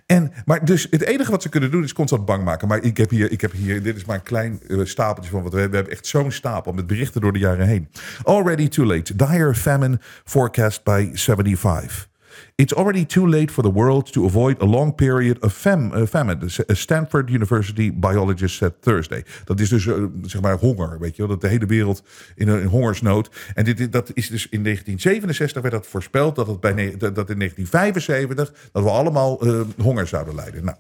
En, 0.06 0.32
maar 0.46 0.66
dus 0.66 0.88
het 0.90 1.02
enige 1.02 1.32
wat 1.32 1.42
ze 1.42 1.50
kunnen 1.50 1.72
doen 1.72 1.84
is 1.84 1.94
constant 1.94 2.26
bang 2.26 2.44
maken. 2.44 2.68
Maar 2.68 2.84
ik 2.84 2.98
heb 2.98 3.10
hier, 3.10 3.32
ik 3.32 3.42
heb 3.42 3.52
hier 3.52 3.84
dit 3.84 3.96
is 3.96 4.06
maar 4.06 4.16
een 4.16 4.24
klein 4.24 4.62
eh, 4.68 4.80
stapeltje 4.84 5.32
van 5.32 5.44
wat 5.44 5.54
we. 5.54 5.70
We 5.70 5.76
hebben 5.76 5.94
echt 5.94 6.08
zo'n 6.08 6.32
stapel 6.32 6.72
met 6.72 6.88
berichten 6.88 7.22
door 7.22 7.34
de 7.34 7.40
jaren 7.40 7.68
heen. 7.68 7.90
Already 8.24 8.68
too 8.68 8.86
late. 8.86 9.16
Dire 9.16 9.56
famine 9.56 10.00
forecast 10.24 10.84
by 10.84 11.10
75. 11.14 12.09
It's 12.56 12.74
already 12.74 13.06
too 13.06 13.30
late 13.30 13.54
for 13.54 13.64
the 13.64 13.72
world 13.72 14.12
to 14.12 14.26
avoid 14.26 14.62
a 14.62 14.66
long 14.66 14.96
period 14.96 15.44
of 15.44 15.54
fam 15.54 15.94
uh, 15.94 16.06
famine. 16.06 16.50
S- 16.50 16.60
Stanford 16.68 17.30
University 17.30 17.92
biologist 17.94 18.56
said 18.56 18.74
Thursday. 18.82 19.24
Dat 19.46 19.60
is 19.60 19.70
dus 19.70 19.88
eh, 19.88 20.04
zeg 20.22 20.42
maar 20.42 20.58
honger, 20.58 21.00
weet 21.00 21.16
je 21.16 21.22
wel, 21.22 21.32
dat 21.32 21.42
de 21.42 21.48
hele 21.48 21.66
wereld 21.66 22.04
in 22.36 22.64
hongersnood. 22.64 23.30
En 23.54 23.64
dit, 23.66 23.92
dat 23.92 24.12
is 24.14 24.28
dus 24.30 24.50
in 24.50 24.64
1967 24.64 25.62
werd 25.62 25.74
dat 25.74 25.88
voorspeld 25.88 26.36
dat 26.36 26.48
het 26.48 26.60
bij 26.60 26.74
dat 26.98 27.30
in 27.30 27.38
1975 27.38 28.54
dat 28.72 28.84
we 28.84 28.90
allemaal 28.90 29.42
eh, 29.42 29.62
honger 29.78 30.08
zouden 30.08 30.36
lijden. 30.36 30.64
Nou. 30.64 30.78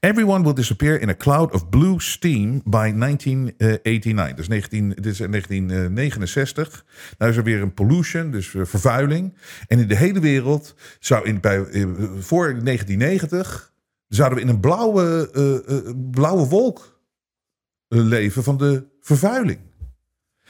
Everyone 0.00 0.42
will 0.42 0.54
disappear 0.54 1.00
in 1.00 1.08
a 1.08 1.16
cloud 1.16 1.52
of 1.52 1.68
blue 1.68 2.00
steam 2.00 2.60
by 2.64 2.92
1989. 2.92 4.34
Dus 4.36 4.48
19, 4.48 4.88
dit 4.88 5.06
is 5.06 5.18
1969. 5.18 6.84
Nou 7.18 7.30
is 7.30 7.36
er 7.36 7.42
weer 7.42 7.62
een 7.62 7.74
pollution, 7.74 8.30
dus 8.30 8.54
eh, 8.54 8.64
vervuiling. 8.64 9.34
En 9.66 9.78
in 9.78 9.88
de 9.88 9.96
hele 9.96 10.20
wereld 10.20 10.74
zou 10.98 11.26
in, 11.26 11.40
bij, 11.40 11.64
eh, 11.64 11.84
voor 12.18 12.46
1990 12.64 13.72
zouden 14.08 14.38
we 14.38 14.44
in 14.44 14.50
een 14.50 14.60
blauwe, 14.60 15.30
eh, 15.32 15.92
blauwe 16.10 16.46
wolk 16.46 17.00
leven 17.88 18.42
van 18.42 18.56
de 18.56 18.86
vervuiling. 19.00 19.58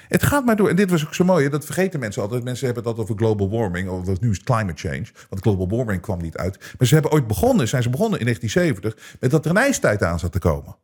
Het 0.09 0.23
gaat 0.23 0.45
maar 0.45 0.57
door. 0.57 0.69
En 0.69 0.77
dit 0.77 0.91
was 0.91 1.07
ook 1.07 1.15
zo 1.15 1.25
mooi. 1.25 1.49
Dat 1.49 1.65
vergeten 1.65 2.01
mensen 2.01 2.23
altijd. 2.23 2.45
Mensen 2.45 2.67
hebben 2.67 2.85
altijd 2.85 3.03
over 3.03 3.17
global 3.17 3.51
warming. 3.51 3.89
Of 3.89 4.21
nu 4.21 4.31
is 4.31 4.43
climate 4.43 4.89
change. 4.89 5.07
Want 5.29 5.43
global 5.43 5.69
warming 5.69 6.03
kwam 6.03 6.21
niet 6.21 6.37
uit. 6.37 6.75
Maar 6.79 6.87
ze 6.87 6.95
hebben 6.95 7.13
ooit 7.13 7.27
begonnen. 7.27 7.69
Zijn 7.69 7.83
ze 7.83 7.91
begonnen 7.91 8.19
in 8.19 8.25
1970. 8.25 9.17
Met 9.21 9.31
dat 9.31 9.45
er 9.45 9.51
een 9.51 9.57
ijstijd 9.57 10.03
aan 10.03 10.19
zat 10.19 10.33
te 10.33 10.39
komen. 10.39 10.77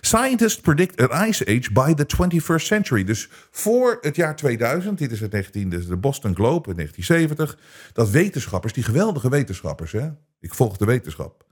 Scientists 0.00 0.60
predict 0.60 1.10
an 1.10 1.28
ice 1.28 1.46
age 1.46 1.72
by 1.72 1.94
the 1.94 2.06
21st 2.06 2.64
century. 2.64 3.04
Dus 3.04 3.28
voor 3.50 3.98
het 4.00 4.16
jaar 4.16 4.36
2000, 4.36 4.98
dit 4.98 5.12
is 5.12 5.20
het 5.20 5.32
19, 5.32 5.70
dus 5.70 5.86
de 5.86 5.96
Boston 5.96 6.34
Globe 6.34 6.70
in 6.70 6.76
1970, 6.76 7.58
dat 7.92 8.10
wetenschappers, 8.10 8.72
die 8.72 8.84
geweldige 8.84 9.28
wetenschappers, 9.28 9.92
hè, 9.92 10.10
ik 10.40 10.54
volg 10.54 10.76
de 10.76 10.84
wetenschap. 10.84 11.46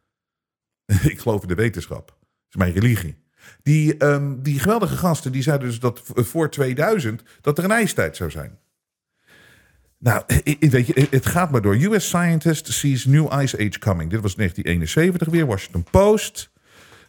ik 1.12 1.18
geloof 1.18 1.42
in 1.42 1.48
de 1.48 1.54
wetenschap. 1.54 2.06
Dat 2.06 2.48
is 2.48 2.56
mijn 2.56 2.72
religie. 2.72 3.27
Die, 3.62 3.96
ehm, 3.96 4.34
die 4.42 4.58
geweldige 4.58 4.96
gasten, 4.96 5.32
die 5.32 5.42
zeiden 5.42 5.68
dus 5.68 5.80
dat 5.80 6.00
voor 6.04 6.50
2000 6.50 7.22
dat 7.40 7.58
er 7.58 7.64
een 7.64 7.70
ijstijd 7.70 8.16
zou 8.16 8.30
zijn. 8.30 8.58
Nou, 9.98 10.22
i- 10.44 10.56
i- 10.60 10.70
weet 10.70 10.86
je, 10.86 11.06
het 11.10 11.26
gaat 11.26 11.50
maar 11.50 11.62
door. 11.62 11.74
US 11.76 12.06
scientist 12.06 12.72
sees 12.72 13.04
new 13.04 13.40
ice 13.40 13.56
age 13.58 13.78
coming. 13.78 14.10
Dit 14.10 14.20
was 14.20 14.34
1971 14.36 15.28
weer, 15.28 15.46
Washington 15.46 15.84
Post. 15.90 16.50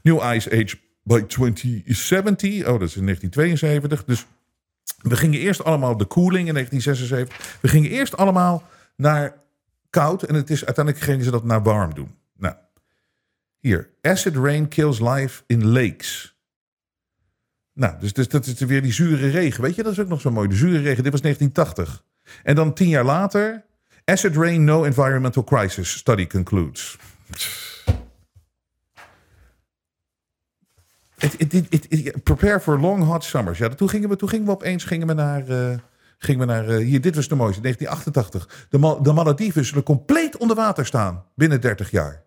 New 0.01 0.33
ice 0.33 0.51
age 0.51 0.77
by 1.03 1.21
2070. 1.21 2.59
Oh, 2.67 2.79
dat 2.79 2.81
is 2.89 2.95
in 2.95 3.03
1972. 3.05 4.05
Dus 4.05 4.25
we 5.01 5.15
gingen 5.15 5.39
eerst 5.39 5.63
allemaal 5.63 5.97
de 5.97 6.05
koeling 6.05 6.47
in 6.47 6.53
1976. 6.53 7.57
We 7.61 7.67
gingen 7.67 7.89
eerst 7.89 8.17
allemaal 8.17 8.63
naar 8.95 9.37
koud. 9.89 10.23
En 10.23 10.35
het 10.35 10.49
is, 10.49 10.65
uiteindelijk 10.65 11.05
gingen 11.05 11.23
ze 11.23 11.31
dat 11.31 11.43
naar 11.43 11.63
warm 11.63 11.93
doen. 11.93 12.15
Hier. 13.59 13.89
Acid 14.01 14.35
rain 14.35 14.67
kills 14.67 14.99
life 14.99 15.43
in 15.47 15.67
lakes. 15.67 16.37
Nou, 17.73 17.99
dus, 17.99 18.13
dus 18.13 18.27
dat 18.27 18.45
is 18.45 18.59
weer 18.59 18.81
die 18.81 18.93
zure 18.93 19.29
regen. 19.29 19.63
Weet 19.63 19.75
je, 19.75 19.83
dat 19.83 19.91
is 19.91 19.99
ook 19.99 20.07
nog 20.07 20.21
zo 20.21 20.31
mooi. 20.31 20.47
De 20.47 20.55
zure 20.55 20.81
regen, 20.81 21.03
dit 21.03 21.11
was 21.11 21.21
1980. 21.21 22.03
En 22.43 22.55
dan 22.55 22.73
tien 22.73 22.89
jaar 22.89 23.05
later... 23.05 23.67
Acid 24.05 24.35
rain, 24.35 24.63
no 24.63 24.83
environmental 24.83 25.43
crisis. 25.43 25.91
Study 25.91 26.27
concludes. 26.27 26.97
Prepare 32.23 32.59
for 32.59 32.79
long 32.79 33.03
hot 33.03 33.23
summers. 33.23 33.57
Ja, 33.57 33.69
toen 33.69 33.89
gingen 33.89 34.09
we, 34.09 34.15
toen 34.15 34.29
gingen 34.29 34.45
we 34.45 34.51
opeens 34.51 34.83
gingen 34.83 35.07
we 35.07 35.13
naar, 35.13 35.47
eh, 35.47 35.77
gingen 36.17 36.39
we 36.39 36.53
naar 36.53 36.67
eh, 36.67 36.85
hier, 36.85 37.01
dit 37.01 37.15
was 37.15 37.27
de 37.27 37.35
mooiste, 37.35 37.61
1988. 37.61 38.67
De, 38.69 39.55
de 39.55 39.63
zullen 39.63 39.83
compleet 39.83 40.37
onder 40.37 40.55
water 40.55 40.85
staan 40.85 41.25
binnen 41.35 41.61
30 41.61 41.91
jaar. 41.91 42.23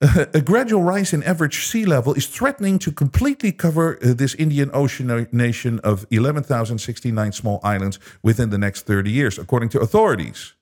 A 0.00 0.42
gradual 0.42 0.82
rise 0.82 1.14
in 1.14 1.22
average 1.22 1.66
sea 1.66 1.86
level 1.86 2.12
is 2.12 2.26
threatening 2.26 2.78
to 2.80 2.92
completely 2.92 3.50
cover 3.50 3.96
uh, 3.96 4.12
this 4.12 4.34
Indian 4.34 4.70
Ocean 4.74 5.26
nation 5.32 5.78
of 5.78 6.06
11,069 6.10 7.32
small 7.32 7.60
islands 7.62 7.98
within 8.22 8.50
the 8.50 8.58
next 8.58 8.82
30 8.82 9.10
years, 9.10 9.38
according 9.38 9.70
to 9.70 9.80
authorities. 9.80 10.52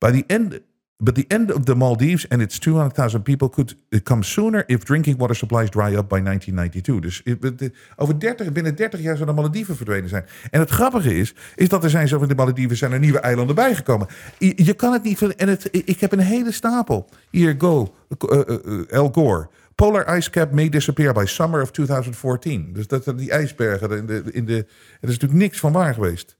By 0.00 0.10
the 0.10 0.24
end, 0.28 0.62
but 1.00 1.14
the 1.14 1.24
end 1.28 1.52
of 1.52 1.64
the 1.64 1.74
Maldives 1.74 2.28
and 2.28 2.40
its 2.40 2.58
200,000 2.58 3.22
people 3.22 3.48
could 3.48 3.76
uh, 3.90 4.00
come 4.02 4.22
sooner 4.22 4.62
if 4.66 4.84
drinking 4.84 5.18
water 5.18 5.34
supplies 5.36 5.70
dry 5.70 5.94
up 5.96 6.08
by 6.08 6.20
1992. 6.20 7.00
Dus 7.00 7.20
it- 7.24 7.72
over 7.96 8.18
30, 8.18 8.52
binnen 8.52 8.74
30 8.76 9.00
jaar 9.00 9.16
zullen 9.16 9.34
de 9.34 9.40
Malediven 9.40 9.76
verdwenen 9.76 10.08
zijn. 10.08 10.24
En 10.50 10.60
het 10.60 10.70
grappige 10.70 11.14
is, 11.18 11.34
is 11.54 11.68
dat 11.68 11.84
er 11.84 11.90
zijn 11.90 12.08
zo 12.08 12.18
van 12.18 12.28
de 12.28 12.34
Malediven 12.34 12.76
zijn 12.76 12.92
er 12.92 12.98
nieuwe 12.98 13.18
eilanden 13.20 13.54
bijgekomen. 13.54 14.06
Je, 14.38 14.52
je 14.64 14.74
kan 14.74 14.92
het 14.92 15.02
niet. 15.02 15.36
En 15.36 15.48
het, 15.48 15.68
ik 15.72 16.00
heb 16.00 16.12
een 16.12 16.18
hele 16.18 16.52
stapel. 16.52 17.08
Hier, 17.30 17.54
go. 17.58 17.94
Uh, 18.30 18.98
Al 18.98 19.08
Gore. 19.12 19.48
Polar 19.74 20.16
ice 20.16 20.30
cap 20.30 20.52
may 20.52 20.68
disappear 20.68 21.12
by 21.12 21.24
summer 21.26 21.62
of 21.62 21.70
2014. 21.70 22.72
Dus 22.72 22.86
dat 22.86 23.12
die 23.16 23.30
ijsbergen 23.30 23.90
in 23.90 24.06
de, 24.06 24.22
in 24.32 24.44
de. 24.44 24.56
Er 25.00 25.08
is 25.08 25.18
natuurlijk 25.18 25.40
niks 25.40 25.58
van 25.60 25.72
waar 25.72 25.94
geweest. 25.94 26.36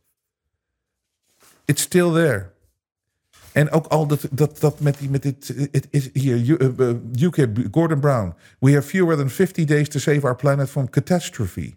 It's 1.64 1.82
still 1.82 2.12
there. 2.12 2.56
En 3.52 3.70
ook 3.70 3.86
al 3.86 4.06
dat, 4.06 4.28
dat, 4.30 4.60
dat 4.60 4.80
met, 4.80 4.98
die, 4.98 5.10
met 5.10 5.22
dit, 5.22 5.54
het 5.70 5.86
is 5.90 6.10
hier, 6.12 6.36
U- 6.36 6.56
uh, 6.58 6.68
uh, 6.76 7.22
UK, 7.22 7.46
Gordon 7.70 8.00
Brown. 8.00 8.34
We 8.60 8.72
have 8.72 8.88
fewer 8.88 9.16
than 9.16 9.30
50 9.30 9.64
days 9.64 9.88
to 9.88 9.98
save 9.98 10.20
our 10.22 10.36
planet 10.36 10.70
from 10.70 10.90
catastrophe. 10.90 11.74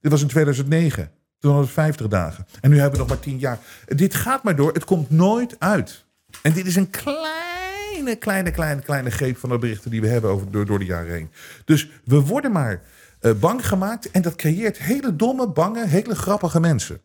Dit 0.00 0.10
was 0.10 0.22
in 0.22 0.28
2009, 0.28 1.10
250 1.38 2.08
dagen. 2.08 2.46
En 2.60 2.70
nu 2.70 2.76
hebben 2.76 2.92
we 2.92 2.98
nog 2.98 3.08
maar 3.08 3.20
10 3.24 3.38
jaar. 3.38 3.58
Dit 3.86 4.14
gaat 4.14 4.42
maar 4.42 4.56
door, 4.56 4.72
het 4.72 4.84
komt 4.84 5.10
nooit 5.10 5.56
uit. 5.58 6.04
En 6.42 6.52
dit 6.52 6.66
is 6.66 6.76
een 6.76 6.90
kleine, 6.90 8.16
kleine, 8.18 8.50
kleine, 8.50 8.82
kleine 8.82 9.10
greep 9.10 9.36
van 9.36 9.48
de 9.48 9.58
berichten 9.58 9.90
die 9.90 10.00
we 10.00 10.06
hebben 10.08 10.30
over, 10.30 10.50
door, 10.50 10.66
door 10.66 10.78
de 10.78 10.84
jaren 10.84 11.12
heen. 11.12 11.30
Dus 11.64 11.90
we 12.04 12.20
worden 12.20 12.52
maar 12.52 12.82
eh, 13.20 13.32
bang 13.32 13.66
gemaakt 13.68 14.10
en 14.10 14.22
dat 14.22 14.36
creëert 14.36 14.78
hele 14.78 15.16
domme, 15.16 15.48
bange, 15.48 15.86
hele 15.86 16.14
grappige 16.14 16.60
mensen. 16.60 17.00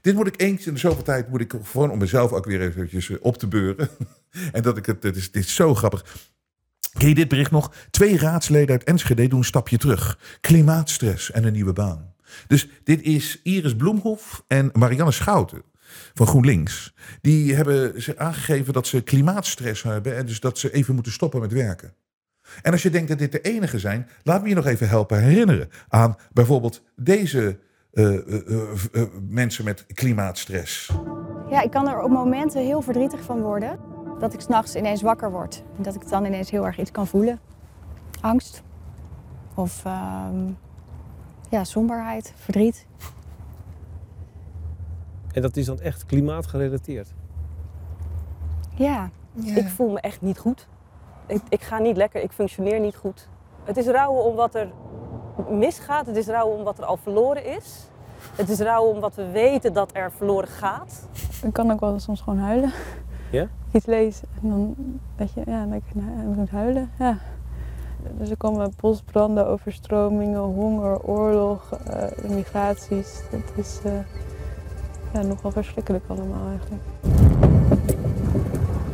Dit 0.00 0.14
moet 0.14 0.26
ik 0.26 0.40
eens 0.40 0.66
in 0.66 0.72
de 0.72 0.78
zoveel 0.78 1.02
tijd, 1.02 1.28
moet 1.28 1.40
ik 1.40 1.54
gewoon 1.64 1.90
om 1.90 1.98
mezelf 1.98 2.32
ook 2.32 2.44
weer 2.44 2.60
eventjes 2.60 3.10
eh, 3.10 3.16
op 3.20 3.36
te 3.36 3.46
beuren. 3.46 3.88
en 4.52 4.62
dat 4.62 4.76
ik 4.76 4.86
het, 4.86 5.02
dit 5.02 5.16
is, 5.16 5.30
dit 5.30 5.46
zo 5.46 5.74
grappig. 5.74 6.04
Ken 6.98 7.08
je 7.08 7.14
dit 7.14 7.28
bericht 7.28 7.50
nog? 7.50 7.72
Twee 7.90 8.18
raadsleden 8.18 8.70
uit 8.70 8.84
Enschede 8.84 9.28
doen 9.28 9.38
een 9.38 9.44
stapje 9.44 9.78
terug. 9.78 10.18
Klimaatstress 10.40 11.30
en 11.30 11.44
een 11.44 11.52
nieuwe 11.52 11.72
baan. 11.72 12.14
Dus 12.46 12.68
dit 12.84 13.02
is 13.02 13.40
Iris 13.42 13.76
Bloemhof 13.76 14.44
en 14.46 14.70
Marianne 14.72 15.12
Schouten 15.12 15.62
van 16.14 16.26
GroenLinks. 16.26 16.94
Die 17.20 17.54
hebben 17.54 18.02
ze 18.02 18.18
aangegeven 18.18 18.72
dat 18.72 18.86
ze 18.86 19.00
klimaatstress 19.00 19.82
hebben 19.82 20.16
en 20.16 20.26
dus 20.26 20.40
dat 20.40 20.58
ze 20.58 20.72
even 20.72 20.94
moeten 20.94 21.12
stoppen 21.12 21.40
met 21.40 21.52
werken. 21.52 21.94
En 22.62 22.72
als 22.72 22.82
je 22.82 22.90
denkt 22.90 23.08
dat 23.08 23.18
dit 23.18 23.32
de 23.32 23.40
enige 23.40 23.78
zijn, 23.78 24.08
laat 24.22 24.42
me 24.42 24.48
je 24.48 24.54
nog 24.54 24.66
even 24.66 24.88
helpen 24.88 25.22
herinneren 25.22 25.68
aan 25.88 26.16
bijvoorbeeld 26.32 26.82
deze 26.96 27.58
eh, 27.92 28.14
eh, 28.14 28.46
eh, 28.48 28.72
eh, 28.92 29.08
mensen 29.28 29.64
met 29.64 29.86
klimaatstress. 29.94 30.92
Ja, 31.48 31.60
ik 31.62 31.70
kan 31.70 31.88
er 31.88 32.02
op 32.02 32.10
momenten 32.10 32.64
heel 32.64 32.82
verdrietig 32.82 33.22
van 33.22 33.40
worden. 33.40 33.78
Dat 34.18 34.32
ik 34.34 34.40
s'nachts 34.40 34.76
ineens 34.76 35.02
wakker 35.02 35.30
word. 35.30 35.62
En 35.76 35.82
dat 35.82 35.94
ik 35.94 36.08
dan 36.08 36.24
ineens 36.24 36.50
heel 36.50 36.66
erg 36.66 36.78
iets 36.78 36.90
kan 36.90 37.06
voelen. 37.06 37.40
Angst. 38.20 38.62
Of 39.54 39.84
ehm, 39.84 40.50
ja, 41.48 41.64
somberheid, 41.64 42.32
verdriet. 42.36 42.86
En 45.32 45.42
dat 45.42 45.56
is 45.56 45.66
dan 45.66 45.80
echt 45.80 46.06
klimaatgerelateerd. 46.06 47.14
Ja, 48.74 49.10
Ik 49.44 49.68
voel 49.68 49.90
me 49.90 50.00
echt 50.00 50.20
niet 50.20 50.38
goed. 50.38 50.68
Ik, 51.26 51.40
ik 51.48 51.60
ga 51.62 51.78
niet 51.78 51.96
lekker, 51.96 52.22
ik 52.22 52.32
functioneer 52.32 52.80
niet 52.80 52.96
goed. 52.96 53.28
Het 53.64 53.76
is 53.76 53.86
rouwen 53.86 54.24
om 54.24 54.34
wat 54.34 54.54
er 54.54 54.72
misgaat. 55.48 56.06
Het 56.06 56.16
is 56.16 56.26
rouwen 56.26 56.58
om 56.58 56.64
wat 56.64 56.78
er 56.78 56.84
al 56.84 56.96
verloren 56.96 57.44
is. 57.44 57.88
Het 58.36 58.48
is 58.48 58.58
rouwen 58.58 58.94
om 58.94 59.00
wat 59.00 59.14
we 59.14 59.30
weten 59.30 59.72
dat 59.72 59.90
er 59.92 60.12
verloren 60.12 60.48
gaat. 60.48 61.08
Ik 61.42 61.52
kan 61.52 61.70
ook 61.70 61.80
wel 61.80 61.98
soms 61.98 62.20
gewoon 62.20 62.38
huilen. 62.38 62.72
Ja? 63.30 63.48
Iets 63.72 63.86
lezen 63.86 64.28
en 64.42 64.48
dan, 64.48 64.74
weet 65.16 65.32
je, 65.32 65.42
ja, 65.46 65.64
dan 65.64 65.72
ik 65.74 65.82
moet 66.36 66.50
huilen. 66.50 66.90
Ja. 66.98 67.18
Dus 68.18 68.30
er 68.30 68.36
komen 68.36 68.72
bosbranden, 68.80 69.46
overstromingen, 69.46 70.40
honger, 70.40 71.02
oorlog, 71.02 71.72
eh, 71.72 72.28
migraties. 72.28 73.20
Het 73.30 73.52
is 73.56 73.80
eh, 73.84 73.92
ja, 75.12 75.22
nogal 75.22 75.50
verschrikkelijk 75.50 76.04
allemaal 76.08 76.48
eigenlijk. 76.48 76.82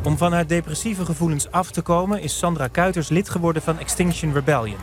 Om 0.07 0.17
van 0.17 0.33
haar 0.33 0.47
depressieve 0.47 1.05
gevoelens 1.05 1.51
af 1.51 1.71
te 1.71 1.81
komen 1.81 2.21
is 2.21 2.37
Sandra 2.37 2.67
Kuiters 2.67 3.09
lid 3.09 3.29
geworden 3.29 3.61
van 3.61 3.79
Extinction 3.79 4.33
Rebellion. 4.33 4.79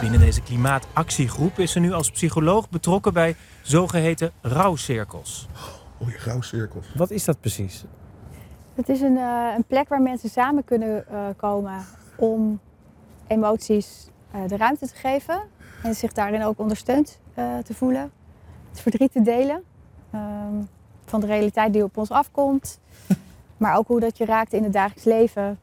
Binnen 0.00 0.20
deze 0.20 0.42
klimaatactiegroep 0.42 1.58
is 1.58 1.72
ze 1.72 1.78
nu 1.78 1.92
als 1.92 2.10
psycholoog 2.10 2.70
betrokken 2.70 3.12
bij 3.12 3.36
zogeheten 3.62 4.32
rouwcirkels. 4.40 5.48
Oei, 6.02 6.16
rouwcirkels. 6.16 6.86
Wat 6.94 7.10
is 7.10 7.24
dat 7.24 7.40
precies? 7.40 7.84
Het 8.74 8.88
is 8.88 9.00
een, 9.00 9.16
eh, 9.16 9.52
een 9.56 9.64
plek 9.64 9.88
waar 9.88 10.02
mensen 10.02 10.28
samen 10.28 10.64
kunnen 10.64 11.08
eh, 11.08 11.26
komen 11.36 11.84
om 12.16 12.60
emoties 13.26 14.08
eh, 14.30 14.40
de 14.46 14.56
ruimte 14.56 14.86
te 14.88 14.94
geven. 14.94 15.42
En 15.82 15.94
zich 15.94 16.12
daarin 16.12 16.44
ook 16.44 16.58
ondersteund 16.58 17.18
eh, 17.34 17.58
te 17.58 17.74
voelen. 17.74 18.10
Het 18.70 18.80
verdriet 18.80 19.12
te 19.12 19.22
delen. 19.22 19.62
ehm, 20.10 20.54
van 21.04 21.20
de 21.20 21.26
realiteit 21.26 21.72
die 21.72 21.84
op 21.84 21.96
ons 21.96 22.10
afkomt. 22.10 22.80
Maar 23.62 23.76
ook 23.76 23.86
hoe 23.86 24.00
dat 24.00 24.18
je 24.18 24.24
raakt 24.24 24.52
in 24.52 24.62
het 24.62 24.72
dagelijks 24.72 25.04
leven. 25.04 25.58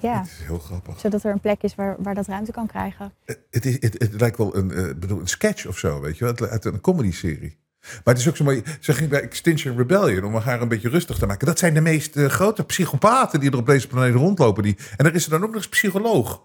Ja, 0.00 0.18
Het 0.18 0.26
is 0.26 0.46
heel 0.46 0.58
grappig. 0.58 1.00
zodat 1.00 1.24
er 1.24 1.32
een 1.32 1.40
plek 1.40 1.62
is 1.62 1.74
waar, 1.74 1.96
waar 1.98 2.14
dat 2.14 2.26
ruimte 2.26 2.52
kan 2.52 2.66
krijgen. 2.66 3.12
Het, 3.50 3.64
is, 3.64 3.76
het, 3.80 3.94
het 3.98 4.20
lijkt 4.20 4.38
wel 4.38 4.56
een, 4.56 4.72
eh, 4.72 4.94
bedoel, 4.96 5.20
een 5.20 5.26
sketch 5.26 5.66
of 5.66 5.78
zo, 5.78 6.00
weet 6.00 6.18
je 6.18 6.24
wel, 6.24 6.48
uit 6.48 6.64
een 6.64 6.80
comedy-serie. 6.80 7.58
Maar 7.80 8.14
het 8.14 8.18
is 8.18 8.28
ook 8.28 8.36
zo 8.36 8.44
mooi. 8.44 8.62
Ze 8.80 8.92
ging 8.92 9.10
bij 9.10 9.20
Extinction 9.22 9.76
Rebellion 9.76 10.24
om 10.24 10.34
haar 10.34 10.60
een 10.62 10.68
beetje 10.68 10.88
rustig 10.88 11.18
te 11.18 11.26
maken. 11.26 11.46
Dat 11.46 11.58
zijn 11.58 11.74
de 11.74 11.80
meest 11.80 12.16
eh, 12.16 12.26
grote 12.26 12.64
psychopaten 12.64 13.40
die 13.40 13.50
er 13.50 13.58
op 13.58 13.66
deze 13.66 13.86
planeet 13.86 14.14
rondlopen. 14.14 14.62
Die, 14.62 14.76
en 14.96 15.06
er 15.06 15.14
is 15.14 15.24
er 15.24 15.30
dan 15.30 15.42
ook 15.42 15.46
nog 15.46 15.56
eens 15.56 15.68
psycholoog. 15.68 16.42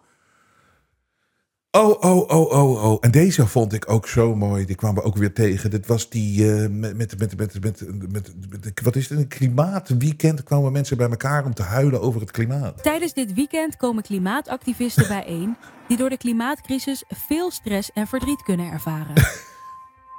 Oh, 1.75 2.03
oh, 2.03 2.29
oh, 2.29 2.51
oh, 2.51 2.83
oh. 2.83 2.97
En 3.01 3.11
deze 3.11 3.47
vond 3.47 3.73
ik 3.73 3.89
ook 3.91 4.07
zo 4.07 4.35
mooi. 4.35 4.65
Die 4.65 4.75
kwamen 4.75 5.01
we 5.01 5.07
ook 5.07 5.17
weer 5.17 5.33
tegen. 5.33 5.69
Dit 5.69 5.87
was 5.87 6.09
die 6.09 6.51
eh, 6.53 6.69
met, 6.69 6.97
met, 6.97 7.17
met, 7.19 7.37
met, 7.37 7.37
met, 7.37 7.81
met, 8.11 8.33
met- 8.49 8.81
wat 8.83 8.95
is 8.95 9.09
het? 9.09 9.19
Een 9.19 9.27
klimaatweekend 9.27 10.43
kwamen 10.43 10.71
mensen 10.71 10.97
bij 10.97 11.09
elkaar 11.09 11.45
om 11.45 11.53
te 11.53 11.63
huilen 11.63 12.01
over 12.01 12.21
het 12.21 12.31
klimaat. 12.31 12.83
Tijdens 12.83 13.13
dit 13.13 13.33
weekend 13.33 13.77
komen 13.77 14.03
klimaatactivisten 14.03 15.07
bijeen 15.07 15.57
die 15.87 15.97
door 15.97 16.09
de 16.09 16.17
klimaatcrisis 16.17 17.03
veel 17.07 17.51
stress 17.51 17.91
en 17.93 18.07
verdriet 18.07 18.43
kunnen 18.43 18.71
ervaren. 18.71 19.13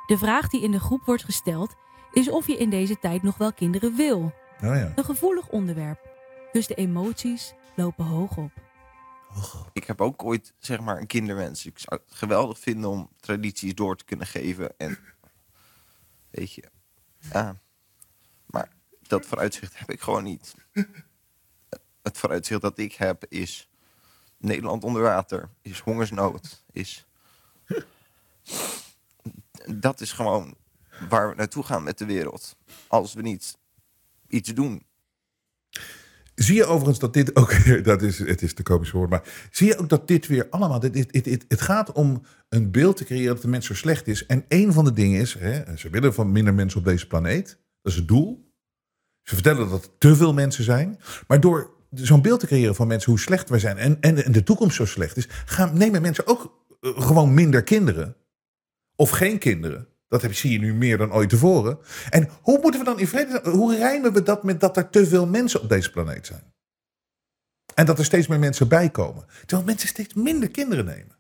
De 0.07 0.19
vraag 0.19 0.49
die 0.49 0.63
in 0.63 0.71
de 0.71 0.81
groep 0.81 1.03
wordt 1.05 1.25
gesteld 1.25 1.75
is 2.13 2.31
of 2.31 2.47
je 2.47 2.57
in 2.57 2.71
deze 2.71 2.99
tijd 2.99 3.23
nog 3.23 3.37
wel 3.39 3.53
kinderen 3.53 3.97
wil. 3.97 4.19
Oh 4.63 4.75
ja. 4.75 4.93
Een 4.95 5.05
gevoelig 5.05 5.49
onderwerp. 5.49 5.99
Dus 6.53 6.67
de 6.67 6.75
emoties 6.75 7.55
lopen 7.77 8.05
hoog 8.05 8.37
op. 8.37 8.51
Ik 9.72 9.84
heb 9.84 10.01
ook 10.01 10.24
ooit 10.24 10.55
zeg 10.59 10.80
maar 10.80 11.01
een 11.01 11.07
kinderwens. 11.07 11.66
Ik 11.66 11.78
zou 11.78 12.01
het 12.07 12.14
geweldig 12.14 12.59
vinden 12.59 12.91
om 12.91 13.11
tradities 13.20 13.74
door 13.74 13.97
te 13.97 14.05
kunnen 14.05 14.26
geven. 14.26 14.78
En 14.78 14.99
weet 16.30 16.53
je. 16.53 16.70
Maar 18.47 18.72
dat 19.03 19.26
vooruitzicht 19.26 19.78
heb 19.78 19.91
ik 19.91 20.01
gewoon 20.01 20.24
niet. 20.24 20.55
Het 22.03 22.18
vooruitzicht 22.18 22.61
dat 22.61 22.78
ik 22.78 22.95
heb 22.95 23.24
is 23.28 23.68
Nederland 24.37 24.84
onder 24.84 25.03
water, 25.03 25.51
is 25.62 25.80
hongersnood, 25.80 26.64
is. 26.72 27.07
Dat 29.66 30.01
is 30.01 30.12
gewoon 30.12 30.57
waar 31.09 31.28
we 31.28 31.34
naartoe 31.34 31.62
gaan 31.62 31.82
met 31.82 31.99
de 31.99 32.05
wereld. 32.05 32.57
Als 32.87 33.14
we 33.14 33.22
niet 33.22 33.59
iets 34.28 34.55
doen. 34.55 34.86
Zie 36.37 36.55
je 36.55 36.64
overigens 36.64 36.99
dat 36.99 37.12
dit 37.12 37.37
ook 37.37 37.84
dat 37.84 38.03
is, 38.03 38.18
het 38.18 38.43
is 38.43 38.55
te 38.55 38.62
komisch 38.62 38.91
woord, 38.91 39.11
maar 39.11 39.22
zie 39.51 39.66
je 39.66 39.78
ook 39.78 39.89
dat 39.89 40.09
dit 40.09 40.26
weer 40.26 40.47
allemaal, 40.51 40.80
dit, 40.80 41.45
het 41.49 41.61
gaat 41.61 41.93
om 41.93 42.22
een 42.49 42.70
beeld 42.70 42.97
te 42.97 43.05
creëren 43.05 43.34
dat 43.34 43.43
de 43.43 43.49
mens 43.49 43.66
zo 43.66 43.74
slecht 43.74 44.09
is. 44.09 44.26
En 44.26 44.45
een 44.49 44.72
van 44.72 44.84
de 44.84 44.93
dingen 44.93 45.20
is, 45.20 45.34
hè, 45.39 45.76
ze 45.76 45.91
willen 45.91 46.14
van 46.14 46.32
minder 46.32 46.55
mensen 46.55 46.78
op 46.78 46.84
deze 46.84 47.07
planeet, 47.07 47.47
dat 47.82 47.93
is 47.93 47.99
het 47.99 48.09
doel. 48.09 48.55
Ze 49.22 49.34
vertellen 49.34 49.68
dat 49.68 49.84
er 49.84 49.91
te 49.99 50.16
veel 50.16 50.32
mensen 50.32 50.64
zijn, 50.64 50.99
maar 51.26 51.41
door 51.41 51.70
zo'n 51.91 52.22
beeld 52.22 52.41
te 52.41 52.47
creëren 52.47 52.74
van 52.74 52.87
mensen 52.87 53.11
hoe 53.11 53.20
slecht 53.20 53.49
wij 53.49 53.59
zijn 53.59 53.76
en, 53.76 54.01
en, 54.01 54.24
en 54.24 54.32
de 54.32 54.43
toekomst 54.43 54.76
zo 54.76 54.84
slecht 54.84 55.16
is, 55.16 55.28
gaan, 55.45 55.78
nemen 55.78 56.03
mensen 56.03 56.26
ook 56.26 56.64
eh, 56.80 57.01
gewoon 57.01 57.34
minder 57.34 57.62
kinderen. 57.62 58.16
Of 58.97 59.11
geen 59.11 59.39
kinderen. 59.39 59.89
Dat 60.09 60.23
heb, 60.23 60.35
zie 60.35 60.53
je 60.53 60.59
nu 60.59 60.75
meer 60.75 60.99
dan 60.99 61.13
ooit 61.13 61.29
tevoren. 61.29 61.79
En 62.11 62.29
hoe 62.41 62.59
moeten 62.61 62.81
we 62.81 62.87
dan 62.87 62.99
in 62.99 63.09
vrede, 63.09 63.51
hoe 63.51 63.77
rijmen 63.77 64.13
we 64.13 64.23
dat 64.23 64.43
met 64.43 64.61
dat 64.61 64.77
er 64.77 64.91
te 64.91 65.07
veel 65.07 65.27
mensen 65.27 65.61
op 65.63 65.69
deze 65.69 65.91
planeet 65.91 66.27
zijn? 66.27 66.55
En 67.75 67.87
dat 67.87 67.99
er 67.99 68.05
steeds 68.05 68.27
meer 68.27 68.39
mensen 68.39 68.69
bij 68.69 68.91
komen. 68.91 69.25
Terwijl 69.41 69.65
mensen 69.69 69.89
steeds 69.89 70.15
minder 70.15 70.51
kinderen 70.51 70.85
nemen. 70.85 71.16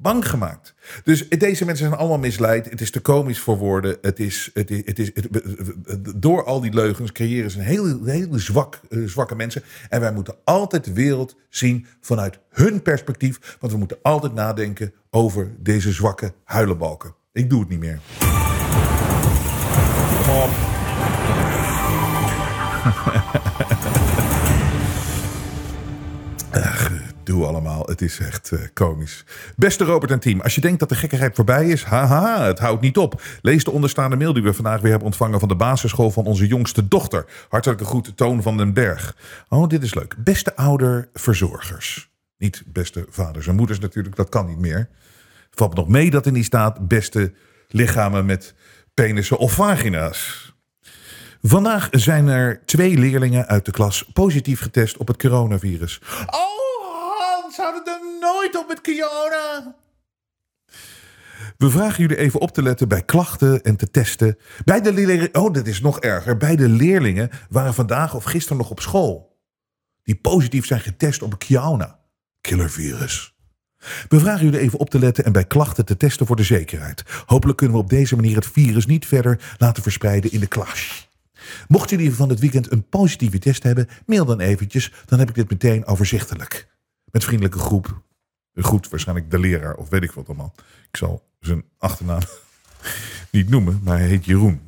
Bang 0.00 0.28
gemaakt. 0.28 0.74
Dus 1.04 1.28
deze 1.28 1.64
mensen 1.64 1.86
zijn 1.86 1.98
allemaal 1.98 2.18
misleid. 2.18 2.70
Het 2.70 2.80
is 2.80 2.90
te 2.90 3.00
komisch 3.00 3.38
voor 3.40 3.58
woorden. 3.58 3.96
Het 4.02 4.18
is, 4.20 4.50
het 4.54 4.70
is, 4.70 4.82
het 4.84 4.98
is, 4.98 5.10
het- 5.14 6.12
door 6.16 6.44
al 6.44 6.60
die 6.60 6.72
leugens 6.74 7.12
creëren 7.12 7.50
ze 7.50 7.58
een 7.58 7.64
hele, 7.64 7.98
hele 8.04 8.38
zwak, 8.38 8.80
eh, 8.88 8.98
zwakke 9.04 9.34
mensen. 9.34 9.62
En 9.88 10.00
wij 10.00 10.12
moeten 10.12 10.34
altijd 10.44 10.84
de 10.84 10.92
wereld 10.92 11.36
zien 11.48 11.86
vanuit 12.00 12.38
hun 12.50 12.82
perspectief. 12.82 13.56
Want 13.60 13.72
we 13.72 13.78
moeten 13.78 13.98
altijd 14.02 14.34
nadenken 14.34 14.92
over 15.10 15.54
deze 15.58 15.92
zwakke 15.92 16.32
huilenbalken. 16.44 17.14
Ik 17.32 17.50
doe 17.50 17.60
het 17.60 17.68
niet 17.68 17.80
meer. 17.80 17.98
Kom 27.28 27.42
op. 27.42 27.48
Ach, 27.48 27.52
doe 27.52 27.62
allemaal. 27.62 27.86
Het 27.86 28.02
is 28.02 28.18
echt 28.18 28.52
eh, 28.52 28.60
komisch. 28.74 29.24
Beste 29.56 29.84
Robert 29.84 30.12
en 30.12 30.20
team, 30.20 30.40
als 30.40 30.54
je 30.54 30.60
denkt 30.60 30.80
dat 30.80 30.88
de 30.88 30.94
gekkigheid 30.94 31.34
voorbij 31.34 31.68
is, 31.68 31.82
haha, 31.82 32.44
het 32.44 32.58
houdt 32.58 32.80
niet 32.80 32.98
op. 32.98 33.22
Lees 33.42 33.64
de 33.64 33.70
onderstaande 33.70 34.16
mail 34.16 34.32
die 34.32 34.42
we 34.42 34.54
vandaag 34.54 34.80
weer 34.80 34.90
hebben 34.90 35.06
ontvangen 35.06 35.38
van 35.38 35.48
de 35.48 35.56
basisschool 35.56 36.10
van 36.10 36.24
onze 36.24 36.46
jongste 36.46 36.88
dochter. 36.88 37.26
Hartelijke 37.48 37.84
groeten, 37.84 38.14
Toon 38.14 38.42
van 38.42 38.56
den 38.56 38.72
Berg. 38.72 39.16
Oh, 39.48 39.68
dit 39.68 39.82
is 39.82 39.94
leuk. 39.94 40.14
Beste 40.18 40.56
ouder 40.56 41.08
verzorgers. 41.12 42.10
Niet 42.38 42.62
beste 42.66 43.06
vaders 43.08 43.46
en 43.46 43.54
moeders 43.54 43.78
natuurlijk, 43.78 44.16
dat 44.16 44.28
kan 44.28 44.46
niet 44.46 44.58
meer. 44.58 44.88
Valt 45.50 45.74
nog 45.74 45.88
mee 45.88 46.10
dat 46.10 46.26
er 46.26 46.32
niet 46.32 46.44
staat 46.44 46.88
beste 46.88 47.32
lichamen 47.68 48.26
met 48.26 48.54
penissen 48.94 49.38
of 49.38 49.52
vagina's. 49.52 50.52
Vandaag 51.42 51.88
zijn 51.90 52.28
er 52.28 52.62
twee 52.64 52.98
leerlingen 52.98 53.46
uit 53.46 53.64
de 53.64 53.70
klas 53.70 54.02
positief 54.12 54.60
getest 54.60 54.96
op 54.96 55.08
het 55.08 55.16
coronavirus. 55.16 56.00
Oh, 56.26 56.67
Hans, 57.58 57.84
houden 57.84 57.94
er 57.94 58.20
nooit 58.20 58.56
op 58.56 58.68
met 58.68 58.80
corona. 58.80 59.74
We 61.56 61.70
vragen 61.70 62.02
jullie 62.02 62.16
even 62.16 62.40
op 62.40 62.50
te 62.50 62.62
letten 62.62 62.88
bij 62.88 63.02
klachten 63.02 63.62
en 63.62 63.76
te 63.76 63.90
testen. 63.90 64.38
Beide 64.64 64.92
leerlingen, 64.92 65.34
oh, 65.34 65.52
dat 65.52 65.66
is 65.66 65.80
nog 65.80 66.00
erger. 66.00 66.36
Beide 66.36 66.68
leerlingen 66.68 67.30
waren 67.50 67.74
vandaag 67.74 68.14
of 68.14 68.24
gisteren 68.24 68.58
nog 68.58 68.70
op 68.70 68.80
school. 68.80 69.36
Die 70.02 70.16
positief 70.16 70.66
zijn 70.66 70.80
getest 70.80 71.22
op 71.22 71.44
corona, 71.46 71.98
killervirus. 72.40 73.36
We 74.08 74.20
vragen 74.20 74.44
jullie 74.44 74.60
even 74.60 74.78
op 74.78 74.90
te 74.90 74.98
letten 74.98 75.24
en 75.24 75.32
bij 75.32 75.44
klachten 75.44 75.84
te 75.84 75.96
testen 75.96 76.26
voor 76.26 76.36
de 76.36 76.42
zekerheid. 76.42 77.04
Hopelijk 77.26 77.58
kunnen 77.58 77.76
we 77.76 77.82
op 77.82 77.90
deze 77.90 78.16
manier 78.16 78.36
het 78.36 78.46
virus 78.46 78.86
niet 78.86 79.06
verder 79.06 79.56
laten 79.58 79.82
verspreiden 79.82 80.32
in 80.32 80.40
de 80.40 80.46
klas. 80.46 81.08
Mochten 81.68 81.96
jullie 81.96 82.14
van 82.14 82.28
het 82.28 82.40
weekend 82.40 82.72
een 82.72 82.88
positieve 82.88 83.38
test 83.38 83.62
hebben, 83.62 83.88
mail 84.06 84.24
dan 84.24 84.40
eventjes. 84.40 84.92
Dan 85.04 85.18
heb 85.18 85.28
ik 85.28 85.34
dit 85.34 85.50
meteen 85.50 85.86
overzichtelijk. 85.86 86.77
Met 87.10 87.24
vriendelijke 87.24 87.58
groep. 87.58 88.02
Goed, 88.54 88.88
waarschijnlijk 88.88 89.30
de 89.30 89.38
leraar 89.38 89.74
of 89.74 89.88
weet 89.88 90.02
ik 90.02 90.12
wat 90.12 90.26
allemaal. 90.26 90.54
Ik 90.90 90.96
zal 90.96 91.28
zijn 91.40 91.64
achternaam 91.78 92.20
niet 93.30 93.48
noemen, 93.48 93.80
maar 93.82 93.98
hij 93.98 94.08
heet 94.08 94.24
Jeroen. 94.24 94.60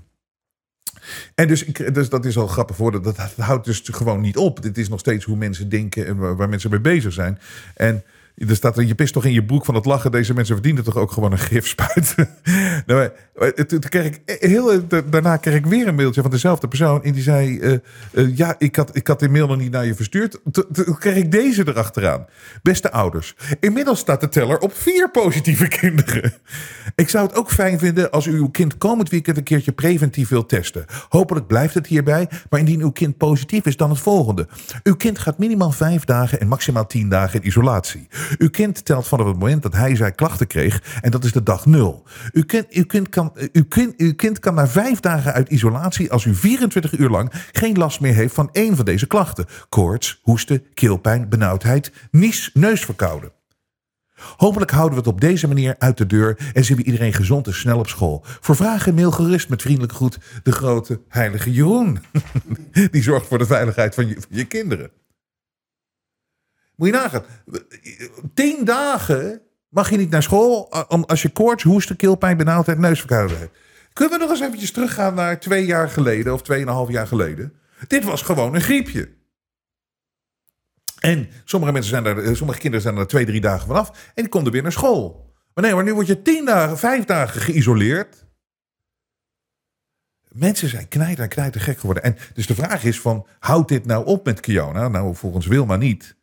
En 1.35 1.49
dus, 1.49 1.65
dus 1.65 2.09
dat 2.09 2.25
is 2.25 2.37
al 2.37 2.47
grappig 2.47 2.77
voor. 2.77 2.93
Dat, 2.93 3.05
dat 3.05 3.35
houdt 3.37 3.65
dus 3.65 3.81
gewoon 3.85 4.21
niet 4.21 4.37
op. 4.37 4.63
Dit 4.63 4.79
is 4.79 4.89
nog 4.89 5.01
steeds 5.01 5.25
hoe 5.25 5.37
mensen 5.37 5.69
denken 5.69 6.07
en 6.07 6.17
waar, 6.17 6.37
waar 6.37 6.49
mensen 6.49 6.71
mee 6.71 6.81
bezig 6.81 7.13
zijn. 7.13 7.39
En 7.75 8.05
er 8.49 8.57
staat 8.57 8.77
er, 8.77 8.85
je 8.85 8.95
pist 8.95 9.13
toch 9.13 9.25
in 9.25 9.33
je 9.33 9.45
broek 9.45 9.65
van 9.65 9.75
het 9.75 9.85
lachen. 9.85 10.11
Deze 10.11 10.35
mensen 10.35 10.55
verdienen 10.55 10.85
toch 10.85 10.97
ook 10.97 11.13
gewoon 11.13 11.33
een 11.33 11.39
gifspuit. 11.39 12.15
nou, 12.87 13.11
heel, 14.25 14.87
daarna 15.11 15.37
kreeg 15.37 15.55
ik 15.55 15.67
weer 15.67 15.89
een 15.89 15.95
mailtje 15.95 16.23
van 16.23 16.31
dezelfde 16.31 16.69
persoon. 16.69 17.03
En 17.03 17.13
die 17.13 17.23
zei, 17.23 17.59
eh, 17.59 17.73
eh, 18.13 18.37
ja, 18.37 18.55
ik 18.59 18.77
had, 18.77 18.97
ik 18.97 19.07
had 19.07 19.19
die 19.19 19.29
mail 19.29 19.47
nog 19.47 19.59
niet 19.59 19.71
naar 19.71 19.87
je 19.87 19.95
verstuurd. 19.95 20.41
Toen 20.53 20.65
toen 20.73 20.99
kreeg 20.99 21.17
ik 21.17 21.33
deze 21.33 21.69
erachteraan. 21.69 22.27
Beste 22.63 22.93
ouders, 22.93 23.35
inmiddels 23.61 23.99
staat 23.99 24.21
de 24.21 24.29
teller 24.29 24.59
op 24.59 24.75
vier 24.75 25.11
positieve 25.11 25.69
kinderen. 25.81 26.33
Ik 26.95 27.09
zou 27.09 27.27
het 27.27 27.37
ook 27.37 27.51
fijn 27.51 27.79
vinden 27.79 28.11
als 28.11 28.27
u 28.27 28.33
uw 28.33 28.49
kind 28.49 28.79
komend 28.79 29.09
weekend 29.09 29.37
een 29.37 29.43
keertje 29.43 29.73
preventief 29.73 30.29
wilt 30.29 30.49
testen. 30.49 30.85
Hopelijk 31.09 31.47
blijft 31.47 31.75
het 31.75 31.87
hierbij, 31.87 32.29
maar 32.51 32.61
indien 32.61 32.81
uw 32.81 32.91
kind 32.91 33.17
positief 33.17 33.67
is, 33.67 33.77
dan 33.77 33.91
het 33.91 33.99
volgende. 33.99 34.49
Uw 34.83 34.97
kind 34.97 35.19
gaat 35.19 35.39
minimaal 35.39 35.71
vijf 35.71 36.05
dagen 36.05 36.41
en 36.41 36.49
maximaal 36.49 36.87
tien 36.87 37.09
dagen 37.09 37.41
in 37.41 37.47
isolatie. 37.47 38.09
Uw 38.39 38.51
kind 38.51 38.85
telt 38.85 39.09
vanaf 39.09 39.27
het 39.27 39.39
moment 39.39 39.63
dat 39.63 39.75
hij 39.75 39.97
zijn 39.97 40.15
klachten 40.15 40.47
kreeg 40.47 40.99
en 41.01 41.11
dat 41.11 41.25
is 41.25 41.33
de 41.33 41.43
dag 41.43 41.67
nul. 41.67 42.07
Uw 42.33 42.45
kind, 42.87 43.09
kan, 43.09 43.33
uw 43.53 43.65
kind, 43.69 43.95
uw 43.97 44.15
kind 44.15 44.39
kan 44.39 44.55
na 44.55 44.69
vijf 44.69 45.01
dagen 45.01 45.33
uit 45.33 45.49
isolatie 45.49 46.13
als 46.13 46.25
u 46.25 46.35
24 46.35 46.99
uur 46.99 47.09
lang 47.09 47.33
geen 47.53 47.79
last 47.79 48.01
meer 48.01 48.15
heeft 48.15 48.35
van 48.35 48.49
één 48.53 48.77
van 48.77 48.85
deze 48.85 49.07
klachten. 49.07 49.47
Koorts, 49.69 50.21
hoesten, 50.23 50.65
keelpijn, 50.75 51.29
benauwdheid, 51.29 51.93
nies, 52.11 52.51
neusverkouden. 52.55 53.33
Hopelijk 54.37 54.71
houden 54.71 54.93
we 54.93 55.05
het 55.05 55.15
op 55.15 55.21
deze 55.21 55.47
manier 55.47 55.75
uit 55.79 55.97
de 55.97 56.07
deur 56.07 56.39
en 56.53 56.65
zien 56.65 56.77
we 56.77 56.85
iedereen 56.85 57.13
gezond 57.13 57.47
en 57.47 57.55
snel 57.55 57.79
op 57.79 57.89
school. 57.89 58.25
Voor 58.25 58.57
vragen 58.57 58.95
mail 58.95 59.11
gerust 59.11 59.49
met 59.49 59.63
vriendelijke 59.63 59.95
groet 59.95 60.19
de 60.43 60.53
grote 60.53 61.01
heilige 61.09 61.53
Jeroen. 61.53 61.99
Die 62.91 63.03
zorgt 63.03 63.27
voor 63.27 63.39
de 63.39 63.47
veiligheid 63.47 63.95
van 63.95 64.17
je 64.29 64.45
kinderen. 64.45 64.91
Moet 66.81 66.89
je 66.89 66.95
nagaan. 66.95 67.25
Tien 68.35 68.65
dagen 68.65 69.41
mag 69.69 69.91
je 69.91 69.97
niet 69.97 70.11
naar 70.11 70.23
school 70.23 70.63
om- 70.89 71.05
als 71.05 71.23
je 71.23 71.29
koorts, 71.29 71.63
hoesten, 71.63 71.97
keelpijn, 71.97 72.37
benauwdheid, 72.37 72.79
neusverkoudheid. 72.79 73.51
Kunnen 73.93 74.19
we 74.19 74.25
nog 74.25 74.31
eens 74.35 74.41
eventjes 74.47 74.73
teruggaan 74.73 75.15
naar 75.15 75.41
twee 75.41 75.67
jaar 75.67 75.89
geleden 75.89 76.33
of 76.33 76.43
tweeënhalf 76.43 76.91
jaar 76.91 77.07
geleden? 77.07 77.55
Dit 77.87 78.05
was 78.05 78.23
gewoon 78.23 78.55
een 78.55 78.61
griepje. 78.61 79.15
En 81.01 81.29
sommige, 81.45 81.73
mensen 81.73 81.91
zijn 81.91 82.05
er, 82.05 82.37
sommige 82.37 82.59
kinderen 82.59 82.83
zijn 82.83 82.97
er 82.97 83.07
twee, 83.07 83.27
drie 83.27 83.41
dagen 83.41 83.67
vanaf 83.67 83.89
en 83.91 84.23
die 84.23 84.29
konden 84.29 84.53
weer 84.53 84.63
naar 84.63 84.73
school. 84.73 85.35
Maar 85.55 85.65
nee, 85.65 85.75
maar 85.75 85.85
nu 85.85 85.95
word 85.95 86.07
je 86.07 86.23
tien 86.23 86.45
dagen, 86.45 86.79
vijf 86.79 87.05
dagen 87.05 87.41
geïsoleerd. 87.41 88.25
Mensen 90.29 90.69
zijn 90.69 90.89
knijter 90.89 91.23
en 91.23 91.29
knijter 91.31 91.61
gek 91.61 91.79
geworden. 91.79 92.03
En 92.03 92.17
dus 92.35 92.47
de 92.47 92.55
vraag 92.55 92.85
is 92.85 93.01
van, 93.01 93.27
houdt 93.39 93.69
dit 93.69 93.87
nou 93.87 94.07
op 94.07 94.25
met 94.25 94.41
Kiona? 94.41 94.89
Nou, 94.89 95.15
volgens 95.15 95.47
Wilma 95.47 95.77
niet. 95.77 96.19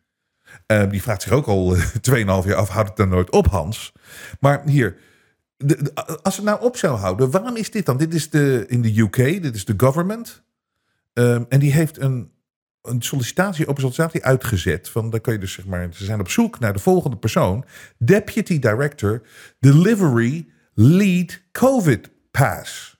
Eh, 0.65 0.89
die 0.89 1.01
vraagt 1.01 1.21
zich 1.21 1.31
ook 1.31 1.45
al 1.47 1.75
eh, 1.75 1.81
2,5 2.41 2.47
jaar 2.47 2.55
af, 2.55 2.69
houdt 2.69 2.87
het 2.87 2.97
dan 2.97 3.09
nooit 3.09 3.31
op, 3.31 3.47
Hans? 3.47 3.93
Maar 4.39 4.61
hier, 4.65 4.97
de- 5.57 5.91
als 6.21 6.35
het 6.35 6.45
nou 6.45 6.61
op 6.61 6.77
zou 6.77 6.97
houden, 6.97 7.31
waarom 7.31 7.55
is 7.55 7.71
dit 7.71 7.85
dan? 7.85 7.97
Dit 7.97 8.13
is 8.13 8.29
de, 8.29 8.65
in 8.67 8.81
de 8.81 8.99
UK, 8.99 9.15
dit 9.15 9.55
is 9.55 9.65
de 9.65 9.73
government. 9.77 10.43
Ehm, 11.13 11.43
en 11.49 11.59
die 11.59 11.71
heeft 11.71 11.99
een, 12.01 12.31
een 12.81 13.01
sollicitatie, 13.01 13.67
open 13.67 14.21
uitgezet. 14.21 14.89
Van, 14.89 15.09
dan 15.09 15.21
kun 15.21 15.33
je 15.33 15.39
dus 15.39 15.53
zeg 15.53 15.65
maar, 15.65 15.87
ze 15.91 16.05
zijn 16.05 16.19
op 16.19 16.29
zoek 16.29 16.59
naar 16.59 16.73
de 16.73 16.79
volgende 16.79 17.17
persoon. 17.17 17.65
Deputy 17.97 18.59
Director 18.59 19.21
Delivery 19.59 20.47
Lead 20.73 21.41
COVID 21.51 22.09
Pass. 22.31 22.95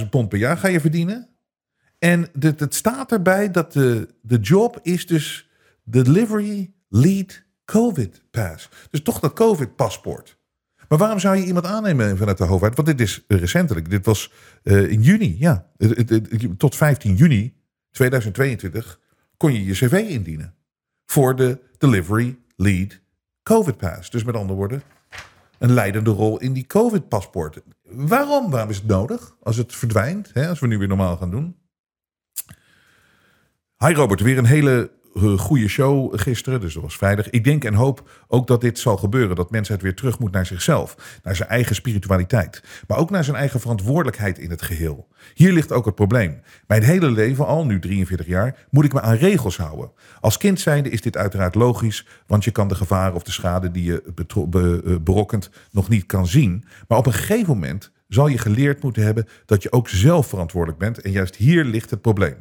71.000 0.00 0.08
pond 0.10 0.28
per 0.28 0.38
jaar 0.38 0.56
ga 0.56 0.68
je 0.68 0.80
verdienen. 0.80 1.28
En 2.02 2.28
het, 2.38 2.74
staat 2.74 3.12
erbij 3.12 3.50
dat 3.50 3.72
de, 3.72 4.08
de 4.20 4.38
job 4.38 4.78
is 4.82 5.06
dus 5.06 5.50
Delivery 5.84 6.72
Lead 6.88 7.42
COVID 7.64 8.22
Pass. 8.30 8.68
Dus 8.90 9.02
toch 9.02 9.20
dat 9.20 9.32
COVID-paspoort. 9.32 10.38
Maar 10.88 10.98
waarom 10.98 11.18
zou 11.18 11.36
je 11.36 11.44
iemand 11.44 11.66
aannemen 11.66 12.16
vanuit 12.16 12.38
de 12.38 12.44
overheid? 12.44 12.76
Want 12.76 12.88
dit 12.88 13.00
is 13.00 13.24
recentelijk. 13.28 13.90
Dit 13.90 14.04
was 14.04 14.32
eh, 14.62 14.90
in 14.90 15.02
juni, 15.02 15.36
ja. 15.38 15.66
Tot 16.56 16.76
15 16.76 17.14
juni 17.14 17.54
2022 17.90 19.00
kon 19.36 19.52
je 19.52 19.64
je 19.64 19.72
cv 19.72 20.04
indienen. 20.08 20.54
Voor 21.06 21.36
de 21.36 21.60
Delivery 21.78 22.38
Lead 22.56 23.00
COVID 23.42 23.76
Pass. 23.76 24.10
Dus 24.10 24.24
met 24.24 24.34
andere 24.34 24.58
woorden, 24.58 24.82
een 25.58 25.72
leidende 25.72 26.10
rol 26.10 26.38
in 26.38 26.52
die 26.52 26.66
COVID-paspoort. 26.66 27.62
Waarom? 27.82 28.50
Waarom 28.50 28.70
is 28.70 28.76
het 28.76 28.86
nodig? 28.86 29.36
Als 29.42 29.56
het 29.56 29.74
verdwijnt, 29.74 30.30
hè, 30.32 30.48
als 30.48 30.60
we 30.60 30.66
nu 30.66 30.78
weer 30.78 30.88
normaal 30.88 31.16
gaan 31.16 31.30
doen. 31.30 31.60
Hi 33.86 33.92
Robert, 33.92 34.20
weer 34.20 34.38
een 34.38 34.44
hele 34.44 34.90
eh, 35.14 35.38
goede 35.38 35.68
show 35.68 36.20
gisteren, 36.20 36.60
dus 36.60 36.74
dat 36.74 36.82
was 36.82 36.96
vrijdag. 36.96 37.30
Ik 37.30 37.44
denk 37.44 37.64
en 37.64 37.74
hoop 37.74 38.24
ook 38.28 38.46
dat 38.46 38.60
dit 38.60 38.78
zal 38.78 38.96
gebeuren. 38.96 39.36
Dat 39.36 39.50
mensen 39.50 39.74
het 39.74 39.82
weer 39.82 39.94
terug 39.94 40.18
moet 40.18 40.32
naar 40.32 40.46
zichzelf. 40.46 41.18
Naar 41.22 41.36
zijn 41.36 41.48
eigen 41.48 41.74
spiritualiteit. 41.74 42.62
Maar 42.86 42.98
ook 42.98 43.10
naar 43.10 43.24
zijn 43.24 43.36
eigen 43.36 43.60
verantwoordelijkheid 43.60 44.38
in 44.38 44.50
het 44.50 44.62
geheel. 44.62 45.08
Hier 45.34 45.52
ligt 45.52 45.72
ook 45.72 45.84
het 45.84 45.94
probleem. 45.94 46.40
Mijn 46.66 46.82
hele 46.82 47.10
leven 47.10 47.46
al, 47.46 47.66
nu 47.66 47.78
43 47.78 48.26
jaar, 48.26 48.66
moet 48.70 48.84
ik 48.84 48.92
me 48.92 49.00
aan 49.00 49.16
regels 49.16 49.56
houden. 49.56 49.90
Als 50.20 50.36
kind 50.36 50.60
zijnde 50.60 50.90
is 50.90 51.00
dit 51.00 51.16
uiteraard 51.16 51.54
logisch. 51.54 52.06
Want 52.26 52.44
je 52.44 52.50
kan 52.50 52.68
de 52.68 52.74
gevaren 52.74 53.14
of 53.14 53.22
de 53.22 53.32
schade 53.32 53.70
die 53.70 53.84
je 53.84 54.02
be- 54.48 54.82
eh, 54.84 54.96
berokkent 55.00 55.50
nog 55.70 55.88
niet 55.88 56.06
kan 56.06 56.26
zien. 56.26 56.64
Maar 56.88 56.98
op 56.98 57.06
een 57.06 57.12
gegeven 57.12 57.48
moment 57.54 57.92
zal 58.08 58.26
je 58.26 58.38
geleerd 58.38 58.82
moeten 58.82 59.02
hebben 59.02 59.28
dat 59.46 59.62
je 59.62 59.72
ook 59.72 59.88
zelf 59.88 60.26
verantwoordelijk 60.26 60.78
bent. 60.78 61.00
En 61.00 61.10
juist 61.10 61.36
hier 61.36 61.64
ligt 61.64 61.90
het 61.90 62.00
probleem. 62.00 62.36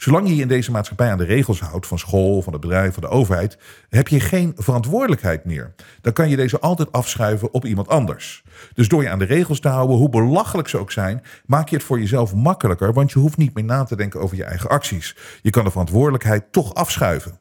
Zolang 0.00 0.28
je 0.28 0.36
je 0.36 0.42
in 0.42 0.48
deze 0.48 0.70
maatschappij 0.70 1.10
aan 1.10 1.18
de 1.18 1.24
regels 1.24 1.60
houdt 1.60 1.86
van 1.86 1.98
school, 1.98 2.42
van 2.42 2.52
het 2.52 2.62
bedrijf, 2.62 2.94
van 2.94 3.02
de 3.02 3.08
overheid, 3.08 3.58
heb 3.88 4.08
je 4.08 4.20
geen 4.20 4.52
verantwoordelijkheid 4.56 5.44
meer. 5.44 5.74
Dan 6.00 6.12
kan 6.12 6.28
je 6.28 6.36
deze 6.36 6.60
altijd 6.60 6.92
afschuiven 6.92 7.52
op 7.52 7.64
iemand 7.64 7.88
anders. 7.88 8.42
Dus 8.74 8.88
door 8.88 9.02
je 9.02 9.10
aan 9.10 9.18
de 9.18 9.24
regels 9.24 9.60
te 9.60 9.68
houden, 9.68 9.96
hoe 9.96 10.08
belachelijk 10.08 10.68
ze 10.68 10.78
ook 10.78 10.92
zijn, 10.92 11.22
maak 11.46 11.68
je 11.68 11.76
het 11.76 11.84
voor 11.84 11.98
jezelf 11.98 12.34
makkelijker, 12.34 12.92
want 12.92 13.12
je 13.12 13.18
hoeft 13.18 13.36
niet 13.36 13.54
meer 13.54 13.64
na 13.64 13.84
te 13.84 13.96
denken 13.96 14.20
over 14.20 14.36
je 14.36 14.44
eigen 14.44 14.70
acties. 14.70 15.16
Je 15.42 15.50
kan 15.50 15.64
de 15.64 15.70
verantwoordelijkheid 15.70 16.52
toch 16.52 16.74
afschuiven. 16.74 17.40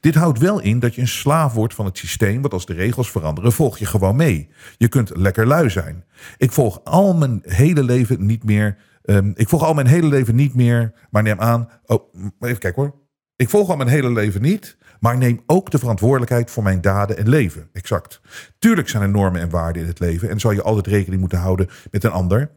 Dit 0.00 0.14
houdt 0.14 0.38
wel 0.38 0.60
in 0.60 0.78
dat 0.78 0.94
je 0.94 1.00
een 1.00 1.08
slaaf 1.08 1.52
wordt 1.52 1.74
van 1.74 1.84
het 1.84 1.98
systeem, 1.98 2.40
want 2.40 2.52
als 2.52 2.66
de 2.66 2.74
regels 2.74 3.10
veranderen, 3.10 3.52
volg 3.52 3.78
je 3.78 3.86
gewoon 3.86 4.16
mee. 4.16 4.48
Je 4.76 4.88
kunt 4.88 5.16
lekker 5.16 5.46
lui 5.46 5.70
zijn. 5.70 6.04
Ik 6.36 6.52
volg 6.52 6.80
al 6.84 7.14
mijn 7.14 7.40
hele 7.42 7.82
leven 7.82 8.26
niet 8.26 8.44
meer. 8.44 8.76
Ehm, 9.14 9.30
ik 9.34 9.48
volg 9.48 9.62
al 9.62 9.74
mijn 9.74 9.86
hele 9.86 10.08
leven 10.08 10.34
niet 10.34 10.54
meer, 10.54 10.92
maar 11.10 11.22
neem 11.22 11.40
aan. 11.40 11.68
Oh, 11.86 12.14
even 12.40 12.58
kijken 12.58 12.82
hoor. 12.82 12.94
Ik 13.36 13.48
volg 13.48 13.70
al 13.70 13.76
mijn 13.76 13.88
hele 13.88 14.12
leven 14.12 14.42
niet, 14.42 14.76
maar 15.00 15.18
neem 15.18 15.42
ook 15.46 15.70
de 15.70 15.78
verantwoordelijkheid 15.78 16.50
voor 16.50 16.62
mijn 16.62 16.80
daden 16.80 17.16
en 17.16 17.28
leven. 17.28 17.68
Exact. 17.72 18.20
Tuurlijk 18.58 18.88
zijn 18.88 19.02
er 19.02 19.08
normen 19.08 19.40
en 19.40 19.50
waarden 19.50 19.82
in 19.82 19.88
het 19.88 19.98
leven 19.98 20.30
en 20.30 20.40
zal 20.40 20.50
je 20.50 20.62
altijd 20.62 20.86
rekening 20.86 21.20
moeten 21.20 21.38
houden 21.38 21.68
met 21.90 22.04
een 22.04 22.10
ander. 22.10 22.50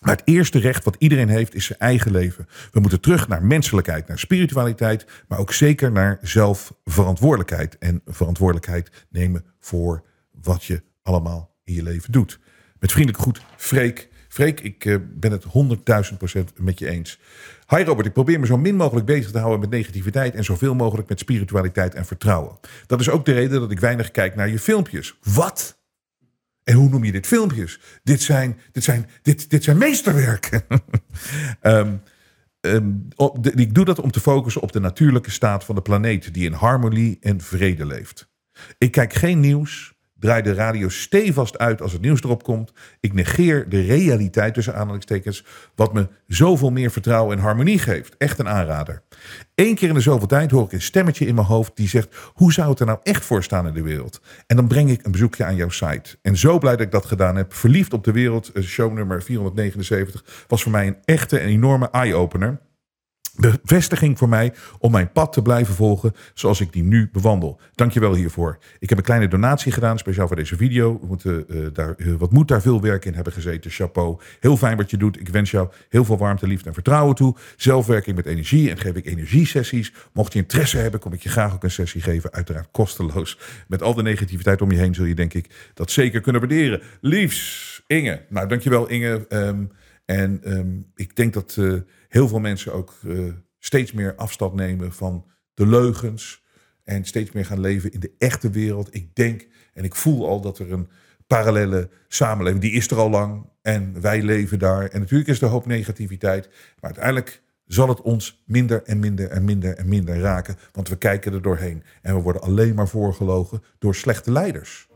Maar 0.00 0.16
het 0.16 0.22
eerste 0.24 0.58
recht 0.58 0.84
wat 0.84 0.96
iedereen 0.98 1.28
heeft 1.28 1.54
is 1.54 1.64
zijn 1.64 1.78
eigen 1.78 2.10
leven. 2.10 2.46
We 2.72 2.80
moeten 2.80 3.00
terug 3.00 3.28
naar 3.28 3.44
menselijkheid, 3.44 4.06
naar 4.08 4.18
spiritualiteit, 4.18 5.06
maar 5.28 5.38
ook 5.38 5.52
zeker 5.52 5.92
naar 5.92 6.18
zelfverantwoordelijkheid. 6.22 7.78
En 7.78 8.02
verantwoordelijkheid 8.06 9.06
nemen 9.10 9.44
voor 9.60 10.04
wat 10.30 10.64
je 10.64 10.82
allemaal 11.02 11.56
in 11.64 11.74
je 11.74 11.82
leven 11.82 12.12
doet. 12.12 12.40
Met 12.78 12.92
vriendelijk 12.92 13.22
goed, 13.22 13.42
Freek. 13.56 14.08
Freek, 14.34 14.60
ik 14.60 14.84
eh, 14.84 14.96
ben 15.10 15.32
het 15.32 15.44
100.000 16.10 16.16
procent 16.16 16.52
met 16.58 16.78
je 16.78 16.88
eens. 16.88 17.18
Hi 17.68 17.82
Robert, 17.82 18.06
ik 18.06 18.12
probeer 18.12 18.40
me 18.40 18.46
zo 18.46 18.56
min 18.56 18.76
mogelijk 18.76 19.06
bezig 19.06 19.30
te 19.30 19.38
houden 19.38 19.60
met 19.60 19.70
negativiteit 19.70 20.34
en 20.34 20.44
zoveel 20.44 20.74
mogelijk 20.74 21.08
met 21.08 21.18
spiritualiteit 21.18 21.94
en 21.94 22.06
vertrouwen. 22.06 22.58
Dat 22.86 23.00
is 23.00 23.08
ook 23.08 23.24
de 23.24 23.32
reden 23.32 23.60
dat 23.60 23.70
ik 23.70 23.80
weinig 23.80 24.10
kijk 24.10 24.34
naar 24.34 24.48
je 24.48 24.58
filmpjes. 24.58 25.18
Wat? 25.22 25.78
En 26.64 26.74
hoe 26.74 26.88
noem 26.88 27.04
je 27.04 27.12
dit 27.12 27.26
filmpjes? 27.26 27.80
Dit 28.02 28.22
zijn, 28.22 28.58
dit 28.72 28.84
zijn, 28.84 29.08
dit, 29.22 29.50
dit 29.50 29.64
zijn 29.64 29.78
meesterwerken. 29.78 30.62
Ehm, 31.60 31.96
ehm, 32.60 32.92
ik 33.54 33.74
doe 33.74 33.84
dat 33.84 34.00
om 34.00 34.10
te 34.10 34.20
focussen 34.20 34.62
op 34.62 34.72
de 34.72 34.80
natuurlijke 34.80 35.30
staat 35.30 35.64
van 35.64 35.74
de 35.74 35.82
planeet, 35.82 36.34
die 36.34 36.44
in 36.44 36.52
harmonie 36.52 37.18
en 37.20 37.40
vrede 37.40 37.86
leeft. 37.86 38.28
Ik 38.78 38.90
kijk 38.90 39.12
geen 39.12 39.40
nieuws, 39.40 39.93
draai 40.24 40.42
de 40.42 40.54
radio 40.54 40.88
stevast 40.88 41.58
uit 41.58 41.82
als 41.82 41.92
het 41.92 42.00
nieuws 42.00 42.22
erop 42.22 42.42
komt. 42.42 42.72
Ik 43.00 43.12
negeer 43.12 43.68
de 43.68 43.80
realiteit 43.80 44.54
tussen 44.54 44.74
aanhalingstekens, 44.74 45.44
wat 45.74 45.92
me 45.92 46.08
zoveel 46.26 46.70
meer 46.70 46.90
vertrouwen 46.90 47.36
en 47.36 47.42
harmonie 47.42 47.78
geeft. 47.78 48.14
Echt 48.18 48.38
een 48.38 48.48
aanrader. 48.48 49.02
Eén 49.54 49.74
keer 49.74 49.88
in 49.88 49.94
de 49.94 50.00
zoveel 50.00 50.26
tijd 50.26 50.50
hoor 50.50 50.64
ik 50.64 50.72
een 50.72 50.82
stemmetje 50.82 51.26
in 51.26 51.34
mijn 51.34 51.46
hoofd 51.46 51.76
die 51.76 51.88
zegt: 51.88 52.16
hoe 52.32 52.52
zou 52.52 52.70
het 52.70 52.80
er 52.80 52.86
nou 52.86 52.98
echt 53.02 53.24
voor 53.24 53.42
staan 53.42 53.66
in 53.66 53.74
de 53.74 53.82
wereld? 53.82 54.20
En 54.46 54.56
dan 54.56 54.68
breng 54.68 54.90
ik 54.90 55.04
een 55.04 55.12
bezoekje 55.12 55.44
aan 55.44 55.56
jouw 55.56 55.68
site. 55.68 56.16
En 56.22 56.36
zo 56.36 56.58
blij 56.58 56.76
dat 56.76 56.86
ik 56.86 56.92
dat 56.92 57.06
gedaan 57.06 57.36
heb. 57.36 57.54
Verliefd 57.54 57.92
op 57.92 58.04
de 58.04 58.12
wereld, 58.12 58.52
eh, 58.52 58.62
show 58.62 58.92
nummer 58.92 59.22
479, 59.22 60.44
was 60.48 60.62
voor 60.62 60.72
mij 60.72 60.86
een 60.86 60.96
echte 61.04 61.38
en 61.38 61.48
enorme 61.48 61.90
eye-opener 61.90 62.60
bevestiging 63.36 64.18
voor 64.18 64.28
mij 64.28 64.52
om 64.78 64.92
mijn 64.92 65.12
pad 65.12 65.32
te 65.32 65.42
blijven 65.42 65.74
volgen 65.74 66.12
zoals 66.34 66.60
ik 66.60 66.72
die 66.72 66.82
nu 66.82 67.08
bewandel. 67.12 67.60
Dankjewel 67.74 68.14
hiervoor. 68.14 68.58
Ik 68.78 68.88
heb 68.88 68.98
een 68.98 69.04
kleine 69.04 69.28
donatie 69.28 69.72
gedaan, 69.72 69.98
speciaal 69.98 70.26
voor 70.26 70.36
deze 70.36 70.56
video. 70.56 70.98
We 71.00 71.06
moeten, 71.06 71.48
eh, 71.48 71.56
daar, 71.72 71.94
eh, 71.96 72.12
wat 72.18 72.32
moet 72.32 72.48
daar 72.48 72.62
veel 72.62 72.80
werk 72.80 73.04
in 73.04 73.14
hebben 73.14 73.32
gezeten. 73.32 73.70
Chapeau. 73.70 74.20
Heel 74.40 74.56
fijn 74.56 74.76
wat 74.76 74.90
je 74.90 74.96
doet. 74.96 75.20
Ik 75.20 75.28
wens 75.28 75.50
jou 75.50 75.68
heel 75.88 76.04
veel 76.04 76.18
warmte, 76.18 76.46
liefde 76.46 76.68
en 76.68 76.74
vertrouwen 76.74 77.14
toe. 77.14 77.36
Zelf 77.56 77.86
werk 77.86 78.06
ik 78.06 78.14
met 78.14 78.26
energie 78.26 78.70
en 78.70 78.78
geef 78.78 78.94
ik 78.94 79.06
energiesessies. 79.06 79.92
Mocht 80.12 80.32
je 80.32 80.38
interesse 80.38 80.78
hebben, 80.78 81.00
kom 81.00 81.12
ik 81.12 81.22
je 81.22 81.28
graag 81.28 81.54
ook 81.54 81.62
een 81.62 81.70
sessie 81.70 82.00
geven. 82.00 82.32
Uiteraard 82.32 82.68
kosteloos. 82.70 83.38
Met 83.68 83.82
al 83.82 83.94
de 83.94 84.02
negativiteit 84.02 84.62
om 84.62 84.70
je 84.70 84.78
heen 84.78 84.94
zul 84.94 85.04
je 85.04 85.14
denk 85.14 85.34
ik 85.34 85.70
dat 85.74 85.90
zeker 85.90 86.20
kunnen 86.20 86.40
waarderen. 86.40 86.82
Liefs, 87.00 87.82
Inge. 87.86 88.24
Nou, 88.28 88.48
dankjewel 88.48 88.88
Inge. 88.88 89.26
Ehm, 89.28 89.64
en 90.04 90.40
ehm, 90.42 90.68
ik 90.94 91.16
denk 91.16 91.32
dat 91.32 91.56
eh, 91.58 91.72
heel 92.14 92.28
veel 92.28 92.40
mensen 92.40 92.72
ook 92.72 92.94
eh, 93.06 93.18
steeds 93.58 93.92
meer 93.92 94.14
afstand 94.14 94.54
nemen 94.54 94.92
van 94.92 95.26
de 95.54 95.66
leugens. 95.66 96.42
En 96.84 97.04
steeds 97.04 97.32
meer 97.32 97.46
gaan 97.46 97.60
leven 97.60 97.92
in 97.92 98.00
de 98.00 98.12
echte 98.18 98.50
wereld. 98.50 98.94
Ik 98.94 99.14
denk 99.14 99.46
en 99.72 99.84
ik 99.84 99.94
voel 99.94 100.28
al 100.28 100.40
dat 100.40 100.58
er 100.58 100.72
een 100.72 100.88
parallele 101.26 101.88
samenleving, 102.08 102.62
die 102.62 102.72
is 102.72 102.90
er 102.90 102.96
al 102.96 103.10
lang. 103.10 103.46
En 103.62 104.00
wij 104.00 104.22
leven 104.22 104.58
daar. 104.58 104.86
En 104.88 105.00
natuurlijk 105.00 105.30
is 105.30 105.40
er 105.40 105.48
hoop 105.48 105.66
negativiteit. 105.66 106.46
Maar 106.46 106.90
uiteindelijk 106.90 107.42
zal 107.66 107.88
het 107.88 108.00
ons 108.00 108.42
minder 108.46 108.82
en 108.82 108.98
minder 108.98 109.28
en 109.28 109.44
minder 109.44 109.74
en 109.74 109.88
minder 109.88 110.18
raken. 110.18 110.56
Want 110.72 110.88
we 110.88 110.96
kijken 110.96 111.32
er 111.32 111.42
doorheen. 111.42 111.82
En 112.02 112.14
we 112.14 112.22
worden 112.22 112.42
alleen 112.42 112.74
maar 112.74 112.88
voorgelogen 112.88 113.62
door 113.78 113.94
slechte 113.94 114.32
leiders. 114.32 114.88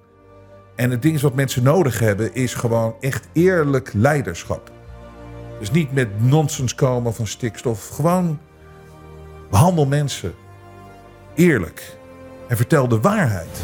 En 0.77 0.91
het 0.91 1.03
ding 1.03 1.14
is 1.14 1.23
wat 1.23 1.35
mensen 1.35 1.62
nodig 1.62 1.99
hebben, 1.99 2.35
is 2.35 2.55
gewoon 2.55 2.97
echt 3.01 3.29
eerlijk 3.33 3.93
leiderschap. 3.93 4.78
Dus 5.59 5.71
niet 5.71 5.93
met 5.93 6.23
nonsens 6.23 6.75
komen 6.75 7.15
van 7.15 7.27
stikstof. 7.27 7.89
Gewoon 7.89 8.39
behandel 9.51 9.87
mensen 9.87 10.35
eerlijk. 11.35 11.97
En 12.49 12.57
vertel 12.57 12.89
de 12.89 13.01
waarheid. 13.01 13.63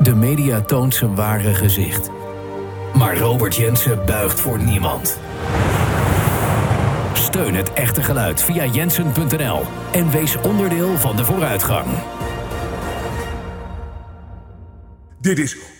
De 0.00 0.14
media 0.14 0.60
toont 0.60 0.94
zijn 0.94 1.14
ware 1.14 1.54
gezicht. 1.54 2.10
Maar 2.94 3.18
Robert 3.18 3.56
Jensen 3.56 4.06
buigt 4.06 4.40
voor 4.40 4.58
niemand. 4.58 5.18
Steun 7.12 7.54
het 7.54 7.72
echte 7.72 8.02
geluid 8.02 8.42
via 8.42 8.64
jensen.nl 8.64 9.62
en 9.92 10.10
wees 10.10 10.36
onderdeel 10.36 10.96
van 10.96 11.16
de 11.16 11.24
vooruitgang. 11.24 11.86
Dit 15.20 15.38
is 15.38 15.79